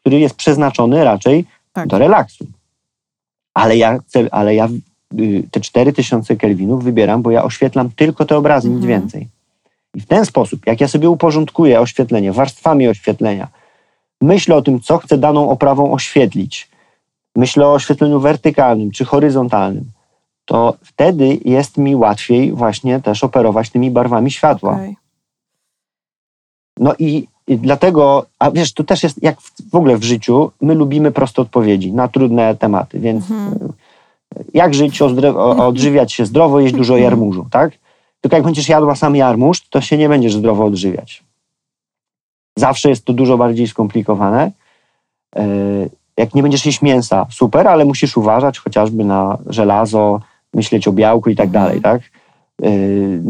[0.00, 1.86] który jest przeznaczony raczej Tak.
[1.88, 2.46] do relaksu.
[3.54, 3.98] Ale ja,
[4.30, 4.68] ale ja
[5.20, 9.00] y, te 4000 kelwinów wybieram, bo ja oświetlam tylko te obrazy, nic Mhm.
[9.00, 9.28] więcej.
[9.94, 13.48] I w ten sposób, jak ja sobie uporządkuję oświetlenie, warstwami oświetlenia,
[14.20, 16.68] myślę o tym, co chcę daną oprawą oświetlić,
[17.36, 19.84] myślę o oświetleniu wertykalnym czy horyzontalnym,
[20.52, 24.72] to wtedy jest mi łatwiej właśnie też operować tymi barwami światła.
[24.72, 24.96] Okej.
[26.78, 30.50] No i, i dlatego, a wiesz, to też jest jak w, w ogóle w życiu,
[30.60, 33.72] my lubimy proste odpowiedzi na trudne tematy, więc Mhm.
[34.36, 37.04] e, jak żyć, o- odżywiać się zdrowo, jeść dużo Mhm.
[37.04, 37.72] jarmużu, tak?
[38.20, 41.22] Tylko jak będziesz jadła sam jarmuż, to się nie będziesz zdrowo odżywiać.
[42.58, 44.50] Zawsze jest to dużo bardziej skomplikowane.
[45.36, 45.44] E,
[46.16, 50.20] Jak nie będziesz jeść mięsa, super, ale musisz uważać chociażby na żelazo,
[50.54, 51.64] myśleć o białku i tak Mhm.
[51.64, 52.02] dalej, tak?
[52.62, 53.20] Yy,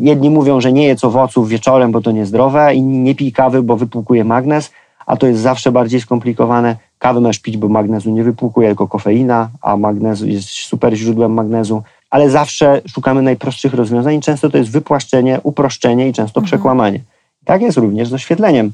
[0.00, 3.76] Jedni mówią, że nie jedz owoców wieczorem, bo to niezdrowe, inni nie pij kawy, bo
[3.76, 4.70] wypłukuje magnez,
[5.06, 6.76] a to jest zawsze bardziej skomplikowane.
[6.98, 11.82] Kawę masz pić, bo magnezu nie wypłukuje, tylko kofeina, a magnezu jest super źródłem magnezu.
[12.10, 16.46] Ale zawsze szukamy najprostszych rozwiązań i często to jest wypłaszczenie, uproszczenie i często Mhm.
[16.46, 17.00] przekłamanie.
[17.44, 18.72] Tak jest również z oświetleniem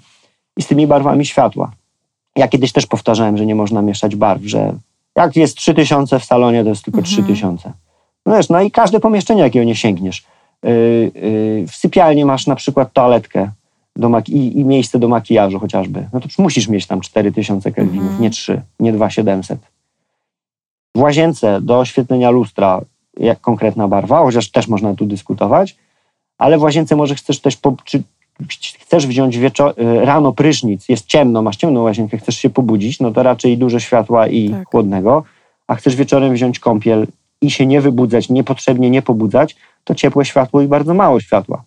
[0.56, 1.70] i z tymi barwami światła.
[2.36, 4.72] Ja kiedyś też powtarzałem, że nie można mieszać barw, że
[5.16, 7.12] jak jest 3000 w salonie, to jest tylko Mhm.
[7.24, 7.73] 3000.
[8.27, 10.24] No wiesz, no i każde pomieszczenie, jakiego nie sięgniesz.
[10.62, 13.51] Yy, yy, w sypialni masz na przykład toaletkę
[13.97, 16.09] do i, i miejsce do makijażu chociażby.
[16.12, 18.23] No to musisz mieć tam 4000 kelwinów, Mhm.
[18.23, 19.59] nie 3, nie 2700.
[20.97, 22.81] W łazience do oświetlenia lustra
[23.16, 25.77] jak konkretna barwa, chociaż też można tu dyskutować,
[26.39, 28.03] ale w łazience może chcesz też, po, czy
[28.81, 29.51] chcesz wziąć y,
[30.05, 34.28] rano prysznic, jest ciemno, masz ciemną łazienkę, chcesz się pobudzić, no to raczej dużo światła
[34.28, 34.69] i Tak.
[34.69, 35.24] chłodnego,
[35.66, 37.06] a chcesz wieczorem wziąć kąpiel
[37.40, 41.65] i się nie wybudzać, niepotrzebnie nie pobudzać, to ciepłe światło i bardzo mało światła.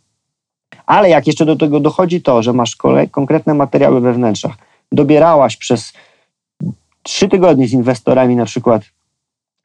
[0.85, 4.55] Ale jak jeszcze do tego dochodzi to, że masz kolej, konkretne materiały we wnętrzach,
[4.91, 5.93] dobierałaś przez
[7.03, 8.81] trzy tygodnie z inwestorami na przykład,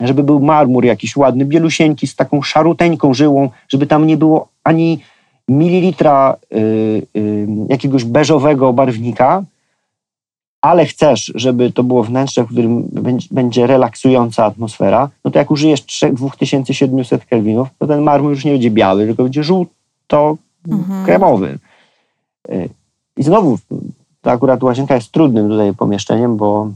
[0.01, 5.01] żeby był marmur jakiś ładny, bielusieńki z taką szaruteńką żyłą, żeby tam nie było ani
[5.59, 6.57] mililitra y,
[7.17, 9.45] y, jakiegoś beżowego barwnika,
[10.61, 12.89] ale chcesz, żeby to było wnętrze, w którym
[13.31, 18.53] będzie, relaksująca atmosfera, no to jak użyjesz trzech- 2700 kelwinów, to ten marmur już nie
[18.53, 21.59] będzie biały, tylko będzie żółto-kremowy.
[22.51, 22.69] Y,
[23.17, 23.59] I znowu,
[24.23, 26.71] to akurat łazienka jest trudnym tutaj pomieszczeniem, bo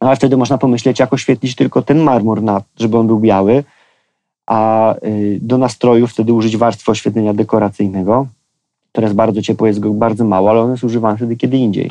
[0.00, 3.64] ale wtedy można pomyśleć, jak oświetlić tylko ten marmur, na, żeby on był biały,
[4.46, 8.26] a y, do nastroju wtedy użyć warstwy oświetlenia dekoracyjnego,
[8.92, 11.90] które jest bardzo ciepłe, jest go bardzo mało, ale on jest używany wtedy kiedy indziej.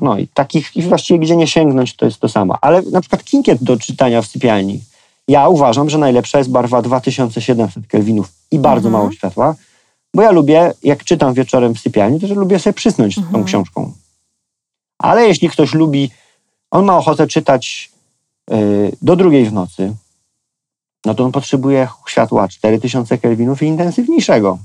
[0.00, 2.58] No i takich, i właściwie gdzie nie sięgnąć, to jest to samo.
[2.60, 4.80] Ale na przykład kinkiet do czytania w sypialni.
[5.28, 8.92] Ja uważam, że najlepsza jest barwa 2700 kelwinów i bardzo Mhm.
[9.02, 9.54] mało światła,
[10.14, 13.22] bo ja lubię, jak czytam wieczorem w sypialni, to że lubię sobie przysnąć z tą
[13.22, 13.44] Mhm.
[13.44, 13.92] książką.
[14.98, 16.10] Ale jeśli ktoś lubi,
[16.70, 17.90] on ma ochotę czytać
[18.50, 19.94] y, do drugiej w nocy,
[21.06, 24.58] no to on potrzebuje światła 4000 kelwinów i intensywniejszego,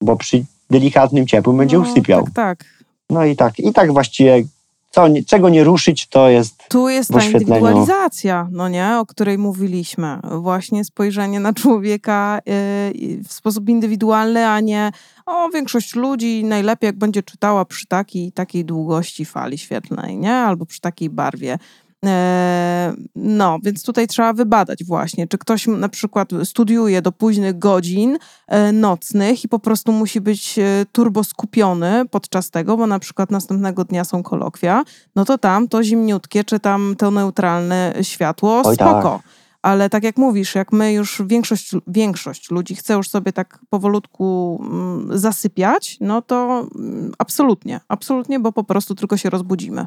[0.00, 2.24] bo przy delikatnym ciepłym będzie No, usypiał.
[2.24, 2.64] Tak, tak.
[3.10, 4.44] No i tak, i tak właściwie
[4.90, 10.18] co, czego nie ruszyć, to jest Tu jest ta indywidualizacja, no nie, o której mówiliśmy.
[10.40, 14.92] Właśnie spojrzenie na człowieka yy, w sposób indywidualny, a nie
[15.26, 20.34] o, większość ludzi najlepiej jak będzie czytała przy takiej takiej długości fali świetlnej, nie?
[20.34, 21.58] Albo przy takiej barwie.
[22.04, 28.18] E, No, więc tutaj trzeba wybadać właśnie, czy ktoś na przykład studiuje do późnych godzin
[28.46, 33.30] e, nocnych i po prostu musi być e, turbo skupiony podczas tego, bo na przykład
[33.30, 34.84] następnego dnia są kolokwia,
[35.16, 39.20] no to tam to zimniutkie, czy tam to neutralne światło, Oj, spoko.
[39.62, 44.58] Ale tak jak mówisz, jak my już większość, większość ludzi chce już sobie tak powolutku
[44.62, 49.86] mm, zasypiać, no to mm, absolutnie, absolutnie, bo po prostu tylko się rozbudzimy.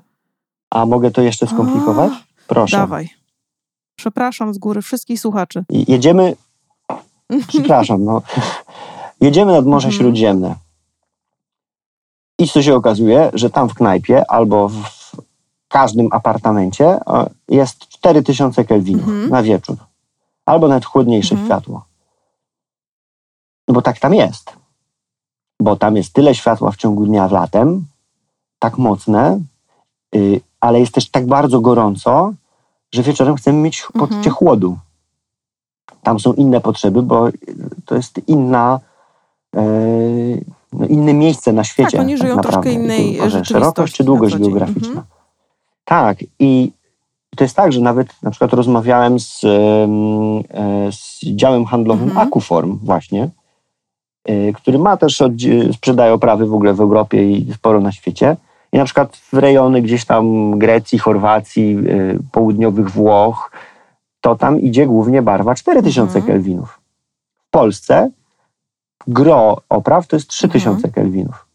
[0.71, 2.11] A mogę to jeszcze skomplikować?
[2.47, 2.77] Proszę.
[2.77, 3.09] Dawaj.
[3.95, 5.63] Przepraszam z góry wszystkich słuchaczy.
[5.69, 6.35] Jedziemy,
[7.47, 8.21] przepraszam, no.
[9.21, 10.01] Jedziemy nad Morze Mhm.
[10.03, 10.55] Śródziemne.
[12.39, 14.81] I co się okazuje, że tam w knajpie albo w
[15.67, 16.99] każdym apartamencie
[17.49, 19.29] jest 4000 kelwinów Mhm.
[19.29, 19.77] na wieczór.
[20.45, 21.47] Albo nawet chłodniejsze Mhm.
[21.47, 21.85] światło.
[23.67, 24.53] No bo tak tam jest.
[25.59, 27.85] Bo tam jest tyle światła w ciągu dnia latem,
[28.59, 29.39] tak mocne,
[30.15, 32.33] y, ale jest też tak bardzo gorąco,
[32.91, 34.07] że wieczorem chcemy mieć Mhm.
[34.07, 34.77] poczucie chłodu.
[36.03, 37.29] Tam są inne potrzeby, bo
[37.85, 38.79] to jest inna
[39.55, 39.61] e,
[40.73, 41.91] no, inne miejsce na świecie.
[41.91, 42.61] Tak, oni żyją naprawdę.
[42.61, 44.87] troszkę innej rzeczywistości Szerokość czy długość geograficzna.
[44.87, 45.05] Mhm.
[45.85, 46.71] Tak, i
[47.35, 49.47] to jest tak, że nawet na przykład rozmawiałem z, e,
[50.91, 52.27] z działem handlowym Mhm.
[52.27, 53.29] Akuform właśnie,
[54.25, 55.23] e, który ma też,
[55.73, 58.37] sprzedaje oprawy w ogóle w Europie i sporo na świecie.
[58.73, 63.51] I na przykład w rejony gdzieś tam Grecji, Chorwacji, e, południowych Włoch,
[64.21, 66.25] to tam idzie głównie barwa 4000 Mhm.
[66.33, 66.79] kelwinów.
[67.47, 68.09] W Polsce
[69.07, 71.45] gro opraw to jest 3000 kelwinów.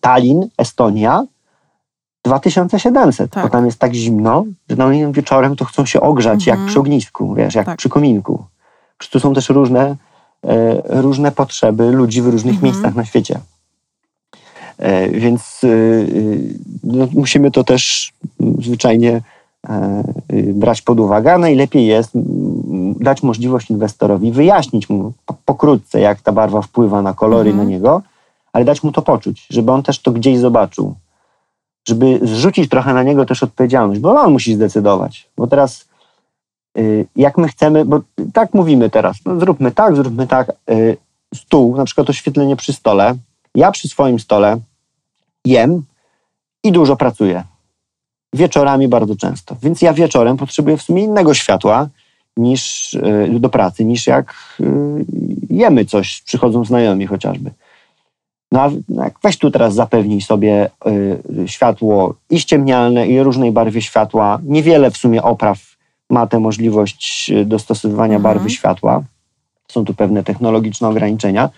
[0.00, 1.24] Tallin, Estonia
[2.24, 3.44] 2700, Tak.
[3.44, 6.58] bo tam jest tak zimno, że na innym wieczorem to chcą się ogrzać Mhm.
[6.60, 7.78] jak przy ognisku, wiesz, jak Tak.
[7.78, 8.44] przy kominku.
[8.98, 9.96] Przecież tu są też różne,
[10.44, 12.72] e, różne potrzeby ludzi w różnych Mhm.
[12.72, 13.40] miejscach na świecie.
[14.80, 15.72] E, więc e, e,
[16.84, 18.12] no, musimy to też
[18.58, 19.20] zwyczajnie
[20.54, 21.34] brać pod uwagę.
[21.34, 22.10] A najlepiej jest
[23.00, 27.66] dać możliwość inwestorowi wyjaśnić mu po- pokrótce, jak ta barwa wpływa na kolory Mhm.
[27.66, 28.02] na niego,
[28.52, 30.94] ale dać mu to poczuć, żeby on też to gdzieś zobaczył.
[31.88, 35.28] Żeby zrzucić trochę na niego też odpowiedzialność, bo on musi zdecydować.
[35.36, 35.88] Bo teraz,
[36.78, 38.00] y, jak my chcemy, bo
[38.32, 40.52] tak mówimy teraz, no zróbmy tak, zróbmy tak.
[40.70, 40.96] y,
[41.34, 43.14] Stół, na przykład oświetlenie przy stole.
[43.54, 44.58] Ja przy swoim stole
[45.44, 45.82] jem
[46.64, 47.44] i dużo pracuję.
[48.32, 49.56] Wieczorami bardzo często.
[49.62, 51.88] Więc ja wieczorem potrzebuję w sumie innego światła
[52.36, 54.64] niż y, do pracy, niż jak y,
[55.50, 57.50] jemy coś, przychodzą znajomi chociażby.
[58.52, 60.70] No a jak weź tu teraz zapewnij sobie
[61.44, 64.40] y, światło i ściemnialne, i różnej barwie światła.
[64.42, 65.58] Niewiele w sumie opraw
[66.10, 68.22] ma tę możliwość dostosowywania Mhm.
[68.22, 69.02] barwy światła.
[69.68, 71.50] Są tu pewne technologiczne ograniczenia.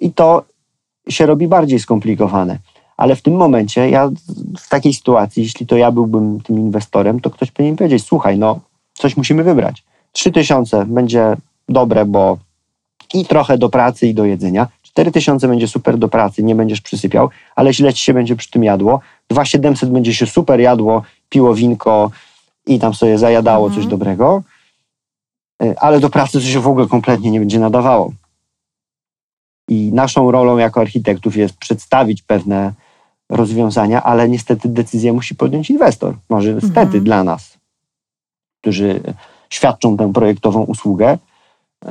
[0.00, 0.44] I to
[1.08, 2.58] się robi bardziej skomplikowane.
[2.96, 4.10] Ale w tym momencie, ja
[4.58, 8.60] w takiej sytuacji, jeśli to ja byłbym tym inwestorem, to ktoś powinien powiedzieć: Słuchaj, no,
[8.94, 9.84] coś musimy wybrać.
[10.12, 11.36] 3000 będzie
[11.68, 12.38] dobre, bo
[13.14, 14.68] i trochę do pracy, i do jedzenia.
[14.82, 18.64] 4000 będzie super do pracy, nie będziesz przysypiał, ale źle ci się będzie przy tym
[18.64, 19.00] jadło.
[19.28, 22.10] 2700 będzie się super jadło, piło winko
[22.66, 23.82] i tam sobie zajadało Mhm.
[23.82, 24.42] coś dobrego,
[25.62, 28.12] Y, ale do pracy to się w ogóle kompletnie nie będzie nadawało.
[29.68, 32.72] I naszą rolą jako architektów jest przedstawić pewne
[33.28, 36.14] rozwiązania, ale niestety decyzję musi podjąć inwestor.
[36.28, 37.04] Może niestety Mhm.
[37.04, 37.58] dla nas,
[38.60, 39.00] którzy
[39.50, 41.18] świadczą tę projektową usługę.
[41.84, 41.90] Yy,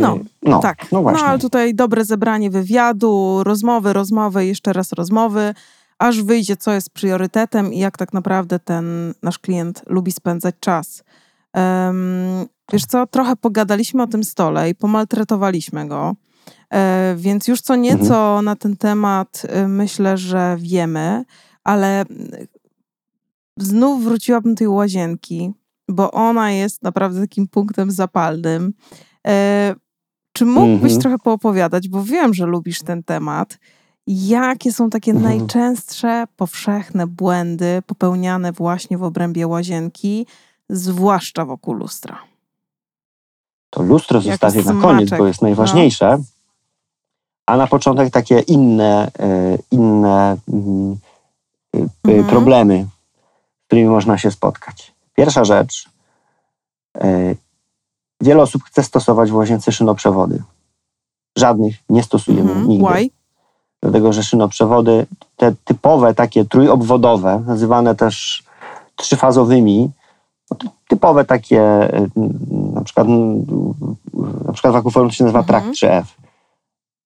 [0.00, 0.82] No, no, tak.
[0.82, 1.26] No No właśnie.
[1.28, 5.54] ale tutaj dobre zebranie wywiadu, rozmowy, rozmowy, jeszcze raz rozmowy,
[5.98, 11.04] aż wyjdzie, co jest priorytetem i jak tak naprawdę ten nasz klient lubi spędzać czas.
[11.52, 11.96] Em,
[12.72, 16.14] wiesz co, trochę pogadaliśmy o tym stole i pomaltretowaliśmy go, e,
[17.16, 21.24] więc już co nieco na ten temat e, myślę, że wiemy,
[21.64, 22.30] ale mm,
[23.56, 25.52] znów wróciłabym do tej łazienki,
[25.88, 28.72] bo ona jest naprawdę takim punktem zapalnym.
[29.26, 29.74] E,
[30.32, 31.00] czy mógłbyś Mhm.
[31.00, 33.58] trochę poopowiadać, bo wiem, że lubisz ten temat,
[34.06, 35.38] jakie są takie Mhm.
[35.38, 40.26] najczęstsze, powszechne błędy popełniane właśnie w obrębie łazienki,
[40.68, 42.18] zwłaszcza wokół lustra?
[43.70, 45.42] To lustro Jak zostawię na koniec, bo jest
[45.74, 45.84] no.
[47.46, 50.96] A na początek takie inne, e, inne mm,
[51.76, 52.24] y, Mhm.
[52.24, 52.86] problemy,
[53.62, 54.92] z którymi można się spotkać.
[55.14, 55.88] Pierwsza rzecz.
[57.00, 57.34] e,
[58.20, 60.42] Wiele osób chce stosować w łazience szynoprzewody.
[61.38, 62.68] Żadnych nie stosujemy Mhm.
[62.68, 62.88] nigdy.
[62.94, 63.10] Why?
[63.82, 65.06] Dlatego, że szynoprzewody,
[65.36, 68.42] te typowe, takie trójobwodowe, nazywane też
[68.96, 69.90] trzyfazowymi,
[70.50, 70.56] no
[70.88, 71.62] typowe takie,
[72.74, 73.06] na przykład,
[74.46, 75.44] na przykład w to się nazywa Mhm.
[75.46, 76.04] Track 3F.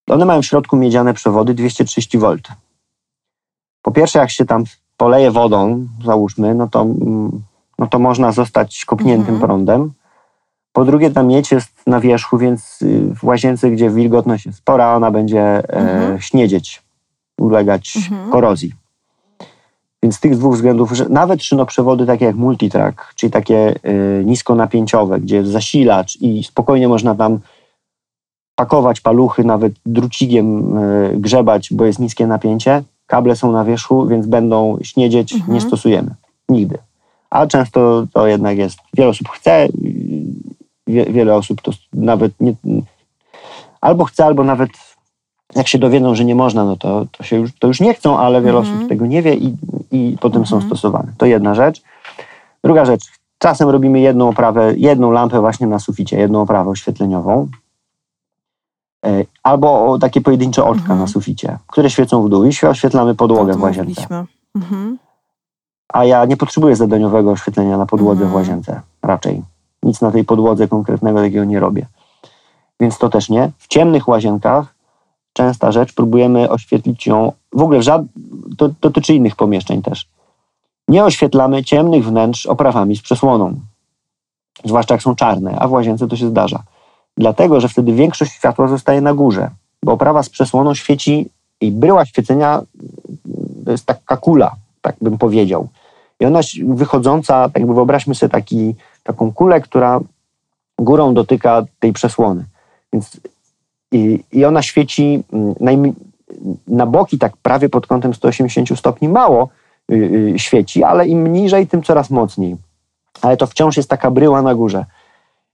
[0.08, 2.36] One mają w środku miedziane przewody 230 V.
[3.82, 4.64] Po pierwsze, jak się tam
[4.96, 7.42] poleje wodą, załóżmy, no to, mm,
[7.78, 9.40] no to można zostać kopniętym Mhm.
[9.40, 9.92] prądem.
[10.72, 14.94] Po drugie, ta miedź jest na wierzchu, więc y, w łazience, gdzie wilgotność jest spora,
[14.96, 16.20] ona będzie e, Mhm.
[16.20, 16.82] śniedzieć,
[17.40, 18.30] ulegać Mhm.
[18.30, 18.72] korozji.
[20.02, 23.74] Więc z tych dwóch względów, że nawet szynoprzewody takie jak multitrack, czyli takie
[24.20, 27.38] y, niskonapięciowe, gdzie jest zasilacz i spokojnie można tam
[28.62, 34.26] pakować paluchy, nawet drucigiem y, grzebać, bo jest niskie napięcie, kable są na wierzchu, więc
[34.26, 35.54] będą śniedzieć, Mhm.
[35.54, 36.10] nie stosujemy.
[36.48, 36.78] Nigdy.
[37.30, 39.68] A często to jednak jest, wiele osób chce,
[40.86, 42.52] wie, wiele osób to nawet nie,
[43.80, 44.70] albo chce, albo nawet
[45.56, 48.18] jak się dowiedzą, że nie można, no to, to, się już, to już nie chcą,
[48.18, 48.76] ale wiele Mhm.
[48.76, 49.56] osób tego nie wie i,
[49.92, 50.70] i potem są Mhm.
[50.70, 51.12] stosowane.
[51.18, 51.82] To jedna rzecz.
[52.64, 53.04] Druga rzecz,
[53.38, 57.48] czasem robimy jedną oprawę, jedną lampę właśnie na suficie, jedną oprawę oświetleniową.
[59.06, 60.98] E, Albo takie pojedyncze oczka Mhm.
[61.00, 64.24] na suficie, które świecą w dół i oświetlamy podłogę w łazience.
[64.54, 64.98] Mhm.
[65.92, 68.30] A ja nie potrzebuję zadaniowego oświetlenia na podłodze Mhm.
[68.30, 68.80] w łazience.
[69.02, 69.42] Raczej.
[69.82, 71.86] Nic na tej podłodze konkretnego takiego nie robię.
[72.80, 73.50] Więc to też nie.
[73.58, 74.74] W ciemnych łazienkach
[75.32, 78.02] częsta rzecz, próbujemy oświetlić ją, w ogóle w żad...
[78.58, 80.08] to dotyczy innych pomieszczeń też.
[80.88, 83.54] Nie oświetlamy ciemnych wnętrz oprawami z przesłoną,
[84.64, 86.62] zwłaszcza jak są czarne, a w łazience to się zdarza.
[87.18, 89.50] Dlatego, że wtedy większość światła zostaje na górze,
[89.82, 91.28] bo oprawa z przesłoną świeci
[91.60, 92.62] i bryła świecenia
[93.64, 95.68] to jest taka kula, tak bym powiedział.
[96.20, 100.00] I ona wychodząca, tak jakby wyobraźmy sobie taki, taką kulę, która
[100.78, 102.44] górą dotyka tej przesłony.
[102.92, 103.20] Więc
[103.92, 105.94] i, i ona świeci mm,
[106.68, 109.48] na boki, tak prawie pod kątem 180 stopni mało
[109.88, 112.56] yy, świeci, ale im niżej, tym coraz mocniej.
[113.22, 114.84] Ale to wciąż jest taka bryła na górze.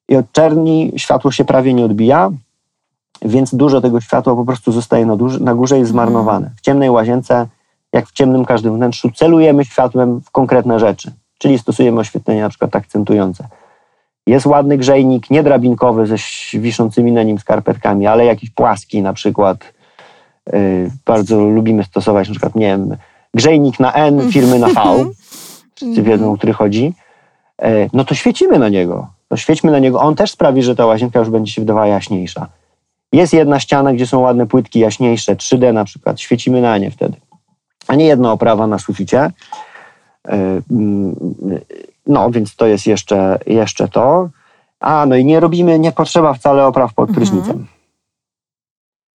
[0.08, 2.30] I od czerni światło się prawie nie odbija,
[3.22, 6.08] więc dużo tego światła po prostu zostaje na, duży, na górze i jest mhm.
[6.08, 6.50] zmarnowane.
[6.56, 7.46] W ciemnej łazience,
[7.92, 12.76] jak w ciemnym każdym wnętrzu, celujemy światłem w konkretne rzeczy, czyli stosujemy oświetlenie na przykład
[12.76, 13.48] akcentujące.
[14.26, 16.16] Jest ładny grzejnik, nie drabinkowy ze
[16.58, 19.72] wiszącymi na nim skarpetkami, ale jakiś płaski na przykład.
[20.52, 22.96] Yy, bardzo lubimy stosować na przykład, nie wiem,
[23.34, 24.80] grzejnik na N, firmy na V.
[25.74, 26.92] Wszyscy wiedzą, o który chodzi.
[27.62, 29.13] Yy, no to świecimy na niego.
[29.28, 30.00] To świećmy na niego.
[30.00, 32.48] On też sprawi, że ta łazienka już będzie się wydawała jaśniejsza.
[33.12, 36.20] Jest jedna ściana, gdzie są ładne płytki jaśniejsze, 3D na przykład.
[36.20, 37.16] Świecimy na nie wtedy.
[37.86, 39.30] A nie jedna oprawa na suficie.
[40.28, 41.16] Yy, mm,
[42.06, 44.28] no, więc to jest jeszcze, jeszcze to.
[44.80, 47.26] A, no i nie robimy, nie potrzeba wcale opraw pod mhm.
[47.26, 47.66] prysznicem.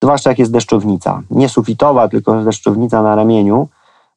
[0.04, 1.22] Zwłaszcza jak jest deszczownica.
[1.30, 3.68] Nie sufitowa, tylko deszczownica na ramieniu,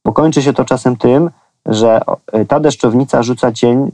[0.04, 1.30] bo kończy się to czasem tym,
[1.66, 2.00] że
[2.48, 3.90] ta deszczownica rzuca cień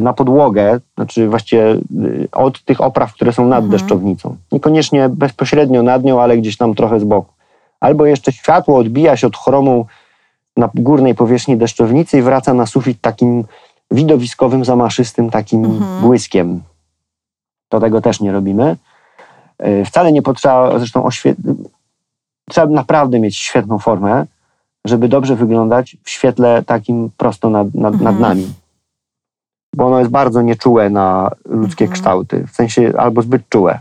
[0.00, 3.70] na podłogę, znaczy właściwie y, od tych opraw, które są nad mhm.
[3.70, 4.36] deszczownicą.
[4.52, 7.32] Niekoniecznie bezpośrednio nad nią, ale gdzieś tam trochę z boku.
[7.80, 9.86] Albo jeszcze światło odbija się od chromu
[10.56, 13.44] na górnej powierzchni deszczownicy i wraca na sufit takim
[13.90, 16.00] widowiskowym, zamaszystym takim mhm.
[16.00, 16.62] błyskiem.
[17.68, 18.76] To tego też nie robimy.
[19.58, 21.54] E, wcale nie potrzeba, zresztą oświet-
[22.50, 24.26] trzeba naprawdę mieć świetną formę,
[24.84, 28.04] żeby dobrze wyglądać w świetle takim prosto nad, nad, mhm.
[28.04, 28.52] nad nami.
[29.76, 31.94] Bo ono jest bardzo nieczułe na ludzkie mhm.
[31.94, 33.78] kształty, w sensie albo zbyt czułe.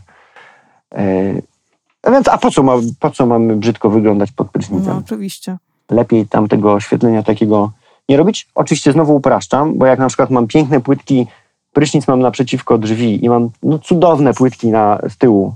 [0.95, 4.93] E, więc a po co, ma, po co mamy brzydko wyglądać pod prysznicem?
[4.93, 5.57] No, oczywiście.
[5.91, 7.71] Lepiej tam tego oświetlenia takiego
[8.09, 8.47] nie robić.
[8.55, 11.27] Oczywiście znowu upraszczam, bo jak na przykład mam piękne płytki,
[11.73, 15.53] prysznic mam naprzeciwko drzwi i mam no, cudowne płytki na, z tyłu,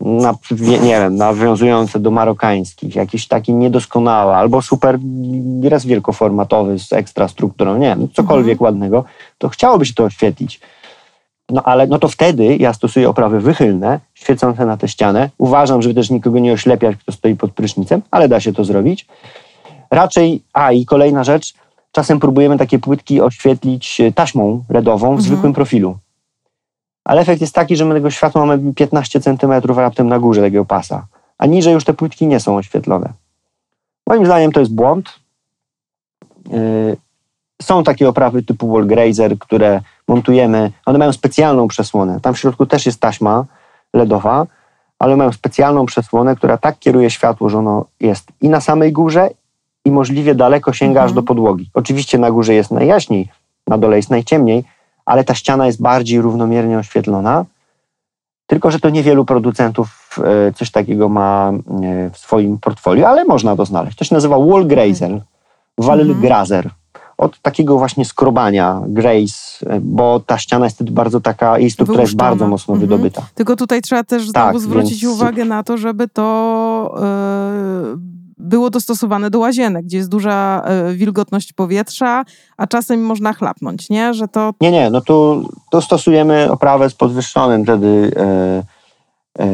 [0.00, 4.98] na, nie, wiem, nawiązujące do marokańskich, jakieś takie niedoskonałe, albo super
[5.62, 8.64] raz wielkoformatowy z ekstra strukturą, nie wiem, cokolwiek mhm.
[8.64, 9.04] ładnego,
[9.38, 10.60] to chciałoby się to oświetlić.
[11.50, 15.30] No ale no to wtedy ja stosuję oprawy wychylne, świecące na tę ścianę.
[15.38, 19.06] Uważam, żeby też nikogo nie oślepiać, kto stoi pod prysznicem, ale da się to zrobić.
[19.90, 21.54] Raczej, a i kolejna rzecz,
[21.92, 25.20] czasem próbujemy takie płytki oświetlić e, taśmą LEDową w mhm.
[25.20, 25.96] zwykłym profilu.
[27.06, 30.64] Ale efekt jest taki, że my tego światła mamy 15 cm raptem na górze takiego
[30.64, 31.06] pasa,
[31.38, 33.12] a niżej już te płytki nie są oświetlone.
[34.06, 35.20] Moim zdaniem to jest błąd.
[36.52, 36.58] E,
[37.62, 42.20] są takie oprawy typu wallgrazer, które montujemy, one mają specjalną przesłonę.
[42.20, 43.44] Tam w środku też jest taśma
[43.94, 44.46] LEDowa,
[44.98, 49.30] ale mają specjalną przesłonę, która tak kieruje światło, że ono jest i na samej górze,
[49.84, 51.26] i możliwie daleko sięga aż do mhm.
[51.26, 51.70] podłogi.
[51.74, 53.28] Oczywiście na górze jest najjaśniej,
[53.66, 54.64] na dole jest najciemniej,
[55.06, 57.44] ale ta ściana jest bardziej równomiernie oświetlona.
[58.46, 61.52] Tylko, że to niewielu producentów e, coś takiego ma
[61.82, 63.98] e, w swoim portfolio, ale można to znaleźć.
[63.98, 65.20] To się nazywa wall grazer,
[65.78, 66.20] wall mhm.
[66.20, 66.70] grazer.
[67.18, 72.00] Od takiego właśnie skrobania, graze, e, bo ta ściana jest wtedy bardzo taka, jej struktura
[72.00, 72.90] jest bardzo mocno mhm.
[72.90, 73.22] wydobyta.
[73.34, 75.14] Tylko tutaj trzeba też znowu tak, zwrócić więc...
[75.14, 76.94] uwagę na to, żeby to
[77.94, 82.24] yy było dostosowane do łazienek, gdzie jest duża e, wilgotność powietrza,
[82.56, 84.14] a czasem można chlapnąć, nie?
[84.14, 84.52] Że to...
[84.60, 88.62] Nie, nie, no tu, tu stosujemy oprawę z podwyższonym wtedy e,
[89.38, 89.46] e,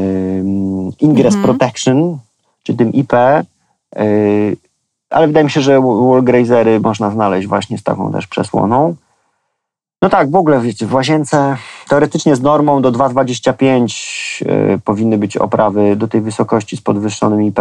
[1.00, 1.44] Ingress mhm.
[1.44, 2.18] Protection,
[2.62, 3.44] czy tym IP, e,
[5.10, 8.94] ale wydaje mi się, że wallgrazery można znaleźć właśnie z taką też przesłoną.
[10.02, 11.56] No tak, w ogóle wiecie, w łazience
[11.88, 17.60] teoretycznie z normą do 2,25 e, powinny być oprawy do tej wysokości z podwyższonym IP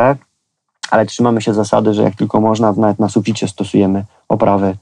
[0.91, 4.77] ale trzymamy się zasady, że jak tylko można, nawet na suficie stosujemy oprawy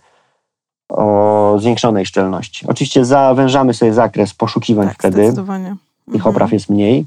[0.90, 2.66] o zwiększonej szczelności.
[2.68, 5.18] Oczywiście zawężamy sobie zakres poszukiwań tak, wtedy.
[5.24, 5.76] Zdecydowanie.
[6.08, 6.36] Ich mhm.
[6.36, 7.06] opraw jest mniej,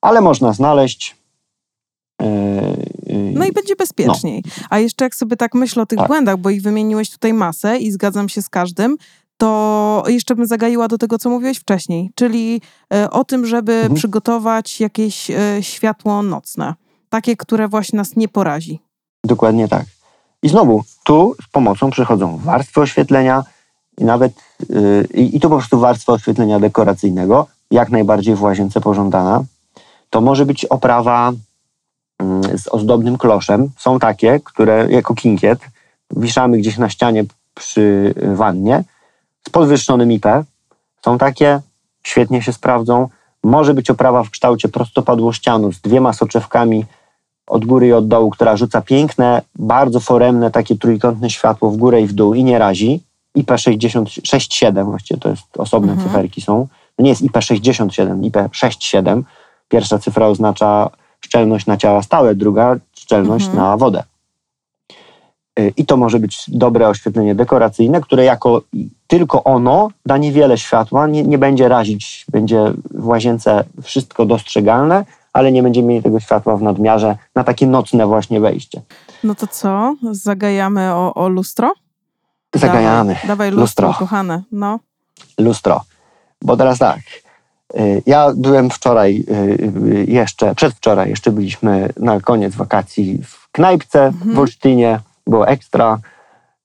[0.00, 1.16] ale można znaleźć.
[2.20, 2.26] Yy,
[3.06, 4.42] yy, no i będzie bezpieczniej.
[4.46, 4.66] No.
[4.70, 6.08] A jeszcze jak sobie tak myślę o tych tak.
[6.08, 8.96] błędach, bo ich wymieniłeś tutaj masę i zgadzam się z każdym,
[9.36, 12.60] to jeszcze bym zagaiła do tego, co mówiłeś wcześniej, czyli
[12.94, 13.94] e, o tym, żeby mhm.
[13.94, 16.74] przygotować jakieś e, światło nocne
[17.10, 18.80] takie, które właśnie nas nie porazi.
[19.24, 19.84] Dokładnie tak.
[20.42, 23.44] I znowu, tu z pomocą przychodzą warstwy oświetlenia
[23.98, 24.32] i nawet,
[24.68, 29.44] yy, i to po prostu warstwa oświetlenia dekoracyjnego, jak najbardziej w łazience pożądana.
[30.10, 31.32] To może być oprawa
[32.18, 33.70] mm, z ozdobnym kloszem.
[33.78, 35.60] Są takie, które jako kinkiet
[36.16, 37.24] wiszamy gdzieś na ścianie
[37.54, 38.84] przy wannie
[39.46, 40.26] z podwyższonym IP.
[41.04, 41.60] Są takie,
[42.02, 43.08] świetnie się sprawdzą.
[43.44, 46.86] Może być oprawa w kształcie prostopadłościanu z dwiema soczewkami
[47.50, 52.02] od góry i od dołu, która rzuca piękne, bardzo foremne, takie trójkątne światło w górę
[52.02, 53.00] i w dół i nie razi.
[53.38, 56.08] IP67, właściwie to jest osobne Mhm.
[56.08, 56.66] cyferki są.
[56.96, 59.22] To nie jest IP67, IP67.
[59.68, 60.90] Pierwsza cyfra oznacza
[61.20, 63.64] szczelność na ciała stałe, druga szczelność Mhm.
[63.64, 64.02] na wodę.
[65.58, 68.62] Y, I to może być dobre oświetlenie dekoracyjne, które jako
[69.06, 75.52] tylko ono da niewiele światła, nie, nie będzie razić, będzie w łazience wszystko dostrzegalne, ale
[75.52, 78.82] nie będziemy mieli tego światła w nadmiarze na takie nocne właśnie wejście.
[79.24, 79.94] No to co?
[80.12, 81.72] Zagajamy o, o lustro?
[82.54, 83.12] Zagajamy.
[83.14, 84.06] Dawaj, dawaj lustro, Lustro.
[84.06, 84.42] kochane.
[84.52, 84.78] No.
[85.38, 85.80] Lustro.
[86.42, 86.98] Bo teraz tak,
[87.80, 89.34] y, ja byłem wczoraj y,
[89.94, 94.34] y, jeszcze, przedwczoraj jeszcze byliśmy na koniec wakacji w knajpce Mhm.
[94.34, 95.98] w Olsztynie, było ekstra,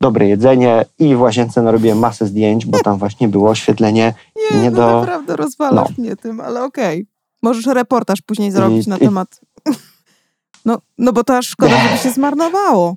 [0.01, 4.13] dobre jedzenie i w łazience narobiłem masę zdjęć, bo tam właśnie było oświetlenie
[4.51, 7.07] Nie, Nie no do- naprawdę rozwalasz mnie tym, ale okej.
[7.45, 9.27] Możesz reportaż później zrobić na temat...
[10.65, 12.95] No, no bo to aż szkoda, żeby się zmarnowało.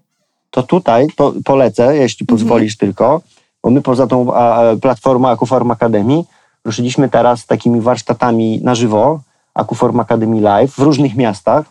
[0.50, 2.38] to tutaj po, polecę, jeśli Mhm.
[2.38, 3.20] pozwolisz tylko,
[3.62, 6.22] bo my poza tą a, platformą Akuform Academy
[6.64, 9.20] ruszyliśmy teraz z takimi warsztatami na żywo,
[9.54, 11.64] Akuform Academy Live w różnych miastach.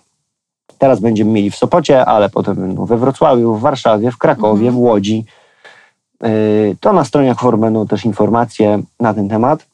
[0.77, 4.75] Teraz będziemy mieli w Sopocie, ale potem będą we Wrocławiu, w Warszawie, w Krakowie, Mhm.
[4.75, 5.25] w Łodzi.
[6.23, 9.65] Yy, To na stronie Akuform będą też informacje na ten temat,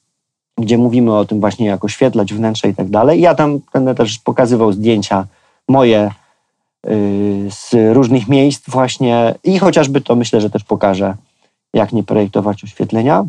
[0.58, 3.22] gdzie mówimy o tym właśnie, jak oświetlać wnętrze i tak dalej.
[3.22, 5.26] Ja tam będę też pokazywał zdjęcia
[5.68, 6.12] moje
[6.88, 11.16] y, z różnych miejsc właśnie i chociażby to myślę, że też pokażę,
[11.74, 13.26] jak nie projektować oświetlenia.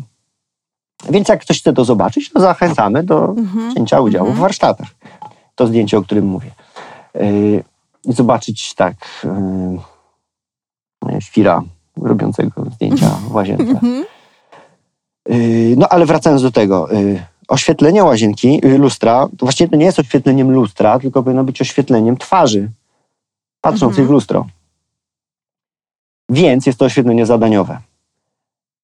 [1.09, 3.71] Więc jak ktoś chce to zobaczyć, to zachęcamy do Mhm.
[3.71, 4.41] wzięcia udziału w Mhm.
[4.41, 4.87] warsztatach.
[5.55, 6.51] To zdjęcie, o którym mówię.
[7.15, 7.63] Y,
[8.03, 8.95] zobaczyć tak
[11.09, 11.61] y, świra
[12.01, 13.63] robiącego zdjęcia w łazience.
[13.63, 14.05] Mhm.
[15.29, 19.85] Yy, No ale wracając do tego, yy, oświetlenie łazienki, yy, lustra, to właściwie to nie
[19.85, 22.69] jest oświetleniem lustra, tylko powinno być oświetleniem twarzy
[23.61, 24.07] patrzącej Mhm.
[24.07, 24.47] w lustro.
[26.29, 27.77] Więc jest to oświetlenie zadaniowe.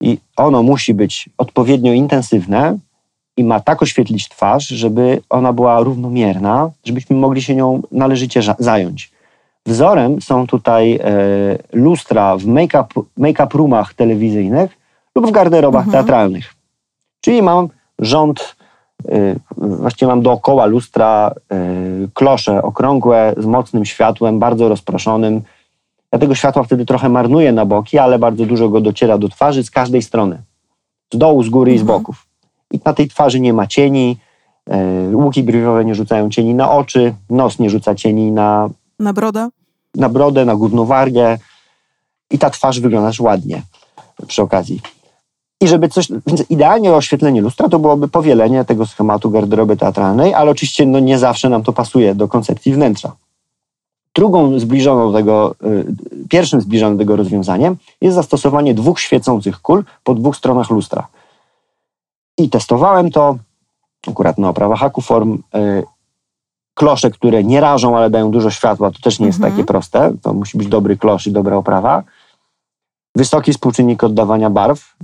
[0.01, 2.77] I ono musi być odpowiednio intensywne
[3.37, 9.11] i ma tak oświetlić twarz, żeby ona była równomierna, żebyśmy mogli się nią należycie zająć.
[9.65, 10.99] Wzorem są tutaj e,
[11.73, 12.87] lustra w make-up,
[13.17, 14.80] make-up roomach telewizyjnych
[15.15, 15.91] lub w garderobach Mhm.
[16.03, 16.53] teatralnych.
[17.21, 17.67] Czyli mam
[17.99, 18.55] rząd,
[19.11, 21.31] y, właściwie mam dookoła lustra
[22.03, 25.41] y, klosze okrągłe z mocnym światłem, bardzo rozproszonym.
[26.11, 29.63] Ja tego światła wtedy trochę marnuję na boki, ale bardzo dużo go dociera do twarzy
[29.63, 30.41] z każdej strony.
[31.13, 31.99] Z dołu, z góry i z Mhm.
[31.99, 32.25] boków.
[32.71, 34.17] I na tej twarzy nie ma cieni,
[35.11, 38.69] y, łuki brwiowe nie rzucają cieni na oczy, nos nie rzuca cieni na,
[38.99, 39.49] Na broda?
[39.95, 41.37] na brodę, na górną wargę
[42.31, 43.61] i ta twarz wygląda ładnie
[44.27, 44.81] przy okazji.
[45.61, 50.51] I żeby coś, więc idealnie oświetlenie lustra to byłoby powielenie tego schematu garderoby teatralnej, ale
[50.51, 53.11] oczywiście no, nie zawsze nam to pasuje do koncepcji wnętrza.
[54.15, 55.85] Drugą zbliżoną do tego, y,
[56.29, 61.07] pierwszym zbliżonym do tego rozwiązaniem jest zastosowanie dwóch świecących kul po dwóch stronach lustra.
[62.37, 63.35] I testowałem to
[64.07, 65.39] akurat na oprawach Akuform.
[65.55, 65.83] Y,
[66.73, 69.53] klosze, które nie rażą, ale dają dużo światła, to też nie jest Mhm.
[69.53, 70.13] takie proste.
[70.21, 72.03] To musi być dobry klosz i dobra oprawa.
[73.15, 74.95] Wysoki współczynnik oddawania barw,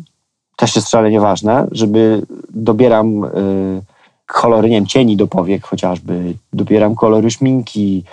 [0.58, 3.82] też jest szalenie ważne, żeby dobieram y,
[4.26, 8.04] kolory, nie wiem, cieni do powiek chociażby, dobieram kolory szminki,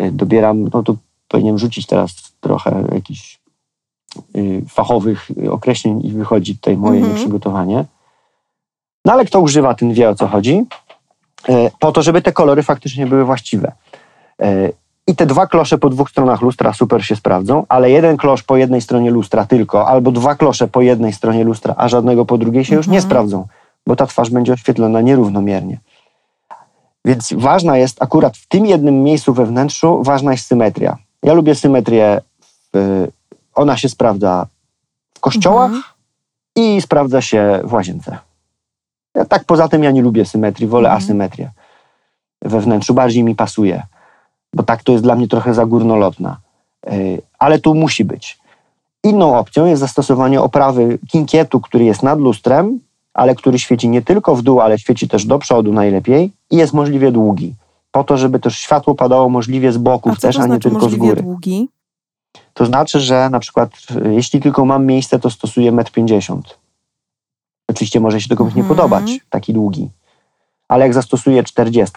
[0.00, 0.96] y, dobieram, no tu
[1.28, 3.38] powinienem rzucić teraz trochę jakichś
[4.36, 7.12] y, fachowych określeń i wychodzi tutaj moje Mhm.
[7.12, 7.84] nieprzygotowanie.
[9.04, 10.64] No ale kto używa, ten wie o co chodzi.
[11.78, 13.72] Po to, żeby te kolory faktycznie były właściwe.
[15.06, 18.56] I te dwa klosze po dwóch stronach lustra super się sprawdzą, ale jeden klosz po
[18.56, 22.64] jednej stronie lustra tylko, albo dwa klosze po jednej stronie lustra, a żadnego po drugiej
[22.64, 23.10] się już nie Mhm.
[23.10, 23.46] sprawdzą,
[23.86, 25.78] bo ta twarz będzie oświetlona nierównomiernie.
[27.04, 30.96] Więc ważna jest akurat w tym jednym miejscu we wnętrzu, ważna jest symetria.
[31.22, 32.20] Ja lubię symetrię,
[32.74, 33.06] w,
[33.54, 34.46] ona się sprawdza
[35.14, 35.82] w kościołach Mhm.
[36.56, 38.18] i sprawdza się w łazience.
[39.14, 41.04] Ja, tak poza tym ja nie lubię symetrii, wolę Mhm.
[41.04, 41.50] asymetrię.
[42.42, 43.82] We wnętrzu bardziej mi pasuje,
[44.54, 46.36] bo tak to jest dla mnie trochę za górnolotna.
[46.86, 48.38] Yy, Ale tu musi być.
[49.04, 52.80] Inną opcją jest zastosowanie oprawy kinkietu, który jest nad lustrem,
[53.14, 56.72] ale który świeci nie tylko w dół, ale świeci też do przodu najlepiej i jest
[56.72, 57.54] możliwie długi.
[57.92, 60.52] Po to, żeby też światło padało możliwie z A boków co też, to a nie
[60.52, 61.22] znaczy tylko z góry.
[61.22, 61.68] długi?
[62.54, 63.70] To znaczy, że na przykład
[64.06, 66.42] y, jeśli tylko mam miejsce, to stosuję 1,50 m.
[67.68, 68.76] Oczywiście może się to komuś nie Mhm.
[68.78, 69.88] podobać, taki długi.
[70.68, 71.96] Ale jak zastosuję 40,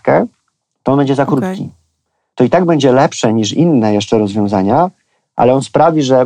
[0.83, 1.69] to on będzie za krótki.
[2.35, 4.89] To i tak będzie lepsze niż inne jeszcze rozwiązania,
[5.35, 6.25] ale on sprawi, że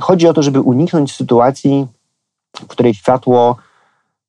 [0.00, 1.86] chodzi o to, żeby uniknąć sytuacji,
[2.56, 3.56] w której światło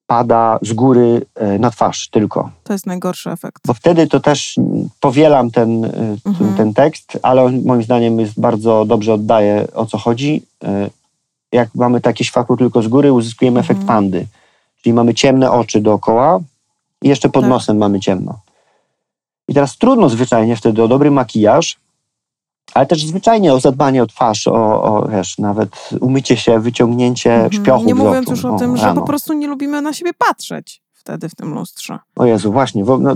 [0.08, 2.50] pada z góry e, na twarz tylko.
[2.64, 3.68] To jest najgorszy efekt.
[3.68, 4.56] Bo wtedy to też
[5.00, 6.54] powielam ten, y, Mhm.
[6.58, 10.44] ten tekst, ale on moim zdaniem jest bardzo dobrze oddaje o co chodzi.
[11.52, 13.72] Jak mamy takie światło tylko z góry, uzyskujemy Mhm.
[13.78, 14.26] efekt pandy.
[14.82, 16.40] Czyli mamy ciemne oczy dookoła
[17.02, 17.50] i jeszcze pod Tak.
[17.50, 18.40] nosem mamy ciemno.
[19.52, 21.80] I teraz trudno zwyczajnie wtedy o dobry makijaż,
[22.74, 27.52] ale też zwyczajnie o zadbanie o twarz, o, o wiesz, nawet umycie się, wyciągnięcie Mhm.
[27.54, 29.02] szpiochów Nie mówiąc już o o, tym, że rano.
[29.02, 32.00] po prostu nie lubimy na siebie patrzeć wtedy w tym lustrze.
[32.16, 33.16] O Jezu, właśnie, no,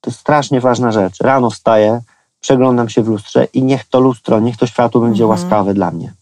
[0.00, 1.20] to jest strasznie ważna rzecz.
[1.20, 2.00] Rano wstaję,
[2.40, 5.40] przeglądam się w lustrze i niech to lustro, niech to światło będzie Mhm.
[5.40, 6.12] łaskawe dla mnie.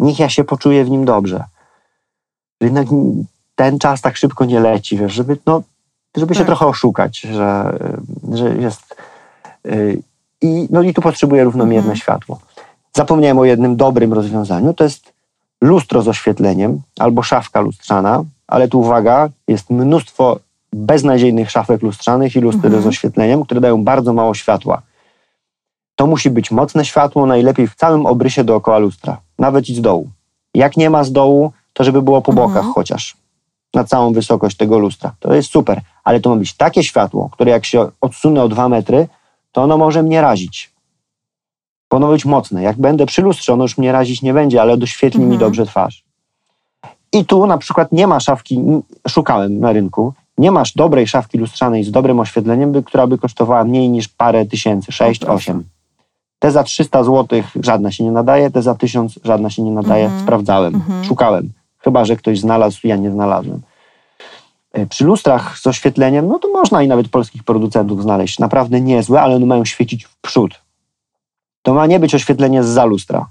[0.00, 1.44] Niech ja się poczuję w nim dobrze.
[2.60, 2.86] Jednak
[3.54, 5.62] ten czas tak szybko nie leci, wiesz, żeby, no,
[6.16, 6.46] żeby się Tak.
[6.46, 7.78] trochę oszukać, że,
[8.32, 8.96] że jest...
[9.64, 10.02] Yy,
[10.40, 11.96] i, no i tu potrzebuję równomierne Mhm.
[11.96, 12.38] światło.
[12.96, 15.12] Zapomniałem o jednym dobrym rozwiązaniu, to jest
[15.60, 20.38] lustro z oświetleniem albo szafka lustrzana, ale tu uwaga, jest mnóstwo
[20.72, 22.82] beznadziejnych szafek lustrzanych i luster Mhm.
[22.82, 24.82] z oświetleniem, które dają bardzo mało światła.
[25.96, 30.08] To musi być mocne światło, najlepiej w całym obrysie dookoła lustra, nawet i z dołu.
[30.54, 32.74] Jak nie ma z dołu, to żeby było po bokach Mhm.
[32.74, 33.16] chociaż,
[33.74, 35.14] na całą wysokość tego lustra.
[35.20, 38.68] To jest super, ale to ma być takie światło, które jak się odsunę o dwa
[38.68, 39.08] metry,
[39.52, 40.70] to ono może mnie razić.
[41.90, 42.62] Ono być mocne.
[42.62, 45.40] Jak będę przy lustrze, ono już mnie razić nie będzie, ale doświetli mi Mhm.
[45.40, 46.04] dobrze twarz.
[47.12, 48.60] I tu na przykład nie ma szafki,
[49.08, 53.64] szukałem na rynku, nie masz dobrej szafki lustrzanej z dobrym oświetleniem, by, która by kosztowała
[53.64, 55.34] mniej niż parę tysięcy, 6, proszę.
[55.52, 55.64] 8.
[56.38, 60.04] Te za 300 zł żadna się nie nadaje, te za 1000 żadna się nie nadaje.
[60.04, 60.22] Mhm.
[60.22, 61.04] Sprawdzałem, Mhm.
[61.04, 61.52] szukałem.
[61.78, 63.60] Chyba, że ktoś znalazł, ja nie znalazłem.
[64.76, 68.38] E, Przy lustrach z oświetleniem, no to można i nawet polskich producentów znaleźć.
[68.38, 70.54] Naprawdę niezłe, ale one mają świecić w przód.
[71.62, 73.26] To ma nie być oświetlenie z lustra,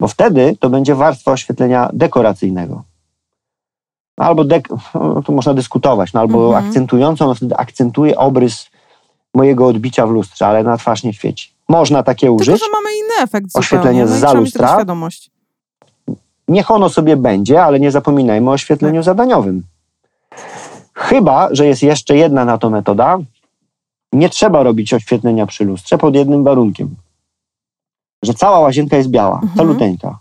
[0.00, 2.82] bo wtedy to będzie warstwa oświetlenia dekoracyjnego.
[4.16, 6.66] Albo dek, no, tu można dyskutować, no, albo Mhm.
[6.66, 8.66] akcentującą, no wtedy akcentuje obrys
[9.34, 11.52] mojego odbicia w lustrze, ale na twarz nie świeci.
[11.68, 12.60] Można takie Tylko, użyć.
[12.60, 14.20] że mamy inny efekt Oświetlenie zupełnie.
[14.34, 14.76] No mieć tego lustra.
[14.76, 15.30] świadomość.
[16.48, 19.04] Niech ono sobie będzie, ale nie zapominajmy o oświetleniu Tak.
[19.04, 19.62] zadaniowym.
[20.94, 23.18] Chyba, że jest jeszcze jedna na to metoda.
[24.12, 26.94] Nie trzeba robić oświetlenia przy lustrze pod jednym warunkiem.
[28.24, 29.56] Że cała łazienka jest biała, Mhm.
[29.56, 30.18] caluteńka.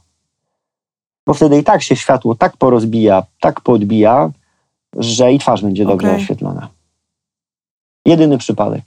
[1.28, 4.32] Bo wtedy i tak się światło tak porozbija, tak podbija,
[4.98, 6.22] że i twarz będzie dobrze Okej.
[6.22, 6.68] oświetlona.
[8.06, 8.84] Jedyny przypadek.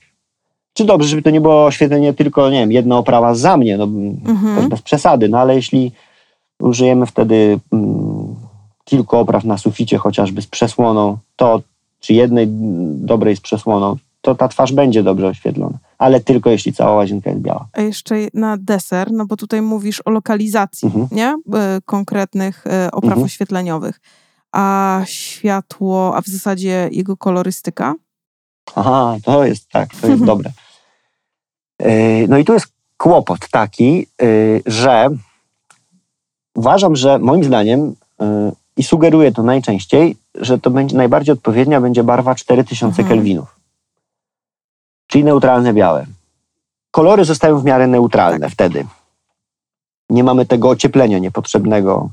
[0.73, 3.85] Czy dobrze, żeby to nie było oświetlenie tylko, nie wiem, jedna oprawa za mnie, no
[3.85, 4.57] Mhm.
[4.57, 5.93] też bez przesady, no ale jeśli
[6.61, 8.37] użyjemy wtedy mm,
[8.85, 11.61] kilku opraw na suficie, chociażby z przesłoną, to
[12.07, 12.47] czy jednej
[13.11, 17.43] dobrej z przesłoną, to ta twarz będzie dobrze oświetlona, ale tylko jeśli cała łazienka jest
[17.43, 17.69] biała.
[17.73, 21.09] A jeszcze na deser, no bo tutaj mówisz o lokalizacji, Mhm.
[21.13, 21.37] nie?
[21.59, 23.25] E, Konkretnych e, opraw Mhm.
[23.25, 24.01] oświetleniowych.
[24.53, 27.95] A światło, a w zasadzie jego kolorystyka?
[28.75, 30.51] Aha, to jest tak, to jest dobre.
[31.81, 32.67] Yy, No i tu jest
[32.97, 35.09] kłopot taki, yy, że
[36.57, 37.95] uważam, że moim zdaniem
[38.77, 43.09] i sugeruję to najczęściej, że to będzie najbardziej odpowiednia będzie barwa 4000 Mhm.
[43.09, 43.57] kelwinów.
[45.07, 46.07] Czyli neutralne białe.
[46.91, 48.87] Kolory zostają w miarę neutralne wtedy.
[50.11, 52.09] Nie mamy tego ocieplenia niepotrzebnego.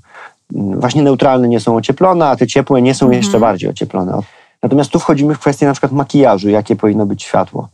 [0.52, 3.24] Właśnie neutralne nie są ocieplone, a te ciepłe nie są Mhm.
[3.24, 4.20] jeszcze bardziej ocieplone.
[4.64, 7.70] Natomiast tu wchodzimy w kwestię na przykład makijażu, jakie powinno być światło.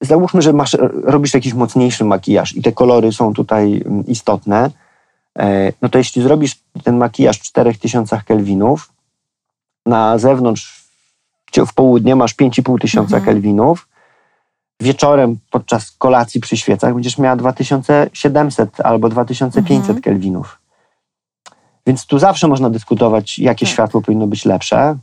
[0.00, 4.70] Załóżmy, że masz, robisz jakiś mocniejszy makijaż i te kolory są tutaj mm, istotne.
[5.38, 8.92] E, No to jeśli zrobisz ten makijaż w 4000 kelwinów,
[9.86, 10.80] na zewnątrz
[11.66, 13.24] w południe masz 5500 tysiąca Mhm.
[13.24, 13.88] kelwinów,
[14.80, 20.02] wieczorem podczas kolacji przy świecach będziesz miała 2700 albo 2500 Mhm.
[20.02, 20.58] kelwinów.
[21.86, 23.72] Więc tu zawsze można dyskutować, jakie Tak.
[23.72, 24.96] światło powinno być lepsze.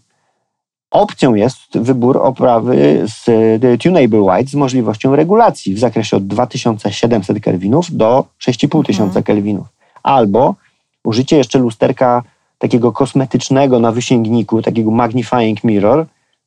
[0.92, 3.30] Opcją jest wybór oprawy z
[3.64, 9.24] e, tunable white z możliwością regulacji w zakresie od 2700 kelwinów do 6500 Mhm.
[9.24, 9.68] kelwinów.
[10.04, 10.56] Albo
[11.04, 12.24] użycie jeszcze lusterka
[12.58, 16.06] takiego kosmetycznego na wysięgniku, takiego magnifying mirror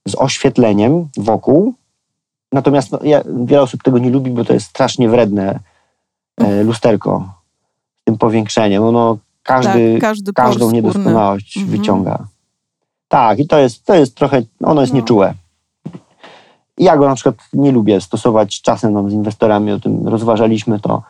[0.08, 1.74] z oświetleniem wokół.
[2.52, 5.58] Natomiast no, ja, wiele osób tego nie lubi, bo to jest strasznie wredne
[6.40, 7.32] e, lusterko
[8.00, 8.84] z tym powiększeniem.
[8.84, 11.78] Ono każdy, tak, każdy każdą niedoskonałość Mhm.
[11.78, 12.18] wyciąga.
[13.08, 14.98] Tak, i to jest, to jest trochę, ono jest No.
[15.00, 15.34] nieczułe.
[16.78, 21.02] Ja go na przykład nie lubię stosować czasem nam z inwestorami, o tym rozważaliśmy to.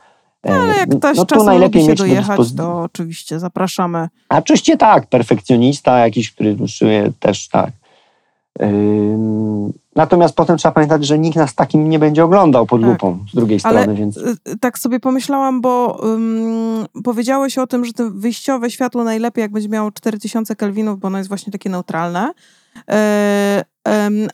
[0.46, 3.38] E, Ale jak ktoś no czasem najlepiej lubi się mieć do dojechać, dyspozy- to oczywiście
[3.38, 4.08] zapraszamy.
[4.28, 7.70] A oczywiście tak, perfekcjonista jakiś, który utrzymuje też tak.
[9.96, 12.90] Natomiast potem trzeba pamiętać, że nikt nas takim nie będzie oglądał pod Tak.
[12.90, 17.66] lupą z drugiej Ale strony, więc y, y, tak sobie pomyślałam, bo ym, powiedziałeś o
[17.66, 21.52] tym, że to wyjściowe światło najlepiej, jak będzie miało 4000 kelwinów, bo ono jest właśnie
[21.52, 22.32] takie neutralne.
[22.90, 23.64] E,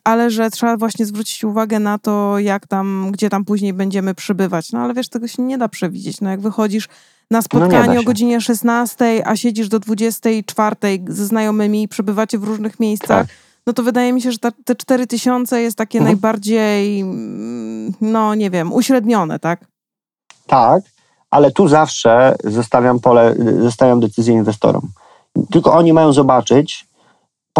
[0.04, 4.72] ale że trzeba właśnie zwrócić uwagę na to, jak tam, gdzie tam później będziemy przybywać.
[4.72, 6.20] No ale wiesz, tego się nie da przewidzieć.
[6.20, 6.88] No jak wychodzisz
[7.30, 10.76] na nie spotkanie da o godzinie 16, a siedzisz do 24
[11.08, 13.36] ze znajomymi i przebywacie w różnych miejscach, tak.
[13.66, 16.14] no to wydaje mi się, że ta, te 4000 jest takie Mhm.
[16.14, 17.04] najbardziej,
[18.00, 19.64] no nie wiem, uśrednione, tak?
[20.46, 20.82] Tak,
[21.30, 24.88] ale tu zawsze zostawiam pole, zostawiam decyzję inwestorom.
[25.50, 26.85] Tylko oni mają zobaczyć,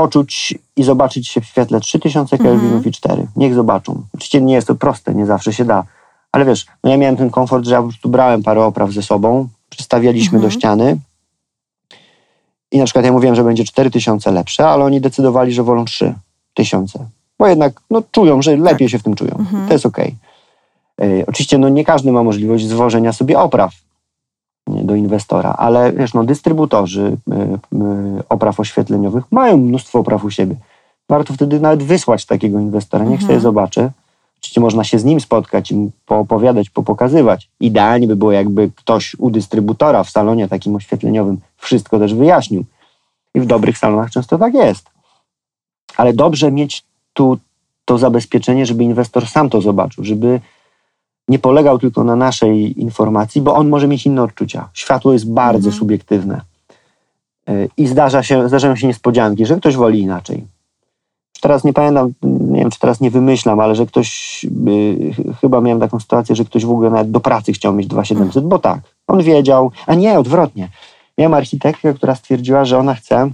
[0.01, 2.61] poczuć i zobaczyć się w świetle 3000 Mhm.
[2.61, 3.27] kelwinów i 4.
[3.37, 4.03] Niech zobaczą.
[4.15, 5.85] Oczywiście nie jest to proste, nie zawsze się da.
[6.33, 9.03] Ale wiesz, no ja miałem ten komfort, że ja po prostu brałem parę opraw ze
[9.03, 10.43] sobą, przystawialiśmy Mhm.
[10.43, 10.97] do ściany
[12.73, 17.07] i na przykład ja mówiłem, że będzie 4000 lepsze, ale oni decydowali, że wolą 3000.
[17.39, 19.33] Bo jednak no, czują, że lepiej się w tym czują.
[19.39, 19.67] Mhm.
[19.67, 20.15] To jest okej.
[21.01, 23.73] E, Oczywiście no, nie każdy ma możliwość zwożenia sobie opraw
[24.67, 27.35] do inwestora, ale wiesz, no, dystrybutorzy y,
[27.77, 30.57] y, opraw oświetleniowych mają mnóstwo opraw u siebie.
[31.09, 33.27] Warto wtedy nawet wysłać takiego inwestora, niech Mhm.
[33.27, 33.91] sobie zobaczy.
[34.41, 37.49] Oczywiście można się z nim spotkać i mu poopowiadać, popokazywać.
[37.61, 42.65] Idealnie by było, jakby ktoś u dystrybutora w salonie takim oświetleniowym wszystko też wyjaśnił.
[43.35, 44.91] I w dobrych salonach często tak jest.
[45.97, 47.39] Ale dobrze mieć tu
[47.85, 50.41] to zabezpieczenie, żeby inwestor sam to zobaczył, żeby
[51.29, 54.69] nie polegał tylko na naszej informacji, bo on może mieć inne odczucia.
[54.75, 55.79] Światło jest bardzo Mhm.
[55.79, 56.41] subiektywne.
[57.49, 60.45] Yy, I zdarza się, zdarzają się niespodzianki, że ktoś woli inaczej.
[61.41, 65.61] Teraz nie pamiętam, nie wiem, czy teraz nie wymyślam, ale że ktoś, yy, ch- chyba
[65.61, 68.81] miałem taką sytuację, że ktoś w ogóle nawet do pracy chciał mieć 2700, bo tak,
[69.07, 70.69] on wiedział, a nie, odwrotnie.
[71.19, 73.31] Miałem architektkę, która stwierdziła, że ona chce,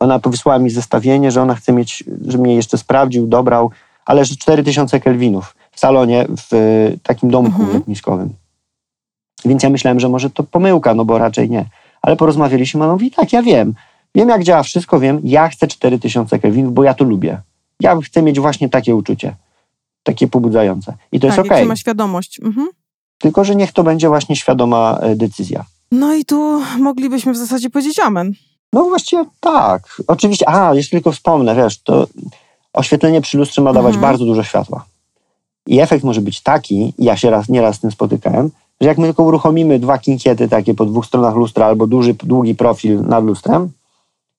[0.00, 3.70] ona wysłała mi zestawienie, że ona chce mieć, że mnie jeszcze sprawdził, dobrał,
[4.06, 7.72] ale że 4000 kelwinów w salonie w y, takim domku Mhm.
[7.78, 8.28] letniskowym.
[9.44, 11.64] Więc ja myślałem, że może to pomyłka, no bo raczej nie.
[12.02, 13.74] Ale porozmawialiśmy, ona mówi, tak, ja wiem.
[14.14, 15.20] Wiem, jak działa wszystko, wiem.
[15.24, 17.40] Ja chcę 4000 kelwinów, bo ja to lubię.
[17.80, 19.34] Ja chcę mieć właśnie takie uczucie.
[20.02, 20.94] Takie pobudzające.
[21.12, 21.62] I to tak, jest okej.
[21.62, 22.40] się ma świadomość.
[22.40, 22.68] Mhm.
[23.18, 25.64] Tylko, że niech to będzie właśnie świadoma e, decyzja.
[25.92, 28.32] No i tu moglibyśmy w zasadzie powiedzieć amen.
[28.72, 30.02] No właściwie tak.
[30.06, 32.06] Oczywiście, a, jeszcze tylko wspomnę, wiesz, to
[32.72, 34.02] oświetlenie przy lustrze ma dawać Mhm.
[34.12, 34.84] bardzo dużo światła.
[35.66, 39.06] I efekt może być taki, ja się raz, nieraz z tym spotykałem, że jak my
[39.06, 43.70] tylko uruchomimy dwa kinkiety takie po dwóch stronach lustra albo duży, długi profil nad lustrem,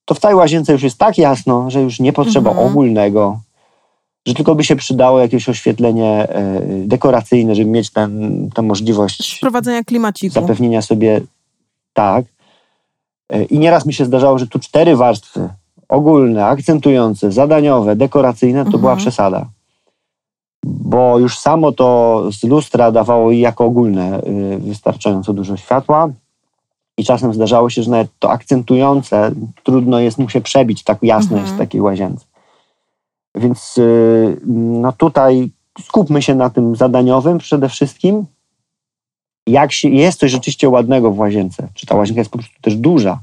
[0.05, 2.67] to w całej łazience już jest tak jasno, że już nie potrzeba Mhm.
[2.67, 3.39] ogólnego,
[4.27, 9.83] że tylko by się przydało jakieś oświetlenie e, dekoracyjne, żeby mieć ten, tę możliwość Wprowadzenia
[9.83, 10.33] klimaciku.
[10.33, 11.21] zapewnienia sobie
[11.93, 12.25] tak.
[13.29, 15.49] E, I nieraz mi się zdarzało, że tu cztery warstwy
[15.89, 18.81] ogólne, akcentujące, zadaniowe, dekoracyjne, to Mhm.
[18.81, 19.45] była przesada.
[20.63, 26.09] Bo już samo to z lustra dawało jako ogólne y, wystarczająco dużo światła.
[26.97, 29.31] I czasem zdarzało się, że nawet to akcentujące
[29.63, 31.41] trudno jest mu się przebić, tak jasno Mhm.
[31.41, 32.25] jest w takiej łazience.
[33.35, 35.49] Więc y, no tutaj
[35.81, 38.25] skupmy się na tym zadaniowym przede wszystkim.
[39.47, 42.75] Jak się, jest coś rzeczywiście ładnego w łazience, czy ta łazienka jest po prostu też
[42.75, 43.19] duża,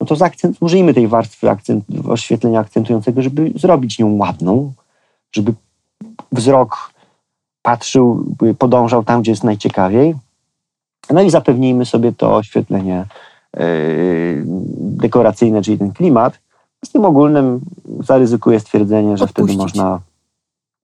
[0.00, 4.72] no to zaakcent, użyjmy tej warstwy akcent, oświetlenia akcentującego, żeby zrobić ją ładną,
[5.32, 5.54] żeby
[6.32, 6.92] wzrok
[7.62, 8.24] patrzył,
[8.58, 10.14] podążał tam, gdzie jest najciekawiej.
[11.10, 13.06] No i zapewnijmy sobie to oświetlenie
[13.56, 14.42] yy,
[14.78, 16.38] dekoracyjne, czyli ten klimat.
[16.84, 17.60] Z tym ogólnym
[18.00, 19.62] zaryzykuję stwierdzenie, że wtedy Odpuścić.
[19.62, 20.00] można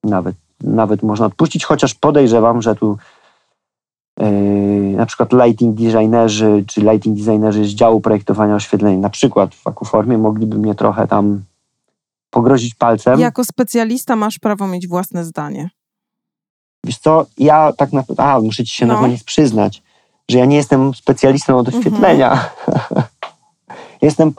[0.04, 2.98] nawet, nawet można odpuścić, chociaż podejrzewam, że tu
[4.20, 4.26] yy,
[4.96, 10.18] na przykład lighting designerzy, czy lighting designerzy z działu projektowania oświetlenia, na przykład w Akuformie,
[10.18, 11.42] mogliby mnie trochę tam
[12.30, 13.20] pogrozić palcem.
[13.20, 15.70] Jako specjalista masz prawo mieć własne zdanie.
[16.86, 18.94] Wiesz co, ja tak naprawdę, a muszę ci się No.
[18.94, 19.82] na koniec przyznać,
[20.30, 22.50] że ja nie jestem specjalistą od oświetlenia.
[24.02, 24.32] jestem,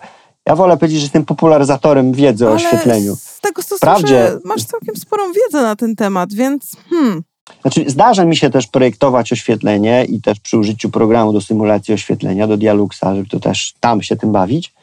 [0.46, 3.16] ja wolę powiedzieć, że jestem popularyzatorem wiedzy o Ale oświetleniu.
[3.16, 7.24] z tego co Wprawdzie- słyszę, masz całkiem sporą wiedzę na ten temat, więc hmm,
[7.62, 12.48] Znaczy, zdarza mi się też projektować oświetlenie i też przy użyciu programu do symulacji oświetlenia,
[12.48, 14.74] do Dialuxa, żeby to też tam się tym bawić.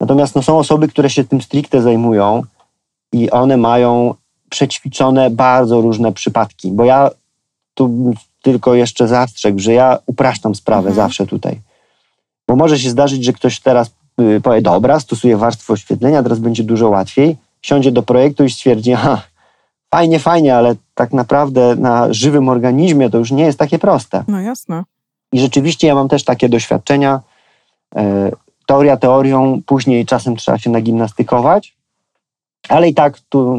[0.00, 2.42] Natomiast no, są osoby, które się tym stricte zajmują
[3.12, 4.14] i one mają
[4.50, 7.10] przećwiczone bardzo różne przypadki, bo ja
[7.74, 10.94] tu tylko jeszcze zastrzegł, że ja upraszczam sprawę Mhm.
[10.96, 11.60] zawsze tutaj.
[12.48, 16.64] Bo może się zdarzyć, że ktoś teraz y, powie, dobra, stosuję warstwę oświetlenia, teraz będzie
[16.64, 19.22] dużo łatwiej, siądzie do projektu i stwierdzi, aha,
[19.94, 24.24] fajnie, fajnie, ale tak naprawdę na żywym organizmie to już nie jest takie proste.
[24.28, 24.84] no jasne.
[25.32, 27.20] I rzeczywiście ja mam też takie doświadczenia.
[28.68, 31.76] Teoria teorią, później czasem trzeba się nagimnastykować.
[32.68, 33.58] Ale i tak tu,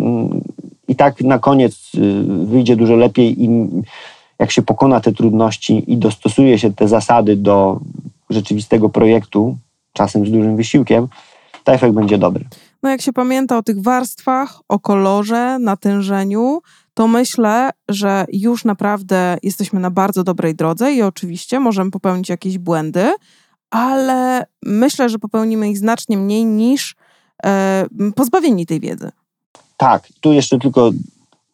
[0.87, 3.67] i tak na koniec y, wyjdzie dużo lepiej i
[4.39, 7.79] jak się pokona te trudności i dostosuje się te zasady do
[8.29, 9.57] rzeczywistego projektu,
[9.93, 11.07] czasem z dużym wysiłkiem,
[11.63, 12.45] to efekt będzie dobry.
[12.83, 16.61] No jak się pamięta o tych warstwach, o kolorze, natężeniu,
[16.93, 22.57] to myślę, że już naprawdę jesteśmy na bardzo dobrej drodze i oczywiście możemy popełnić jakieś
[22.57, 23.13] błędy,
[23.69, 26.95] ale myślę, że popełnimy ich znacznie mniej niż
[27.45, 27.85] e,
[28.15, 29.11] pozbawieni tej wiedzy.
[29.77, 30.91] Tak, tu jeszcze tylko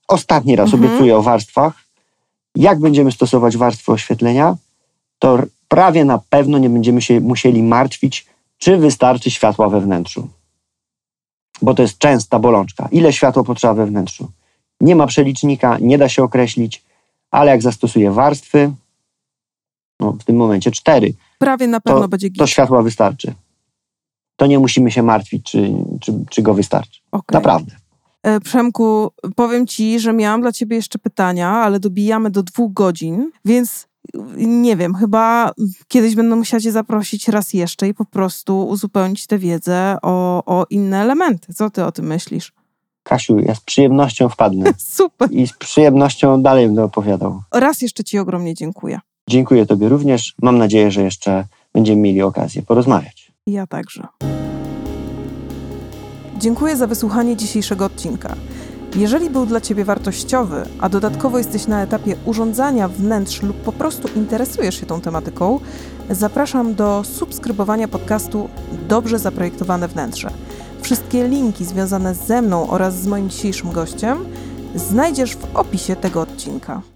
[0.08, 0.84] ostatni raz Mhm.
[0.86, 1.74] obiecuję o warstwach.
[2.56, 4.56] Jak będziemy stosować warstwy oświetlenia,
[5.20, 8.26] to prawie na pewno nie będziemy się musieli martwić,
[8.58, 10.28] czy wystarczy światła we wnętrzu.
[11.62, 12.88] Bo to jest częsta bolączka.
[12.92, 14.32] Ile światła potrzeba we wnętrzu?
[14.82, 16.84] Nie ma przelicznika, nie da się określić,
[17.32, 18.72] ale jak zastosuję warstwy,
[20.00, 22.40] no w tym momencie cztery, Prawie na pewno będzie git.
[22.40, 23.34] to światła wystarczy.
[24.36, 25.72] To nie musimy się martwić, czy,
[26.02, 27.02] czy, czy go wystarczy.
[27.12, 27.34] Okej.
[27.34, 27.72] Naprawdę.
[28.24, 33.32] E, Przemku, powiem ci, że miałam dla ciebie jeszcze pytania, ale dobijamy do dwóch godzin,
[33.46, 33.88] więc
[34.38, 35.52] nie wiem, chyba
[35.88, 40.66] kiedyś będę musiała cię zaprosić raz jeszcze i po prostu uzupełnić tę wiedzę o, o
[40.70, 41.54] inne elementy.
[41.54, 42.54] Co ty o tym myślisz?
[43.04, 44.74] Kasiu, ja z przyjemnością wpadnę.
[44.98, 45.32] Super.
[45.32, 47.42] i z przyjemnością dalej będę opowiadał.
[47.54, 49.00] Raz jeszcze ci ogromnie dziękuję.
[49.30, 50.36] Dziękuję Tobie również.
[50.42, 53.32] Mam nadzieję, że jeszcze będziemy mieli okazję porozmawiać.
[53.48, 54.08] Ja także.
[56.38, 58.36] Dziękuję za wysłuchanie dzisiejszego odcinka.
[58.96, 64.08] Jeżeli był dla Ciebie wartościowy, a dodatkowo jesteś na etapie urządzania wnętrz lub po prostu
[64.16, 65.60] interesujesz się tą tematyką,
[66.10, 68.50] zapraszam do subskrybowania podcastu
[68.88, 70.32] Dobrze Zaprojektowane Wnętrze.
[70.82, 74.18] Wszystkie linki związane ze mną oraz z moim dzisiejszym gościem
[74.76, 76.95] znajdziesz w opisie tego odcinka.